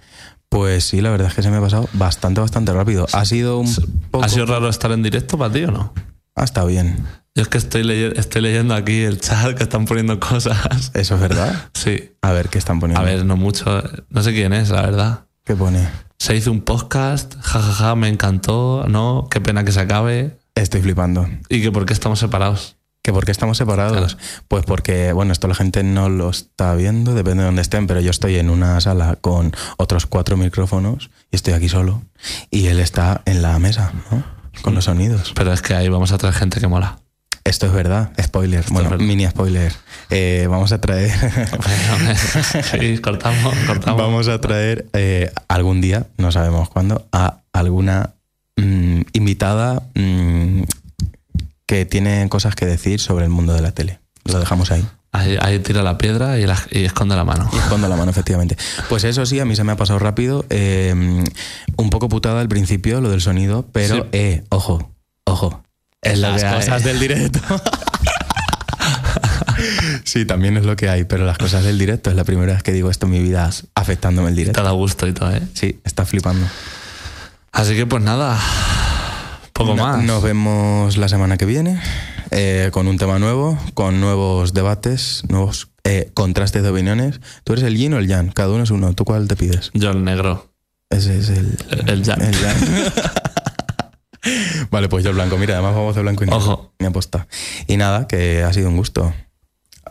Pues 0.48 0.84
sí, 0.84 1.00
la 1.00 1.10
verdad 1.10 1.28
es 1.28 1.34
que 1.34 1.42
se 1.42 1.50
me 1.50 1.56
ha 1.56 1.60
pasado 1.60 1.88
bastante, 1.94 2.40
bastante 2.40 2.72
rápido. 2.72 3.06
Ha 3.12 3.24
sido 3.24 3.58
un 3.58 3.74
poco... 4.10 4.24
¿Ha 4.24 4.28
sido 4.28 4.46
raro 4.46 4.68
estar 4.68 4.92
en 4.92 5.02
directo 5.02 5.38
para 5.38 5.52
ti 5.52 5.64
o 5.64 5.70
no? 5.70 5.94
Ah, 6.36 6.44
está 6.44 6.64
bien. 6.64 7.06
Yo 7.34 7.42
es 7.42 7.48
que 7.48 7.56
estoy, 7.58 7.82
leye- 7.82 8.12
estoy 8.18 8.42
leyendo 8.42 8.74
aquí 8.74 9.02
el 9.02 9.18
chat 9.20 9.56
que 9.56 9.62
están 9.62 9.86
poniendo 9.86 10.20
cosas. 10.20 10.90
¿Eso 10.94 11.14
es 11.14 11.20
verdad? 11.20 11.70
Sí. 11.74 12.10
A 12.22 12.30
ver, 12.32 12.48
¿qué 12.48 12.58
están 12.58 12.78
poniendo? 12.78 13.00
A 13.00 13.04
ver, 13.04 13.24
no 13.24 13.36
mucho. 13.36 13.82
No 14.10 14.22
sé 14.22 14.32
quién 14.32 14.52
es, 14.52 14.68
la 14.70 14.82
verdad. 14.82 15.24
¿Qué 15.44 15.56
pone? 15.56 15.88
Se 16.18 16.36
hizo 16.36 16.52
un 16.52 16.60
podcast, 16.60 17.34
jajaja, 17.40 17.96
me 17.96 18.08
encantó, 18.08 18.84
¿no? 18.88 19.26
Qué 19.30 19.40
pena 19.40 19.64
que 19.64 19.72
se 19.72 19.80
acabe. 19.80 20.38
Estoy 20.54 20.82
flipando. 20.82 21.26
¿Y 21.48 21.62
que 21.62 21.72
por 21.72 21.86
qué 21.86 21.92
estamos 21.94 22.18
separados? 22.20 22.76
¿Que 23.02 23.12
por 23.12 23.24
qué 23.24 23.32
estamos 23.32 23.56
separados? 23.58 24.16
Pues 24.46 24.64
porque, 24.64 25.12
bueno, 25.12 25.32
esto 25.32 25.48
la 25.48 25.56
gente 25.56 25.82
no 25.82 26.08
lo 26.08 26.30
está 26.30 26.74
viendo, 26.76 27.14
depende 27.14 27.40
de 27.42 27.46
dónde 27.46 27.62
estén, 27.62 27.88
pero 27.88 28.00
yo 28.00 28.10
estoy 28.12 28.36
en 28.36 28.48
una 28.50 28.80
sala 28.80 29.16
con 29.20 29.52
otros 29.78 30.06
cuatro 30.06 30.36
micrófonos 30.36 31.10
y 31.32 31.36
estoy 31.36 31.54
aquí 31.54 31.68
solo. 31.68 32.04
Y 32.50 32.66
él 32.68 32.78
está 32.78 33.22
en 33.24 33.42
la 33.42 33.58
mesa, 33.58 33.92
¿no? 34.12 34.22
Con 34.62 34.76
los 34.76 34.84
sonidos. 34.84 35.32
Pero 35.34 35.52
es 35.52 35.62
que 35.62 35.74
ahí 35.74 35.88
vamos 35.88 36.12
a 36.12 36.18
traer 36.18 36.34
gente 36.36 36.60
que 36.60 36.68
mola. 36.68 36.98
Esto 37.44 37.66
es 37.66 37.72
verdad, 37.72 38.12
spoiler. 38.22 38.64
bueno, 38.70 38.90
verdad. 38.90 39.04
mini 39.04 39.26
spoiler. 39.26 39.72
Eh, 40.10 40.46
vamos 40.48 40.72
a 40.72 40.80
traer. 40.80 41.10
sí, 42.70 42.98
cortamos, 42.98 43.54
cortamos. 43.66 44.00
vamos 44.00 44.28
a 44.28 44.40
traer 44.40 44.86
eh, 44.92 45.30
algún 45.48 45.80
día, 45.80 46.06
no 46.18 46.30
sabemos 46.32 46.68
cuándo, 46.70 47.06
a 47.12 47.38
alguna 47.52 48.14
mm, 48.56 49.00
invitada 49.12 49.82
mm, 49.94 50.62
que 51.66 51.84
tiene 51.84 52.28
cosas 52.28 52.54
que 52.54 52.64
decir 52.66 53.00
sobre 53.00 53.24
el 53.24 53.30
mundo 53.30 53.54
de 53.54 53.62
la 53.62 53.72
tele. 53.72 53.98
Lo 54.24 54.38
dejamos 54.38 54.70
ahí. 54.70 54.86
Ahí, 55.14 55.36
ahí 55.40 55.58
tira 55.58 55.82
la 55.82 55.98
piedra 55.98 56.38
y, 56.38 56.46
la- 56.46 56.62
y 56.70 56.84
esconde 56.84 57.16
la 57.16 57.24
mano. 57.24 57.50
Y 57.52 57.56
escondo 57.56 57.86
la 57.88 57.96
mano, 57.96 58.10
efectivamente. 58.10 58.56
Pues 58.88 59.04
eso 59.04 59.26
sí, 59.26 59.40
a 59.40 59.44
mí 59.44 59.56
se 59.56 59.64
me 59.64 59.72
ha 59.72 59.76
pasado 59.76 59.98
rápido. 59.98 60.46
eh, 60.48 60.94
un 61.76 61.90
poco 61.90 62.08
putada 62.08 62.40
al 62.40 62.48
principio, 62.48 63.00
lo 63.00 63.10
del 63.10 63.20
sonido, 63.20 63.66
pero, 63.72 63.96
Sí. 63.96 64.02
eh, 64.12 64.44
ojo, 64.48 64.90
ojo. 65.26 65.62
Es 66.02 66.18
Las 66.18 66.42
hay. 66.42 66.54
cosas 66.56 66.82
del 66.84 66.98
directo. 66.98 67.40
sí, 70.04 70.24
también 70.24 70.56
es 70.56 70.64
lo 70.64 70.76
que 70.76 70.88
hay, 70.88 71.04
pero 71.04 71.24
las 71.24 71.38
cosas 71.38 71.64
del 71.64 71.78
directo 71.78 72.10
es 72.10 72.16
la 72.16 72.24
primera 72.24 72.52
vez 72.54 72.62
que 72.62 72.72
digo 72.72 72.90
esto 72.90 73.06
en 73.06 73.12
mi 73.12 73.20
vida 73.22 73.48
afectándome 73.74 74.28
el 74.28 74.34
Te 74.34 74.40
directo. 74.40 74.62
da 74.62 74.70
gusto 74.72 75.06
y 75.06 75.12
todo, 75.12 75.30
¿eh? 75.34 75.42
Sí, 75.54 75.80
está 75.84 76.04
flipando. 76.04 76.46
Así 77.52 77.74
que 77.76 77.86
pues 77.86 78.02
nada, 78.02 78.38
poco 79.52 79.74
No- 79.76 79.82
más. 79.86 80.02
Nos 80.04 80.22
vemos 80.22 80.96
la 80.96 81.08
semana 81.08 81.36
que 81.36 81.46
viene 81.46 81.80
eh, 82.30 82.70
con 82.72 82.88
un 82.88 82.98
tema 82.98 83.18
nuevo, 83.18 83.58
con 83.74 84.00
nuevos 84.00 84.54
debates, 84.54 85.22
nuevos 85.28 85.68
eh, 85.84 86.10
contrastes 86.14 86.62
de 86.62 86.70
opiniones. 86.70 87.20
Tú 87.44 87.52
eres 87.52 87.64
el 87.64 87.76
yin 87.76 87.92
o 87.94 87.98
el 87.98 88.08
yang, 88.08 88.32
cada 88.32 88.50
uno 88.52 88.64
es 88.64 88.70
uno. 88.70 88.94
¿Tú 88.94 89.04
cuál 89.04 89.28
te 89.28 89.36
pides? 89.36 89.70
Yo 89.74 89.90
el 89.90 90.02
negro, 90.02 90.50
Ese 90.90 91.18
es 91.18 91.28
el, 91.28 91.56
el 91.86 92.02
yang. 92.02 92.20
el 92.22 92.32
yang. 92.40 92.56
vale, 94.70 94.88
pues 94.88 95.04
yo 95.04 95.10
el 95.10 95.16
blanco. 95.16 95.36
Mira, 95.38 95.54
además 95.54 95.74
vamos 95.74 95.94
de 95.94 96.02
blanco 96.02 96.24
y 96.24 96.26
negro. 96.26 96.40
Ojo. 96.40 96.74
Mi 96.78 96.86
aposta. 96.86 97.26
Y 97.66 97.76
nada, 97.76 98.06
que 98.06 98.42
ha 98.42 98.52
sido 98.52 98.68
un 98.68 98.76
gusto. 98.76 99.12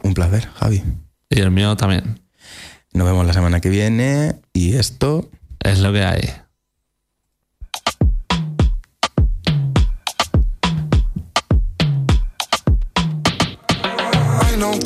Un 0.03 0.13
placer, 0.13 0.47
Javi. 0.55 0.83
Y 1.29 1.39
el 1.39 1.51
mío 1.51 1.75
también. 1.77 2.21
Nos 2.93 3.07
vemos 3.07 3.25
la 3.25 3.33
semana 3.33 3.61
que 3.61 3.69
viene 3.69 4.35
y 4.53 4.75
esto... 4.75 5.29
Es 5.63 5.77
lo 5.79 5.93
que 5.93 6.03
hay. 6.03 6.21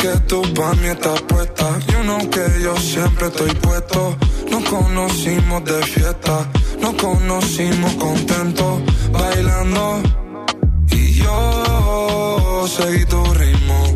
Que 0.05 0.17
tú 0.27 0.43
pa' 0.53 0.73
mí 0.75 0.87
estás 0.87 1.19
puesta. 1.23 1.79
Yo 1.91 2.03
no 2.03 2.17
que 2.29 2.45
yo 2.61 2.75
siempre 2.77 3.27
estoy 3.27 3.51
puesto. 3.55 4.15
Nos 4.51 4.63
conocimos 4.69 5.63
de 5.65 5.81
fiesta. 5.83 6.47
Nos 6.85 6.93
conocimos 7.01 7.93
contentos. 7.95 8.79
Bailando. 9.11 10.03
Y 10.91 11.13
yo 11.13 12.65
seguí 12.67 13.03
tu 13.05 13.23
ritmo. 13.33 13.95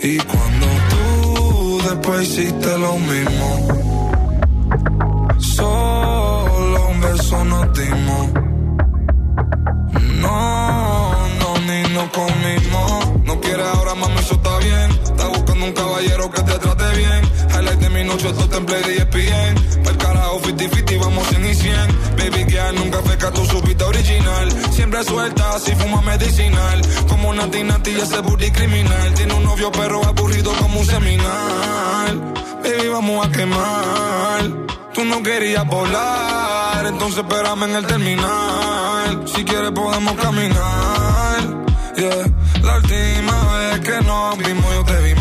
Y 0.00 0.18
cuando 0.18 0.66
tú 0.90 1.82
después 1.88 2.28
hiciste 2.28 2.78
lo 2.78 2.96
mismo. 2.96 3.48
Solo 5.38 6.88
un 6.90 7.00
beso 7.00 7.44
nos 7.44 7.66
dimos. 7.76 8.22
No, 10.22 11.10
no, 11.40 11.58
ni 11.66 11.82
nos 11.92 12.08
comimos. 12.10 13.24
No 13.24 13.40
quiere 13.40 13.64
ahora, 13.64 13.96
mami, 13.96 14.20
eso 14.20 14.34
está 14.34 14.58
bien. 14.58 14.90
Está 15.02 15.26
buscando 15.26 15.64
un 15.66 15.72
caballero 15.72 16.30
que 16.30 16.42
te 16.42 16.56
trate 16.56 16.96
bien. 16.96 17.22
Highlight 17.52 17.80
de 17.80 17.90
mi 17.90 18.04
noche, 18.04 18.32
todo 18.32 18.48
template 18.48 18.86
de 18.86 18.96
ESPN. 18.98 19.80
Carajo, 20.30 20.40
50-50, 20.42 21.00
vamos 21.00 21.26
100 21.28 21.44
y 21.44 21.54
100. 21.54 21.74
Baby 22.16 22.50
girl, 22.50 22.74
nunca 22.76 23.02
feca, 23.02 23.30
tú 23.32 23.44
supiste 23.46 23.84
original. 23.84 24.48
Siempre 24.72 25.02
suelta, 25.04 25.56
así 25.56 25.74
fuma 25.74 26.00
medicinal. 26.02 26.80
Como 27.08 27.30
una 27.30 27.50
tinati 27.50 27.90
y 27.90 28.00
ese 28.00 28.20
booty 28.20 28.50
criminal. 28.50 29.14
Tiene 29.14 29.34
un 29.34 29.44
novio 29.44 29.72
perro 29.72 30.04
aburrido 30.04 30.52
como 30.52 30.80
un 30.80 30.86
seminal. 30.86 32.34
Baby, 32.62 32.88
vamos 32.88 33.26
a 33.26 33.30
quemar. 33.32 34.42
Tú 34.94 35.04
no 35.04 35.22
querías 35.22 35.66
volar, 35.66 36.86
entonces 36.86 37.18
espérame 37.18 37.64
en 37.64 37.76
el 37.76 37.86
terminal. 37.86 39.24
Si 39.26 39.44
quieres 39.44 39.70
podemos 39.72 40.14
caminar. 40.14 41.40
Yeah. 41.96 42.30
La 42.62 42.76
última 42.76 43.56
vez 43.56 43.80
que 43.80 44.00
nos 44.04 44.38
vimos 44.38 44.74
yo 44.74 44.84
te 44.84 45.00
vi 45.02 45.14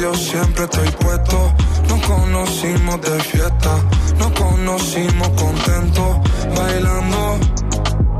yo 0.00 0.14
siempre 0.14 0.64
estoy 0.64 0.88
puesto. 0.92 1.54
Nos 1.88 2.00
conocimos 2.06 3.00
de 3.02 3.20
fiesta, 3.20 3.72
nos 4.18 4.30
conocimos 4.32 5.28
contentos, 5.30 6.16
bailando. 6.56 7.38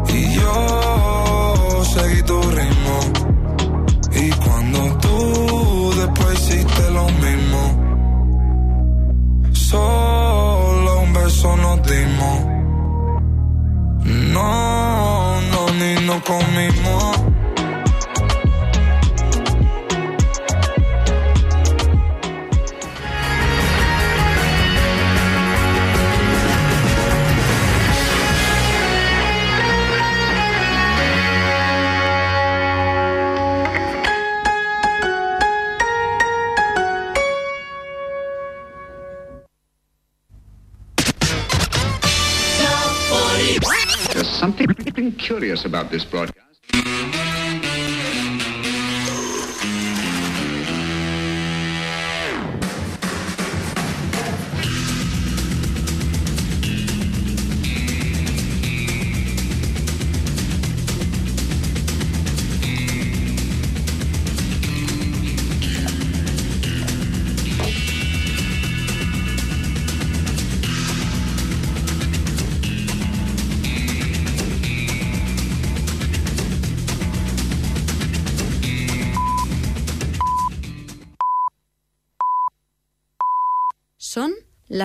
Y 0.09 0.35
yo 0.35 1.83
seguí 1.95 2.23
tu 2.23 2.41
ritmo. 2.43 2.97
Y 4.13 4.31
cuando 4.31 4.99
tú 4.99 5.93
después 5.97 6.41
hiciste 6.41 6.91
lo 6.91 7.07
mismo, 7.25 7.63
solo 9.53 11.01
un 11.01 11.13
beso 11.13 11.57
nos 11.57 11.83
dimos. 11.83 12.37
No, 14.35 15.41
no, 15.53 15.73
ni 15.79 16.07
nos 16.07 16.23
comimos. 16.23 17.10
Curious 45.41 45.65
about 45.65 45.91
this 45.91 46.05
broadcast. 46.05 46.40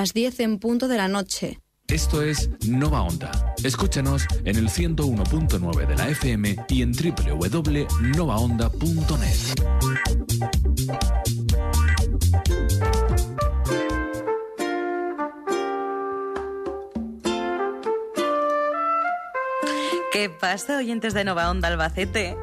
Las 0.05 0.13
10 0.13 0.39
en 0.41 0.59
punto 0.59 0.87
de 0.87 0.97
la 0.97 1.07
noche. 1.07 1.59
Esto 1.87 2.21
es 2.21 2.51
Nova 2.67 3.01
Onda. 3.01 3.55
Escúchanos 3.63 4.27
en 4.43 4.55
el 4.55 4.69
101.9 4.69 5.87
de 5.87 5.95
la 5.95 6.09
FM 6.09 6.57
y 6.69 6.83
en 6.83 6.91
www.novaonda.net. 6.91 9.35
¿Qué 20.13 20.29
pasa, 20.29 20.77
oyentes 20.77 21.15
de 21.15 21.23
Nova 21.23 21.49
Onda 21.49 21.69
Albacete? 21.69 22.37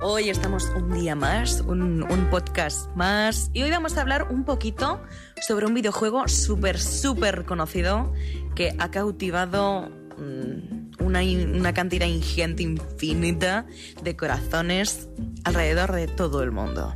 Hoy 0.00 0.28
estamos 0.28 0.70
un 0.76 0.92
día 0.92 1.16
más, 1.16 1.62
un, 1.62 2.04
un 2.04 2.30
podcast 2.30 2.94
más, 2.94 3.50
y 3.52 3.64
hoy 3.64 3.72
vamos 3.72 3.96
a 3.96 4.02
hablar 4.02 4.28
un 4.30 4.44
poquito 4.44 5.02
sobre 5.46 5.66
un 5.66 5.74
videojuego 5.74 6.28
súper, 6.28 6.78
súper 6.78 7.44
conocido 7.44 8.12
que 8.54 8.74
ha 8.78 8.90
cautivado 8.90 9.90
mm, 10.16 11.04
una, 11.04 11.20
una 11.20 11.74
cantidad 11.74 12.06
ingente, 12.06 12.62
infinita 12.62 13.66
de 14.02 14.16
corazones 14.16 15.08
alrededor 15.44 15.92
de 15.92 16.06
todo 16.06 16.42
el 16.42 16.50
mundo. 16.50 16.94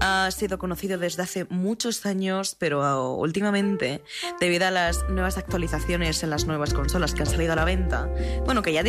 Ha 0.00 0.30
sido 0.30 0.58
conocido 0.58 0.98
desde 0.98 1.22
hace 1.22 1.46
muchos 1.50 2.06
años, 2.06 2.56
pero 2.58 3.14
últimamente, 3.14 4.02
debido 4.40 4.66
a 4.66 4.70
las 4.70 5.08
nuevas 5.08 5.36
actualizaciones 5.36 6.22
en 6.22 6.30
las 6.30 6.46
nuevas 6.46 6.72
consolas 6.72 7.14
que 7.14 7.22
han 7.22 7.26
salido 7.26 7.52
a 7.52 7.56
la 7.56 7.64
venta, 7.64 8.08
bueno, 8.44 8.62
que 8.62 8.72
ya 8.72 8.82